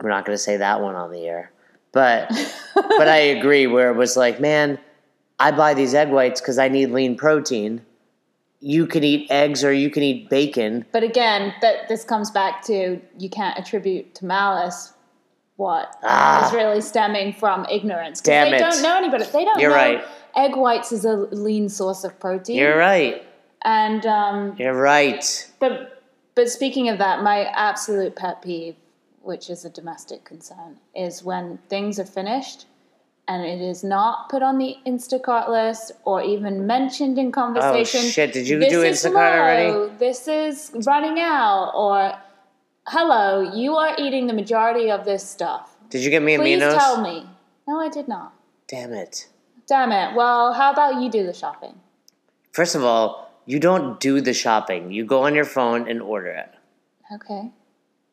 we're 0.00 0.10
not 0.10 0.24
going 0.24 0.36
to 0.36 0.42
say 0.42 0.56
that 0.56 0.80
one 0.80 0.94
on 0.94 1.12
the 1.12 1.26
air, 1.26 1.52
but 1.92 2.30
but 2.74 3.08
I 3.08 3.16
agree. 3.38 3.66
Where 3.66 3.90
it 3.90 3.96
was 3.96 4.16
like, 4.16 4.40
man, 4.40 4.78
I 5.38 5.50
buy 5.50 5.74
these 5.74 5.94
egg 5.94 6.10
whites 6.10 6.40
because 6.40 6.58
I 6.58 6.68
need 6.68 6.86
lean 6.90 7.16
protein. 7.16 7.82
You 8.62 8.86
can 8.86 9.02
eat 9.04 9.30
eggs 9.30 9.64
or 9.64 9.72
you 9.72 9.88
can 9.90 10.02
eat 10.02 10.28
bacon. 10.28 10.84
But 10.92 11.02
again, 11.02 11.54
that 11.62 11.88
this 11.88 12.04
comes 12.04 12.30
back 12.30 12.62
to 12.66 13.00
you 13.18 13.30
can't 13.30 13.58
attribute 13.58 14.14
to 14.16 14.26
malice 14.26 14.92
what 15.56 15.88
is 15.88 15.94
Ah. 16.04 16.50
really 16.54 16.80
stemming 16.82 17.32
from 17.34 17.64
ignorance. 17.70 18.20
Damn 18.20 18.50
they 18.50 18.56
it. 18.56 18.60
don't 18.60 18.82
know 18.82 18.96
any 18.98 19.08
better. 19.10 19.24
They 19.24 19.44
don't 19.44 19.58
You're 19.60 19.70
know 19.70 19.76
right. 19.76 20.04
egg 20.36 20.56
whites 20.56 20.92
is 20.92 21.04
a 21.04 21.12
lean 21.14 21.68
source 21.68 22.04
of 22.04 22.18
protein. 22.20 22.56
You're 22.56 22.76
right. 22.78 23.22
and 23.62 24.04
um, 24.06 24.56
You're 24.58 24.74
right. 24.74 25.50
but 25.58 26.02
but 26.34 26.48
speaking 26.48 26.88
of 26.88 26.98
that, 26.98 27.22
my 27.22 27.44
absolute 27.54 28.14
pet 28.16 28.40
peeve, 28.42 28.76
which 29.22 29.50
is 29.50 29.64
a 29.64 29.70
domestic 29.70 30.24
concern, 30.24 30.76
is 30.94 31.22
when 31.22 31.58
things 31.68 31.98
are 31.98 32.04
finished 32.04 32.66
and 33.28 33.44
it 33.44 33.60
is 33.60 33.84
not 33.84 34.28
put 34.28 34.42
on 34.42 34.58
the 34.58 34.76
Instacart 34.86 35.48
list 35.48 35.92
or 36.04 36.22
even 36.22 36.66
mentioned 36.66 37.18
in 37.18 37.30
conversation. 37.30 38.00
Oh, 38.00 38.08
shit. 38.08 38.32
Did 38.32 38.48
you 38.48 38.58
this 38.58 38.70
do 38.70 38.82
Instacart 38.82 39.38
already? 39.38 39.70
low, 39.70 39.88
This 39.98 40.26
is 40.26 40.72
running 40.86 41.20
out, 41.20 41.70
or 41.74 42.12
hello, 42.88 43.54
you 43.54 43.76
are 43.76 43.94
eating 43.98 44.26
the 44.26 44.32
majority 44.32 44.90
of 44.90 45.04
this 45.04 45.28
stuff. 45.28 45.76
Did 45.90 46.02
you 46.02 46.10
get 46.10 46.22
me 46.22 46.36
Please 46.38 46.60
aminos? 46.60 46.76
tell 46.76 47.00
me. 47.00 47.26
No, 47.68 47.78
I 47.78 47.88
did 47.88 48.08
not. 48.08 48.32
Damn 48.66 48.92
it. 48.92 49.28
Damn 49.68 49.92
it. 49.92 50.16
Well, 50.16 50.52
how 50.52 50.72
about 50.72 51.00
you 51.00 51.08
do 51.08 51.24
the 51.24 51.32
shopping? 51.34 51.78
First 52.52 52.74
of 52.74 52.82
all, 52.82 53.30
you 53.46 53.60
don't 53.60 54.00
do 54.00 54.20
the 54.20 54.34
shopping. 54.34 54.90
You 54.90 55.04
go 55.04 55.22
on 55.22 55.34
your 55.36 55.44
phone 55.44 55.88
and 55.88 56.02
order 56.02 56.30
it. 56.30 56.50
Okay. 57.14 57.50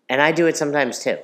And 0.09 0.21
I 0.21 0.31
do 0.31 0.47
it 0.47 0.55
sometimes 0.57 0.99
too. 0.99 1.17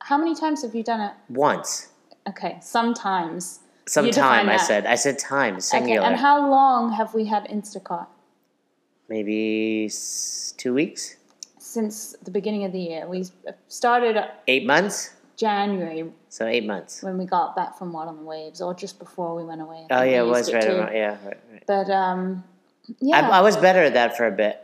How 0.00 0.18
many 0.18 0.34
times 0.34 0.62
have 0.62 0.74
you 0.74 0.82
done 0.82 1.00
it? 1.00 1.12
Once. 1.28 1.88
Okay, 2.28 2.58
sometimes. 2.60 3.60
Some 3.86 4.06
You 4.06 4.12
define 4.12 4.46
time, 4.46 4.48
I 4.48 4.56
that. 4.56 4.66
said. 4.66 4.86
I 4.86 4.94
said 4.94 5.18
time, 5.18 5.58
Okay, 5.74 5.96
and 5.96 6.16
how 6.16 6.48
long 6.48 6.92
have 6.92 7.14
we 7.14 7.24
had 7.26 7.44
Instacart? 7.48 8.06
Maybe 9.08 9.86
s- 9.86 10.54
two 10.56 10.72
weeks? 10.74 11.16
Since 11.58 12.14
the 12.22 12.30
beginning 12.30 12.64
of 12.64 12.72
the 12.72 12.78
year. 12.80 13.06
We 13.08 13.24
started 13.68 14.16
Eight 14.46 14.66
months? 14.66 15.14
January 15.36 16.12
So 16.28 16.46
eight 16.46 16.64
months. 16.66 17.02
when 17.02 17.18
we 17.18 17.24
got 17.24 17.56
back 17.56 17.76
from 17.76 17.92
What 17.92 18.06
on 18.06 18.16
the 18.18 18.22
Waves, 18.22 18.60
or 18.60 18.74
just 18.74 18.98
before 18.98 19.34
we 19.34 19.42
went 19.44 19.60
away. 19.60 19.86
Oh 19.90 20.02
yeah, 20.02 20.22
it 20.22 20.26
was 20.26 20.52
right. 20.52 20.62
too. 20.62 20.76
around- 20.76 20.94
yeah, 20.94 21.16
right, 21.24 21.40
right. 21.50 21.64
But 21.66 21.90
um, 21.90 22.44
I, 22.88 22.94
yeah, 23.00 23.28
I 23.30 23.40
was 23.40 23.56
better 23.56 23.80
at 23.82 23.94
that 23.94 24.16
for 24.16 24.26
a 24.26 24.30
bit. 24.30 24.60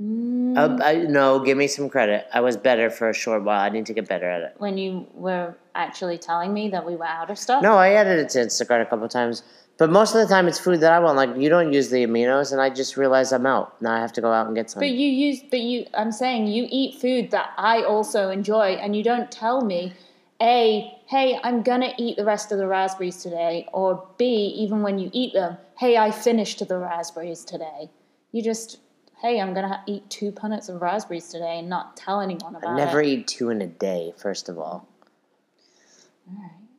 Mm, 0.00 0.56
Uh, 0.56 0.82
I, 0.82 0.94
no, 1.08 1.38
give 1.40 1.56
me 1.56 1.66
some 1.66 1.88
credit. 1.88 2.26
I 2.32 2.40
was 2.40 2.56
better 2.56 2.90
for 2.90 3.08
a 3.10 3.14
short 3.14 3.42
while. 3.44 3.60
I 3.60 3.68
need 3.68 3.86
to 3.86 3.92
get 3.92 4.08
better 4.08 4.28
at 4.28 4.42
it. 4.42 4.54
when 4.58 4.78
you 4.78 5.06
were 5.14 5.54
actually 5.74 6.18
telling 6.18 6.52
me 6.52 6.68
that 6.70 6.84
we 6.84 6.96
were 6.96 7.06
out 7.06 7.30
of 7.30 7.38
stuff. 7.38 7.62
No, 7.62 7.74
I 7.76 7.90
added 7.94 8.18
it 8.18 8.28
to 8.30 8.38
Instacart 8.40 8.82
a 8.82 8.86
couple 8.86 9.08
times, 9.08 9.42
but 9.78 9.90
most 9.90 10.14
of 10.14 10.20
the 10.20 10.26
time 10.34 10.48
it's 10.48 10.58
food 10.58 10.80
that 10.80 10.92
I 10.92 10.98
want. 10.98 11.16
Like 11.16 11.36
you 11.36 11.48
don't 11.48 11.72
use 11.72 11.88
the 11.90 12.04
aminos, 12.06 12.52
and 12.52 12.60
I 12.60 12.68
just 12.70 12.96
realized 12.96 13.32
I'm 13.32 13.46
out. 13.46 13.80
Now 13.80 13.92
I 13.94 14.00
have 14.00 14.12
to 14.14 14.20
go 14.20 14.30
out 14.32 14.46
and 14.46 14.54
get 14.54 14.70
some. 14.70 14.80
But 14.80 14.90
you 14.90 15.08
use, 15.08 15.40
but 15.50 15.60
you, 15.60 15.86
I'm 15.94 16.12
saying 16.12 16.46
you 16.48 16.66
eat 16.70 17.00
food 17.00 17.30
that 17.30 17.50
I 17.56 17.82
also 17.82 18.30
enjoy, 18.30 18.68
and 18.82 18.94
you 18.96 19.02
don't 19.02 19.30
tell 19.30 19.62
me, 19.64 19.92
A, 20.40 20.90
hey, 21.06 21.38
I'm 21.42 21.62
gonna 21.62 21.92
eat 21.98 22.16
the 22.16 22.24
rest 22.24 22.52
of 22.52 22.58
the 22.58 22.66
raspberries 22.66 23.22
today, 23.22 23.68
or 23.72 24.06
B, 24.18 24.24
even 24.58 24.82
when 24.82 24.98
you 24.98 25.08
eat 25.12 25.32
them, 25.34 25.56
hey, 25.78 25.96
I 25.96 26.10
finished 26.10 26.66
the 26.66 26.76
raspberries 26.78 27.44
today. 27.44 27.90
You 28.32 28.42
just, 28.42 28.78
hey, 29.22 29.40
I'm 29.40 29.54
gonna 29.54 29.82
eat 29.86 30.10
two 30.10 30.32
punnets 30.32 30.68
of 30.68 30.82
raspberries 30.82 31.28
today 31.28 31.60
and 31.60 31.68
not 31.68 31.96
tell 31.96 32.20
anyone 32.20 32.56
about 32.56 32.76
it. 32.76 32.82
I 32.82 32.84
never 32.84 33.00
it. 33.00 33.06
eat 33.06 33.28
two 33.28 33.50
in 33.50 33.62
a 33.62 33.68
day. 33.68 34.12
First 34.18 34.48
of 34.48 34.58
all, 34.58 34.88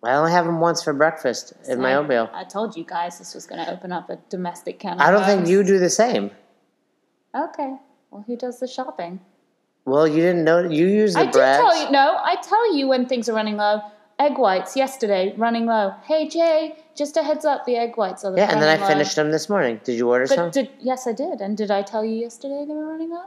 I 0.03 0.13
only 0.13 0.31
have 0.31 0.45
them 0.45 0.59
once 0.59 0.83
for 0.83 0.93
breakfast 0.93 1.53
in 1.67 1.79
my 1.81 1.95
oatmeal. 1.95 2.29
I 2.33 2.43
told 2.43 2.75
you 2.75 2.83
guys 2.83 3.17
this 3.17 3.33
was 3.33 3.47
gonna 3.47 3.67
open 3.69 3.93
up 3.93 4.09
a 4.09 4.17
domestic 4.29 4.77
can. 4.77 4.99
I 4.99 5.09
don't 5.09 5.25
think 5.25 5.47
you 5.47 5.63
do 5.63 5.79
the 5.79 5.89
same. 5.89 6.31
Okay, 7.33 7.77
well, 8.11 8.23
who 8.27 8.35
does 8.35 8.59
the 8.59 8.67
shopping? 8.67 9.21
Well, 9.85 10.07
you 10.07 10.17
didn't 10.17 10.43
know 10.43 10.59
you 10.59 10.87
use 10.87 11.13
the 11.13 11.21
I 11.21 11.25
do 11.25 11.31
breads. 11.31 11.59
tell 11.59 11.85
you. 11.85 11.91
No, 11.91 12.17
I 12.23 12.35
tell 12.41 12.75
you 12.75 12.87
when 12.87 13.05
things 13.05 13.27
are 13.29 13.33
running 13.33 13.57
low. 13.57 13.81
Egg 14.23 14.37
whites 14.37 14.75
yesterday 14.75 15.33
running 15.37 15.65
low. 15.65 15.93
Hey 16.05 16.27
Jay, 16.29 16.75
just 16.95 17.17
a 17.17 17.23
heads 17.23 17.45
up, 17.45 17.65
the 17.65 17.75
egg 17.75 17.97
whites 17.97 18.23
are 18.23 18.35
Yeah, 18.37 18.51
and 18.51 18.61
then 18.61 18.69
I 18.77 18.81
low. 18.81 18.87
finished 18.87 19.15
them 19.15 19.31
this 19.31 19.49
morning. 19.49 19.81
Did 19.83 19.97
you 19.97 20.09
order 20.09 20.27
some? 20.27 20.49
Did 20.51 20.69
yes, 20.79 21.07
I 21.07 21.13
did. 21.13 21.41
And 21.41 21.57
did 21.57 21.71
I 21.71 21.81
tell 21.81 22.05
you 22.05 22.15
yesterday 22.15 22.63
they 22.67 22.73
were 22.73 22.85
running 22.93 23.09
low? 23.09 23.25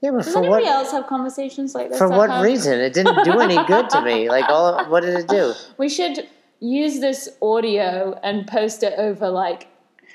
yeah, 0.00 0.10
but 0.12 0.22
Does 0.24 0.32
for 0.32 0.38
anybody 0.38 0.64
what? 0.64 0.72
else 0.76 0.92
have 0.92 1.06
conversations 1.08 1.74
like 1.74 1.88
this? 1.90 1.98
For 1.98 2.08
what 2.08 2.30
home? 2.30 2.44
reason? 2.44 2.78
It 2.78 2.92
didn't 2.92 3.24
do 3.24 3.40
any 3.40 3.58
good 3.66 3.90
to 3.90 4.00
me. 4.02 4.28
Like 4.30 4.48
all, 4.48 4.84
what 4.88 5.00
did 5.02 5.14
it 5.18 5.26
do? 5.28 5.52
We 5.78 5.88
should 5.88 6.28
use 6.60 7.00
this 7.00 7.28
audio 7.42 8.18
and 8.22 8.46
post 8.46 8.82
it 8.84 8.94
over 8.98 9.28
like 9.28 9.66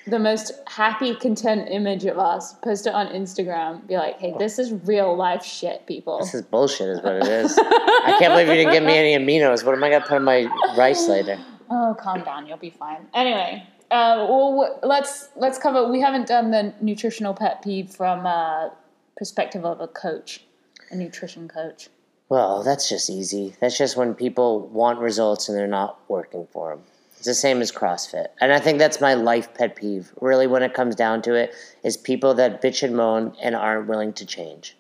the 0.08 0.20
most 0.20 0.52
happy 0.68 1.16
content 1.16 1.70
image 1.70 2.06
of 2.06 2.18
us. 2.18 2.54
Post 2.56 2.88
it 2.88 2.94
on 2.94 3.08
Instagram. 3.08 3.88
Be 3.88 3.96
like, 3.96 4.20
hey, 4.20 4.34
this 4.38 4.60
is 4.60 4.74
real 4.86 5.16
life 5.16 5.44
shit, 5.44 5.86
people. 5.86 6.20
This 6.20 6.34
is 6.34 6.42
bullshit, 6.42 6.90
is 6.90 7.02
what 7.02 7.16
it 7.16 7.28
is. 7.28 7.58
I 7.58 8.16
can't 8.20 8.34
believe 8.34 8.48
you 8.48 8.56
didn't 8.56 8.74
give 8.74 8.84
me 8.84 8.98
any 8.98 9.16
aminos. 9.16 9.64
What 9.64 9.76
am 9.76 9.84
I 9.84 9.90
gonna 9.90 10.06
put 10.06 10.18
in 10.18 10.24
my 10.24 10.48
rice 10.78 11.08
later? 11.08 11.40
Oh, 11.70 11.96
calm 12.00 12.24
down. 12.24 12.48
You'll 12.48 12.58
be 12.58 12.70
fine. 12.70 13.08
Anyway, 13.14 13.66
uh, 13.92 14.28
well, 14.30 14.80
let's 14.84 15.30
let's 15.36 15.58
cover. 15.58 15.90
We 15.90 16.02
haven't 16.02 16.28
done 16.28 16.52
the 16.52 16.74
nutritional 16.82 17.34
pet 17.34 17.62
peeve 17.64 17.90
from 17.90 18.26
uh, 18.26 18.70
perspective 19.18 19.66
of 19.66 19.80
a 19.80 19.88
coach, 19.88 20.46
a 20.92 20.96
nutrition 20.96 21.48
coach. 21.48 21.90
Well, 22.30 22.64
that's 22.64 22.90
just 22.90 23.10
easy. 23.10 23.56
That's 23.62 23.78
just 23.78 23.96
when 23.96 24.16
people 24.16 24.68
want 24.68 25.00
results 25.00 25.50
and 25.50 25.58
they're 25.58 25.68
not 25.68 26.00
working 26.10 26.48
for 26.52 26.72
them. 26.72 26.84
It's 27.24 27.28
the 27.30 27.34
same 27.36 27.62
as 27.62 27.72
CrossFit. 27.72 28.28
And 28.42 28.52
I 28.52 28.60
think 28.60 28.80
that's 28.80 29.00
my 29.00 29.14
life 29.14 29.54
pet 29.54 29.78
peeve. 29.78 30.12
Really, 30.20 30.46
when 30.46 30.62
it 30.62 30.74
comes 30.74 30.94
down 30.94 31.22
to 31.22 31.36
it, 31.36 31.54
is 31.82 31.96
people 31.96 32.34
that 32.34 32.62
bitch 32.62 32.84
and 32.84 32.98
moan 32.98 33.34
and 33.42 33.56
aren't 33.56 33.88
willing 33.88 34.12
to 34.16 34.26
change. 34.26 34.76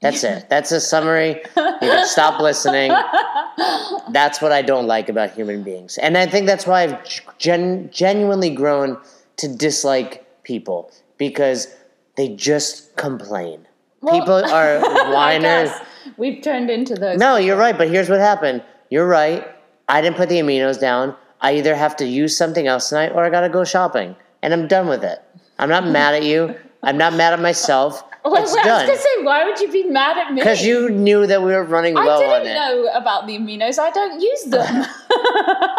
That's 0.00 0.24
it. 0.24 0.46
That's 0.48 0.72
a 0.72 0.80
summary. 0.80 1.42
You 1.54 1.76
can 1.82 2.06
stop 2.06 2.40
listening. 2.40 2.90
That's 4.12 4.40
what 4.40 4.50
I 4.50 4.62
don't 4.62 4.86
like 4.86 5.10
about 5.10 5.32
human 5.32 5.62
beings. 5.62 5.98
And 5.98 6.16
I 6.16 6.24
think 6.26 6.46
that's 6.46 6.66
why 6.66 6.84
I've 6.84 7.38
gen- 7.38 7.90
genuinely 7.92 8.48
grown 8.48 8.96
to 9.36 9.54
dislike 9.54 10.26
people 10.42 10.90
because 11.18 11.68
they 12.16 12.34
just 12.34 12.96
complain. 12.96 13.66
Well, 14.00 14.18
people 14.18 14.42
are 14.50 14.80
whiners. 15.12 15.68
we've 16.16 16.42
turned 16.42 16.70
into 16.70 16.94
those. 16.94 17.18
No, 17.18 17.36
you're 17.36 17.58
right, 17.58 17.76
but 17.76 17.90
here's 17.90 18.08
what 18.08 18.20
happened. 18.20 18.62
You're 18.88 19.06
right. 19.06 19.46
I 19.86 20.00
didn't 20.00 20.16
put 20.16 20.30
the 20.30 20.36
aminos 20.36 20.80
down. 20.80 21.14
I 21.40 21.56
either 21.56 21.74
have 21.74 21.96
to 21.96 22.06
use 22.06 22.36
something 22.36 22.66
else 22.66 22.88
tonight 22.88 23.12
or 23.14 23.24
I 23.24 23.30
gotta 23.30 23.48
go 23.48 23.64
shopping. 23.64 24.16
And 24.42 24.52
I'm 24.52 24.68
done 24.68 24.88
with 24.88 25.04
it. 25.04 25.20
I'm 25.58 25.68
not 25.68 25.86
mad 25.86 26.14
at 26.14 26.22
you. 26.24 26.54
I'm 26.82 26.98
not 26.98 27.14
mad 27.14 27.32
at 27.32 27.40
myself. 27.40 28.02
Wait, 28.26 28.40
it's 28.42 28.54
wait, 28.54 28.64
I 28.64 28.78
was 28.78 28.88
gonna 28.88 28.98
say, 28.98 29.22
why 29.22 29.44
would 29.44 29.58
you 29.60 29.70
be 29.70 29.82
mad 29.84 30.16
at 30.16 30.32
me? 30.32 30.40
Because 30.40 30.64
you 30.64 30.88
knew 30.88 31.26
that 31.26 31.42
we 31.42 31.52
were 31.52 31.62
running 31.62 31.94
I 31.98 32.04
low 32.04 32.24
on 32.24 32.40
it. 32.40 32.40
I 32.40 32.42
didn't 32.44 32.54
know 32.56 32.92
about 32.94 33.26
the 33.26 33.36
aminos. 33.36 33.78
I 33.78 33.90
don't 33.90 34.18
use 34.20 34.44
them. 34.44 34.86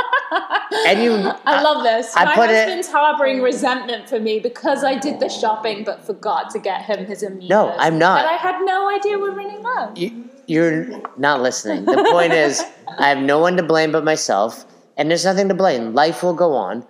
And 0.88 1.02
you 1.02 1.12
I 1.46 1.62
love 1.62 1.84
this. 1.84 2.16
I 2.16 2.26
My 2.26 2.36
put 2.36 2.50
it- 2.50 2.56
husband's 2.56 2.90
harboring 2.90 3.42
resentment 3.42 4.10
for 4.10 4.20
me 4.20 4.40
because 4.40 4.84
I 4.84 4.96
did 4.98 5.20
the 5.20 5.30
shopping 5.30 5.84
but 5.84 6.04
forgot 6.06 6.50
to 6.52 6.60
get 6.60 6.82
him 6.84 7.06
his 7.06 7.24
aminos. 7.24 7.50
No, 7.50 7.72
I'm 7.78 7.98
not. 7.98 8.20
And 8.20 8.30
I 8.30 8.38
had 8.38 8.60
no 8.64 8.90
idea 8.90 9.18
we're 9.18 9.32
running 9.34 9.64
low. 9.64 9.94
you, 9.96 10.30
you're 10.48 11.02
not 11.18 11.42
listening. 11.42 11.86
The 11.86 12.08
point 12.12 12.34
is, 12.34 12.64
I 13.00 13.10
have 13.10 13.20
no 13.20 13.40
one 13.40 13.58
to 13.58 13.64
blame 13.64 13.92
but 13.92 14.04
myself, 14.04 14.66
and 14.98 15.10
there's 15.10 15.26
nothing 15.26 15.48
to 15.50 15.54
blame. 15.54 15.94
Life 15.94 16.24
will 16.24 16.34
go 16.34 16.54
on, 16.54 16.86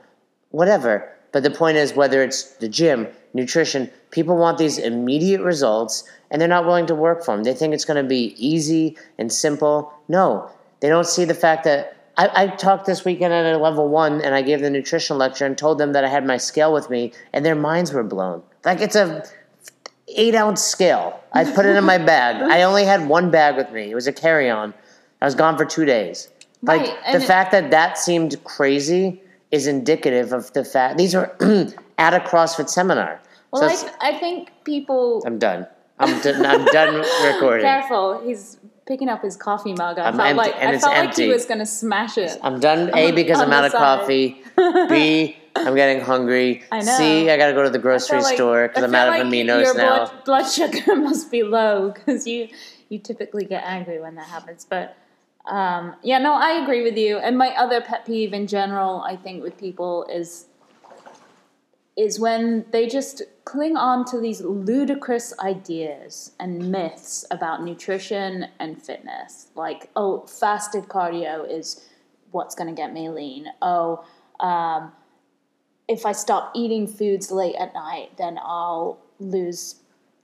whatever. 0.51 1.12
But 1.32 1.43
the 1.43 1.51
point 1.51 1.78
is, 1.78 1.93
whether 1.93 2.24
it's 2.24 2.51
the 2.58 2.70
gym, 2.70 3.08
nutrition, 3.34 3.91
people 4.12 4.38
want 4.38 4.58
these 4.58 4.78
immediate 4.78 5.41
results, 5.41 6.10
and 6.32 6.39
they're 6.39 6.47
not 6.47 6.66
willing 6.66 6.86
to 6.88 6.95
work 6.95 7.26
for 7.26 7.36
them. 7.36 7.43
They 7.43 7.53
think 7.53 7.74
it's 7.74 7.86
going 7.86 8.01
to 8.01 8.08
be 8.08 8.36
easy 8.38 8.97
and 9.18 9.32
simple. 9.32 9.93
No, 10.08 10.49
they 10.80 10.89
don't 10.89 11.08
see 11.08 11.26
the 11.26 11.34
fact 11.34 11.66
that. 11.66 11.91
I, 12.18 12.43
I 12.43 12.47
talked 12.47 12.86
this 12.86 13.03
weekend 13.03 13.34
at 13.34 13.53
a 13.53 13.58
level 13.58 13.89
one, 13.89 14.22
and 14.22 14.34
I 14.34 14.41
gave 14.41 14.62
the 14.62 14.70
nutrition 14.70 15.18
lecture 15.18 15.45
and 15.45 15.58
told 15.58 15.78
them 15.78 15.91
that 15.91 16.06
I 16.06 16.08
had 16.08 16.26
my 16.26 16.38
scale 16.38 16.72
with 16.72 16.89
me, 16.89 17.12
and 17.34 17.45
their 17.45 17.56
minds 17.56 17.91
were 17.91 18.03
blown. 18.03 18.41
Like 18.64 18.80
it's 18.80 18.95
a 18.95 19.26
eight 20.08 20.36
ounce 20.36 20.62
scale. 20.62 21.20
I 21.34 21.43
put 21.43 21.66
it 21.66 21.76
in 21.76 21.84
my 21.84 21.97
bag. 21.97 22.41
I 22.49 22.64
only 22.64 22.86
had 22.86 23.08
one 23.08 23.32
bag 23.32 23.58
with 23.58 23.72
me. 23.72 23.91
It 23.91 23.95
was 23.95 24.08
a 24.08 24.14
carry 24.14 24.49
on. 24.49 24.74
I 25.22 25.26
was 25.26 25.36
gone 25.36 25.58
for 25.58 25.66
two 25.66 25.86
days. 25.86 26.30
Like 26.66 26.82
Right, 26.82 26.97
the 27.13 27.18
it- 27.24 27.28
fact 27.28 27.51
that 27.51 27.72
that 27.72 27.97
seemed 27.97 28.41
crazy 28.43 29.22
is 29.51 29.68
indicative 29.68 30.34
of 30.34 30.51
the 30.53 30.63
fact 30.66 30.97
these 30.97 31.13
were 31.16 31.30
at 31.97 32.13
a 32.13 32.20
CrossFit 32.20 32.70
seminar. 32.70 33.22
Well, 33.51 33.70
so 33.70 33.88
I, 34.01 34.09
I 34.09 34.18
think 34.20 34.51
people. 34.63 35.24
I'm 35.26 35.38
done. 35.39 35.68
I'm 35.99 36.20
done. 36.22 36.45
I'm 36.45 36.66
done 36.66 36.95
recording. 37.34 37.63
Careful, 37.66 38.22
he's 38.26 38.57
picking 38.86 39.07
up 39.09 39.22
his 39.24 39.38
coffee 39.38 39.74
mug. 39.74 39.97
I 39.97 40.07
I'm 40.09 40.16
felt 40.18 40.28
empty- 40.30 40.38
like 40.38 40.55
and 40.61 40.76
I 40.76 40.80
felt 40.80 40.93
like 40.95 41.16
he 41.16 41.28
was 41.30 41.45
gonna 41.45 41.66
smash 41.66 42.18
it. 42.18 42.38
I'm 42.41 42.59
done. 42.59 42.89
A 42.93 43.09
On- 43.09 43.16
because 43.16 43.39
on 43.39 43.47
I'm 43.47 43.53
out 43.53 43.66
of 43.66 43.72
side. 43.72 43.80
coffee. 43.80 44.41
B 44.89 45.38
I'm 45.57 45.74
getting 45.74 46.01
hungry. 46.03 46.63
I 46.72 46.82
know. 46.82 46.97
C 46.97 47.30
I 47.30 47.38
got 47.38 47.47
to 47.47 47.53
go 47.53 47.63
to 47.63 47.70
the 47.70 47.80
grocery 47.80 48.22
like- 48.22 48.36
store 48.36 48.68
because 48.68 48.84
I'm 48.84 48.93
out 48.93 49.07
like 49.07 49.22
of 49.22 49.28
aminos 49.28 49.63
your 49.63 49.76
now. 49.78 50.05
Blood, 50.07 50.24
blood 50.26 50.49
sugar 50.51 50.95
must 50.97 51.32
be 51.32 51.43
low 51.43 51.91
because 51.91 52.28
you 52.28 52.49
you 52.89 52.99
typically 52.99 53.45
get 53.45 53.63
angry 53.66 54.01
when 54.01 54.16
that 54.16 54.26
happens. 54.28 54.66
But 54.70 54.97
um, 55.48 55.96
yeah, 56.02 56.18
no, 56.18 56.34
I 56.34 56.62
agree 56.64 56.82
with 56.84 56.98
you. 56.98 57.18
And 57.18 57.38
my 57.38 57.50
other 57.50 57.82
pet 57.82 58.06
peeve 58.06 58.34
in 58.34 58.48
general, 58.48 59.02
I 59.02 59.16
think, 59.16 59.43
with 59.43 59.58
people 59.58 60.06
is 60.06 60.48
is 61.98 62.20
when 62.20 62.66
they 62.72 62.88
just 62.88 63.22
cling 63.46 63.78
on 63.78 64.04
to 64.04 64.20
these 64.20 64.41
ludicrous 64.41 65.34
ideas 65.39 66.34
and 66.41 66.70
myths 66.70 67.24
about 67.32 67.64
nutrition 67.64 68.48
and 68.60 68.82
fitness. 68.82 69.48
Like, 69.56 69.89
oh, 69.96 70.26
fasted 70.26 70.89
cardio 70.89 71.50
is 71.50 71.88
what's 72.32 72.54
going 72.54 72.68
to 72.68 72.76
get 72.76 72.91
me 72.91 73.08
lean. 73.08 73.48
Oh, 73.62 74.04
um, 74.41 74.91
if 75.88 76.06
I 76.06 76.12
stop 76.12 76.52
eating 76.54 76.86
foods 76.86 77.32
late 77.32 77.56
at 77.56 77.74
night, 77.74 78.18
then 78.18 78.38
I'll 78.41 79.00
lose 79.20 79.76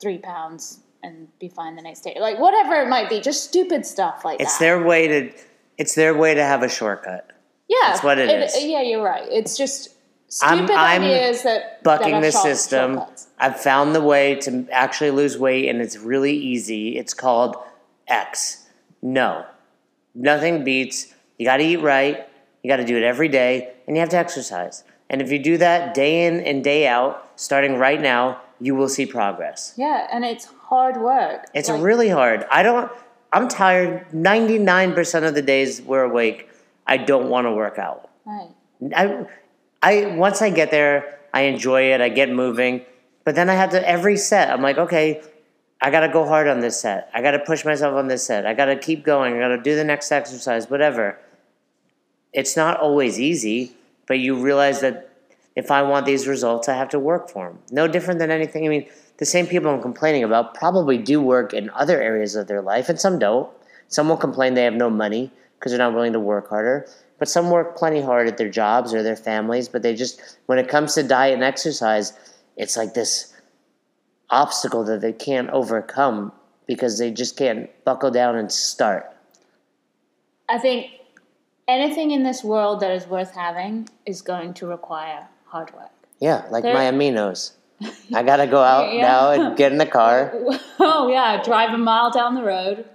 three 0.02 0.18
pounds 0.18 0.80
and 1.04 1.28
be 1.40 1.50
fine 1.50 1.76
the 1.76 1.82
next 1.82 2.02
day. 2.02 2.18
Like 2.20 2.40
whatever 2.40 2.76
it 2.82 2.88
might 2.90 3.10
be, 3.10 3.20
just 3.22 3.44
stupid 3.44 3.86
stuff 3.86 4.24
like 4.26 4.40
It's 4.40 4.58
that. 4.58 4.64
their 4.66 4.84
way 4.84 5.08
to. 5.08 5.32
It's 5.78 5.96
their 5.96 6.14
way 6.16 6.34
to 6.36 6.44
have 6.44 6.62
a 6.64 6.70
shortcut. 6.70 7.32
yeah, 7.68 7.78
that's 7.88 8.04
what 8.04 8.20
it 8.20 8.30
is. 8.30 8.54
Yeah, 8.64 8.82
you're 8.82 9.04
right. 9.04 9.28
It's 9.32 9.58
just 9.58 9.90
I'm- 10.44 10.60
stupid 10.60 10.76
I'm 10.76 11.02
ideas 11.02 11.44
that 11.44 11.82
bucking 11.84 12.12
that 12.14 12.22
the 12.22 12.32
short- 12.32 12.44
system. 12.44 12.96
shortcuts. 12.96 13.28
I've 13.40 13.60
found 13.60 13.96
the 13.96 14.02
way 14.02 14.36
to 14.42 14.68
actually 14.72 15.12
lose 15.12 15.38
weight, 15.38 15.68
and 15.70 15.82
it's 15.82 15.98
really 15.98 16.34
easy. 16.34 16.98
It's 16.98 17.14
called 17.16 17.56
X. 18.08 18.68
No, 19.02 19.46
nothing 20.14 20.64
beats. 20.64 21.14
You 21.40 21.46
got 21.46 21.58
to 21.58 21.64
eat 21.64 21.78
right. 21.78 22.28
You 22.62 22.70
got 22.70 22.78
to 22.78 22.86
do 22.86 22.96
it 22.96 23.04
every 23.04 23.28
day, 23.30 23.74
and 23.88 23.96
you 23.96 24.02
have 24.02 24.10
to 24.10 24.18
exercise. 24.18 24.84
And 25.10 25.22
if 25.22 25.32
you 25.32 25.40
do 25.40 25.58
that 25.58 25.94
day 25.96 26.26
in 26.28 26.42
and 26.42 26.64
day 26.64 26.88
out, 26.88 27.32
starting 27.36 27.78
right 27.78 28.00
now, 28.00 28.40
you 28.62 28.76
will 28.76 28.88
see 28.90 29.06
progress. 29.06 29.74
Yeah, 29.76 30.08
and 30.14 30.24
it's 30.24 30.46
hard 30.46 30.98
work. 31.02 31.48
It's 31.54 31.68
Like, 31.70 31.82
really 31.82 32.10
hard. 32.10 32.46
I 32.52 32.64
don't. 32.64 32.92
I'm 33.34 33.48
tired. 33.48 34.14
Ninety 34.14 34.58
nine 34.60 34.94
percent 34.94 35.26
of 35.26 35.34
the 35.36 35.42
days 35.42 35.82
we're 35.82 36.04
awake, 36.04 36.50
I 36.88 36.98
don't 36.98 37.30
want 37.30 37.48
to 37.48 37.52
work 37.52 37.78
out. 37.80 38.10
right. 38.26 38.50
I, 38.96 39.26
I 39.82 40.06
once 40.16 40.42
I 40.42 40.50
get 40.50 40.72
there, 40.72 41.20
I 41.34 41.42
enjoy 41.44 41.92
it. 41.94 42.02
I 42.02 42.10
get 42.10 42.30
moving, 42.30 42.86
but 43.26 43.36
then 43.36 43.50
I 43.50 43.54
have 43.56 43.72
to 43.72 43.88
every 43.88 44.18
set. 44.18 44.50
I'm 44.52 44.62
like, 44.62 44.78
okay, 44.78 45.22
I 45.82 45.90
got 45.92 46.02
to 46.02 46.10
go 46.10 46.26
hard 46.28 46.48
on 46.48 46.60
this 46.62 46.80
set. 46.80 47.10
I 47.14 47.22
got 47.22 47.32
to 47.32 47.40
push 47.40 47.64
myself 47.66 47.96
on 47.96 48.08
this 48.08 48.26
set. 48.26 48.46
I 48.46 48.54
got 48.54 48.66
to 48.66 48.76
keep 48.78 49.04
going. 49.04 49.36
I 49.36 49.40
got 49.40 49.50
to 49.50 49.62
do 49.62 49.76
the 49.76 49.84
next 49.84 50.12
exercise, 50.12 50.70
whatever. 50.70 51.18
It's 52.34 52.56
not 52.58 52.80
always 52.80 53.20
easy, 53.20 53.76
but 54.08 54.20
you 54.20 54.36
realize 54.36 54.82
that 54.82 55.11
if 55.56 55.70
I 55.70 55.82
want 55.82 56.06
these 56.06 56.28
results, 56.28 56.70
I 56.70 56.76
have 56.76 56.90
to 56.90 57.00
work 57.00 57.30
for 57.30 57.50
them. 57.50 57.60
No 57.72 57.88
different 57.88 58.20
than 58.20 58.32
anything. 58.32 58.66
I 58.66 58.70
mean, 58.70 58.88
the 59.18 59.26
same 59.26 59.48
people 59.48 59.70
I'm 59.70 59.82
complaining 59.82 60.24
about 60.24 60.54
probably 60.54 60.98
do 60.98 61.22
work 61.22 61.54
in 61.54 61.70
other 61.72 62.02
areas 62.02 62.36
of 62.36 62.48
their 62.48 62.62
life, 62.62 62.90
and 62.90 63.00
some 63.00 63.20
don't. 63.20 63.50
Some 63.88 64.08
will 64.08 64.18
complain 64.18 64.54
they 64.54 64.64
have 64.64 64.74
no 64.74 64.90
money 64.90 65.32
because 65.60 65.72
they're 65.72 65.80
not 65.80 65.94
willing 65.94 66.14
to 66.14 66.20
work 66.20 66.50
harder. 66.50 66.88
But 67.20 67.28
some 67.30 67.52
work 67.52 67.78
plenty 67.78 68.02
hard 68.02 68.28
at 68.28 68.38
their 68.38 68.50
jobs 68.50 68.94
or 68.94 69.04
their 69.04 69.16
families, 69.16 69.68
but 69.68 69.84
they 69.84 69.94
just, 69.94 70.38
when 70.48 70.58
it 70.58 70.70
comes 70.70 70.96
to 70.96 71.04
diet 71.04 71.36
and 71.36 71.44
exercise, 71.44 72.14
it's 72.56 72.76
like 72.76 72.94
this 72.94 73.34
obstacle 74.30 74.84
that 74.86 75.02
they 75.02 75.14
can't 75.14 75.50
overcome 75.50 76.32
because 76.66 76.98
they 76.98 77.12
just 77.12 77.38
can't 77.38 77.70
buckle 77.84 78.10
down 78.10 78.38
and 78.38 78.52
start. 78.52 79.06
I 80.50 80.58
think 80.58 80.88
anything 81.68 82.12
in 82.12 82.24
this 82.24 82.44
world 82.44 82.80
that 82.80 82.92
is 82.92 83.06
worth 83.06 83.36
having 83.36 83.90
is 84.06 84.22
going 84.22 84.54
to 84.56 84.66
require 84.66 85.28
hard 85.52 85.74
work. 85.74 85.92
Yeah, 86.20 86.46
like 86.50 86.64
my 86.64 86.86
aminos. 86.92 87.52
I 88.14 88.24
gotta 88.24 88.48
go 88.48 88.62
out 88.62 88.94
Yeah. 88.94 89.02
now 89.02 89.32
and 89.32 89.58
get 89.58 89.72
in 89.72 89.78
the 89.78 89.86
car. 89.86 90.34
Oh 90.84 91.08
yeah, 91.10 91.44
drive 91.44 91.74
a 91.76 91.78
mile 91.78 92.10
down 92.10 92.34
the 92.34 92.42
road. 92.44 92.86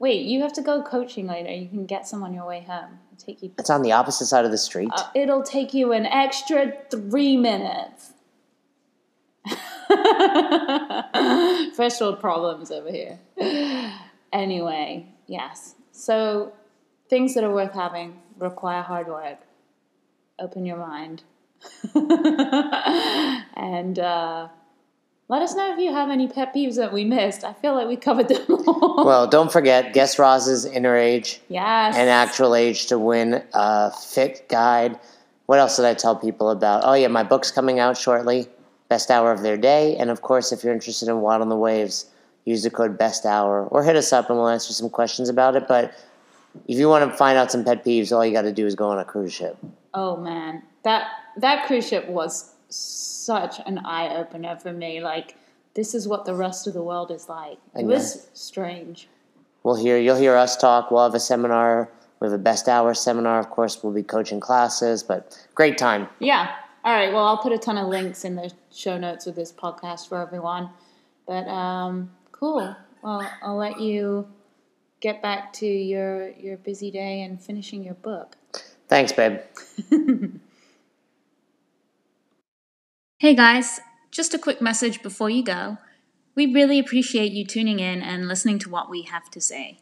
Wait, 0.00 0.26
you 0.26 0.42
have 0.42 0.52
to 0.54 0.62
go 0.62 0.82
coaching 0.82 1.28
later. 1.28 1.52
You 1.52 1.68
can 1.68 1.86
get 1.86 2.08
some 2.08 2.24
on 2.24 2.34
your 2.34 2.44
way 2.46 2.62
home. 2.66 2.98
It'll 3.12 3.24
take 3.24 3.42
you. 3.44 3.52
It's 3.58 3.70
on 3.70 3.82
the 3.82 3.92
opposite 3.92 4.26
side 4.26 4.44
of 4.44 4.50
the 4.50 4.58
street. 4.58 4.90
Uh, 4.92 5.04
it'll 5.14 5.44
take 5.44 5.72
you 5.72 5.92
an 5.92 6.04
extra 6.06 6.72
three 6.90 7.36
minutes. 7.36 8.10
First 11.76 12.00
world 12.00 12.18
problems 12.20 12.70
over 12.72 12.90
here. 12.90 13.18
Anyway, 14.32 15.06
yes. 15.26 15.74
So 15.92 16.52
things 17.08 17.34
that 17.34 17.44
are 17.44 17.52
worth 17.52 17.72
having 17.74 18.18
require 18.38 18.82
hard 18.82 19.06
work. 19.08 19.38
Open 20.40 20.66
your 20.66 20.78
mind. 20.78 21.22
and 23.56 23.98
uh, 23.98 24.48
let 25.28 25.42
us 25.42 25.54
know 25.54 25.72
if 25.72 25.78
you 25.78 25.92
have 25.92 26.10
any 26.10 26.28
pet 26.28 26.54
peeves 26.54 26.76
that 26.76 26.92
we 26.92 27.04
missed. 27.04 27.44
I 27.44 27.52
feel 27.54 27.74
like 27.74 27.88
we 27.88 27.96
covered 27.96 28.28
them 28.28 28.44
all. 28.66 29.04
well, 29.04 29.26
don't 29.26 29.50
forget, 29.50 29.92
guess 29.92 30.18
Roz's 30.18 30.64
inner 30.64 30.96
age 30.96 31.40
yes. 31.48 31.96
and 31.96 32.08
actual 32.08 32.54
age 32.54 32.86
to 32.86 32.98
win 32.98 33.42
a 33.54 33.90
fit 33.90 34.48
guide. 34.48 34.98
What 35.46 35.58
else 35.58 35.76
did 35.76 35.84
I 35.84 35.94
tell 35.94 36.16
people 36.16 36.50
about? 36.50 36.82
Oh, 36.84 36.94
yeah, 36.94 37.08
my 37.08 37.22
book's 37.22 37.50
coming 37.50 37.78
out 37.78 37.96
shortly. 37.96 38.46
Best 38.88 39.10
hour 39.10 39.32
of 39.32 39.42
their 39.42 39.56
day. 39.56 39.96
And 39.96 40.10
of 40.10 40.22
course, 40.22 40.52
if 40.52 40.62
you're 40.62 40.72
interested 40.72 41.08
in 41.08 41.20
Wild 41.20 41.42
on 41.42 41.48
the 41.48 41.56
Waves, 41.56 42.06
use 42.44 42.62
the 42.62 42.70
code 42.70 42.98
best 42.98 43.24
hour 43.24 43.66
or 43.66 43.82
hit 43.82 43.96
us 43.96 44.12
up 44.12 44.28
and 44.28 44.38
we'll 44.38 44.48
answer 44.48 44.72
some 44.72 44.90
questions 44.90 45.28
about 45.28 45.56
it. 45.56 45.66
But 45.66 45.94
if 46.68 46.78
you 46.78 46.88
want 46.88 47.10
to 47.10 47.16
find 47.16 47.38
out 47.38 47.50
some 47.50 47.64
pet 47.64 47.84
peeves, 47.84 48.12
all 48.12 48.24
you 48.24 48.32
got 48.32 48.42
to 48.42 48.52
do 48.52 48.66
is 48.66 48.74
go 48.74 48.88
on 48.88 48.98
a 48.98 49.04
cruise 49.04 49.32
ship. 49.32 49.56
Oh 49.94 50.16
man, 50.16 50.62
that 50.84 51.08
that 51.36 51.66
cruise 51.66 51.88
ship 51.88 52.08
was 52.08 52.52
such 52.68 53.60
an 53.66 53.78
eye 53.78 54.16
opener 54.16 54.56
for 54.56 54.72
me. 54.72 55.00
Like 55.00 55.36
this 55.74 55.94
is 55.94 56.06
what 56.08 56.24
the 56.24 56.34
rest 56.34 56.66
of 56.66 56.74
the 56.74 56.82
world 56.82 57.10
is 57.10 57.28
like. 57.28 57.58
It 57.74 57.84
was 57.84 58.28
strange. 58.34 59.08
We'll 59.62 59.76
hear 59.76 59.98
you'll 59.98 60.16
hear 60.16 60.36
us 60.36 60.56
talk. 60.56 60.90
We'll 60.90 61.04
have 61.04 61.14
a 61.14 61.20
seminar. 61.20 61.90
We 62.20 62.26
have 62.26 62.34
a 62.34 62.38
best 62.38 62.68
hour 62.68 62.94
seminar. 62.94 63.40
Of 63.40 63.50
course, 63.50 63.82
we'll 63.82 63.92
be 63.92 64.02
coaching 64.02 64.40
classes, 64.40 65.02
but 65.02 65.46
great 65.54 65.76
time. 65.76 66.08
Yeah. 66.18 66.54
All 66.84 66.92
right. 66.92 67.12
Well, 67.12 67.24
I'll 67.24 67.38
put 67.38 67.52
a 67.52 67.58
ton 67.58 67.78
of 67.78 67.88
links 67.88 68.24
in 68.24 68.36
the 68.36 68.52
show 68.72 68.98
notes 68.98 69.26
of 69.26 69.34
this 69.34 69.52
podcast 69.52 70.08
for 70.08 70.20
everyone. 70.20 70.70
But 71.26 71.48
um, 71.48 72.10
cool. 72.32 72.74
Well, 73.02 73.28
I'll 73.42 73.56
let 73.56 73.80
you 73.80 74.28
get 75.00 75.22
back 75.22 75.52
to 75.54 75.66
your 75.66 76.30
your 76.30 76.56
busy 76.56 76.90
day 76.90 77.22
and 77.22 77.40
finishing 77.40 77.84
your 77.84 77.94
book. 77.94 78.36
Thanks, 78.88 79.12
babe. 79.12 79.40
Hey 83.22 83.36
guys, 83.36 83.78
just 84.10 84.34
a 84.34 84.38
quick 84.38 84.60
message 84.60 85.00
before 85.00 85.30
you 85.30 85.44
go. 85.44 85.78
We 86.34 86.52
really 86.52 86.80
appreciate 86.80 87.30
you 87.30 87.46
tuning 87.46 87.78
in 87.78 88.02
and 88.02 88.26
listening 88.26 88.58
to 88.58 88.68
what 88.68 88.90
we 88.90 89.02
have 89.02 89.30
to 89.30 89.40
say. 89.40 89.78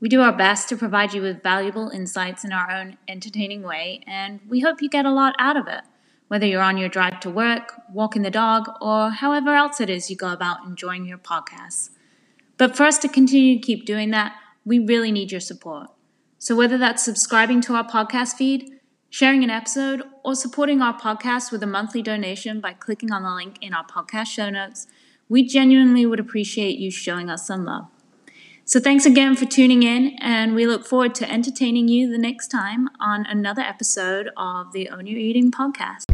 We 0.00 0.08
do 0.08 0.22
our 0.22 0.36
best 0.36 0.68
to 0.70 0.76
provide 0.76 1.14
you 1.14 1.22
with 1.22 1.40
valuable 1.40 1.90
insights 1.90 2.44
in 2.44 2.52
our 2.52 2.68
own 2.68 2.98
entertaining 3.06 3.62
way, 3.62 4.02
and 4.08 4.40
we 4.48 4.58
hope 4.58 4.82
you 4.82 4.88
get 4.88 5.06
a 5.06 5.12
lot 5.12 5.36
out 5.38 5.56
of 5.56 5.68
it, 5.68 5.82
whether 6.26 6.46
you're 6.46 6.62
on 6.62 6.78
your 6.78 6.88
drive 6.88 7.20
to 7.20 7.30
work, 7.30 7.80
walking 7.92 8.22
the 8.22 8.28
dog, 8.28 8.68
or 8.80 9.10
however 9.10 9.54
else 9.54 9.80
it 9.80 9.88
is 9.88 10.10
you 10.10 10.16
go 10.16 10.32
about 10.32 10.66
enjoying 10.66 11.06
your 11.06 11.18
podcasts. 11.18 11.90
But 12.56 12.76
for 12.76 12.82
us 12.82 12.98
to 12.98 13.08
continue 13.08 13.54
to 13.54 13.64
keep 13.64 13.86
doing 13.86 14.10
that, 14.10 14.34
we 14.64 14.80
really 14.80 15.12
need 15.12 15.30
your 15.30 15.40
support. 15.40 15.90
So 16.40 16.56
whether 16.56 16.76
that's 16.76 17.04
subscribing 17.04 17.60
to 17.60 17.74
our 17.74 17.86
podcast 17.86 18.34
feed, 18.34 18.79
sharing 19.10 19.42
an 19.42 19.50
episode, 19.50 20.02
or 20.24 20.36
supporting 20.36 20.80
our 20.80 20.98
podcast 20.98 21.50
with 21.50 21.62
a 21.62 21.66
monthly 21.66 22.00
donation 22.00 22.60
by 22.60 22.72
clicking 22.72 23.10
on 23.12 23.24
the 23.24 23.34
link 23.34 23.58
in 23.60 23.74
our 23.74 23.84
podcast 23.84 24.28
show 24.28 24.48
notes, 24.48 24.86
we 25.28 25.44
genuinely 25.44 26.06
would 26.06 26.20
appreciate 26.20 26.78
you 26.78 26.90
showing 26.90 27.28
us 27.28 27.46
some 27.46 27.64
love. 27.64 27.88
So 28.64 28.78
thanks 28.78 29.04
again 29.04 29.34
for 29.34 29.46
tuning 29.46 29.82
in, 29.82 30.16
and 30.20 30.54
we 30.54 30.64
look 30.64 30.86
forward 30.86 31.16
to 31.16 31.28
entertaining 31.28 31.88
you 31.88 32.08
the 32.08 32.18
next 32.18 32.48
time 32.48 32.88
on 33.00 33.26
another 33.26 33.62
episode 33.62 34.30
of 34.36 34.72
the 34.72 34.88
Own 34.88 35.08
Your 35.08 35.18
Eating 35.18 35.50
podcast. 35.50 36.06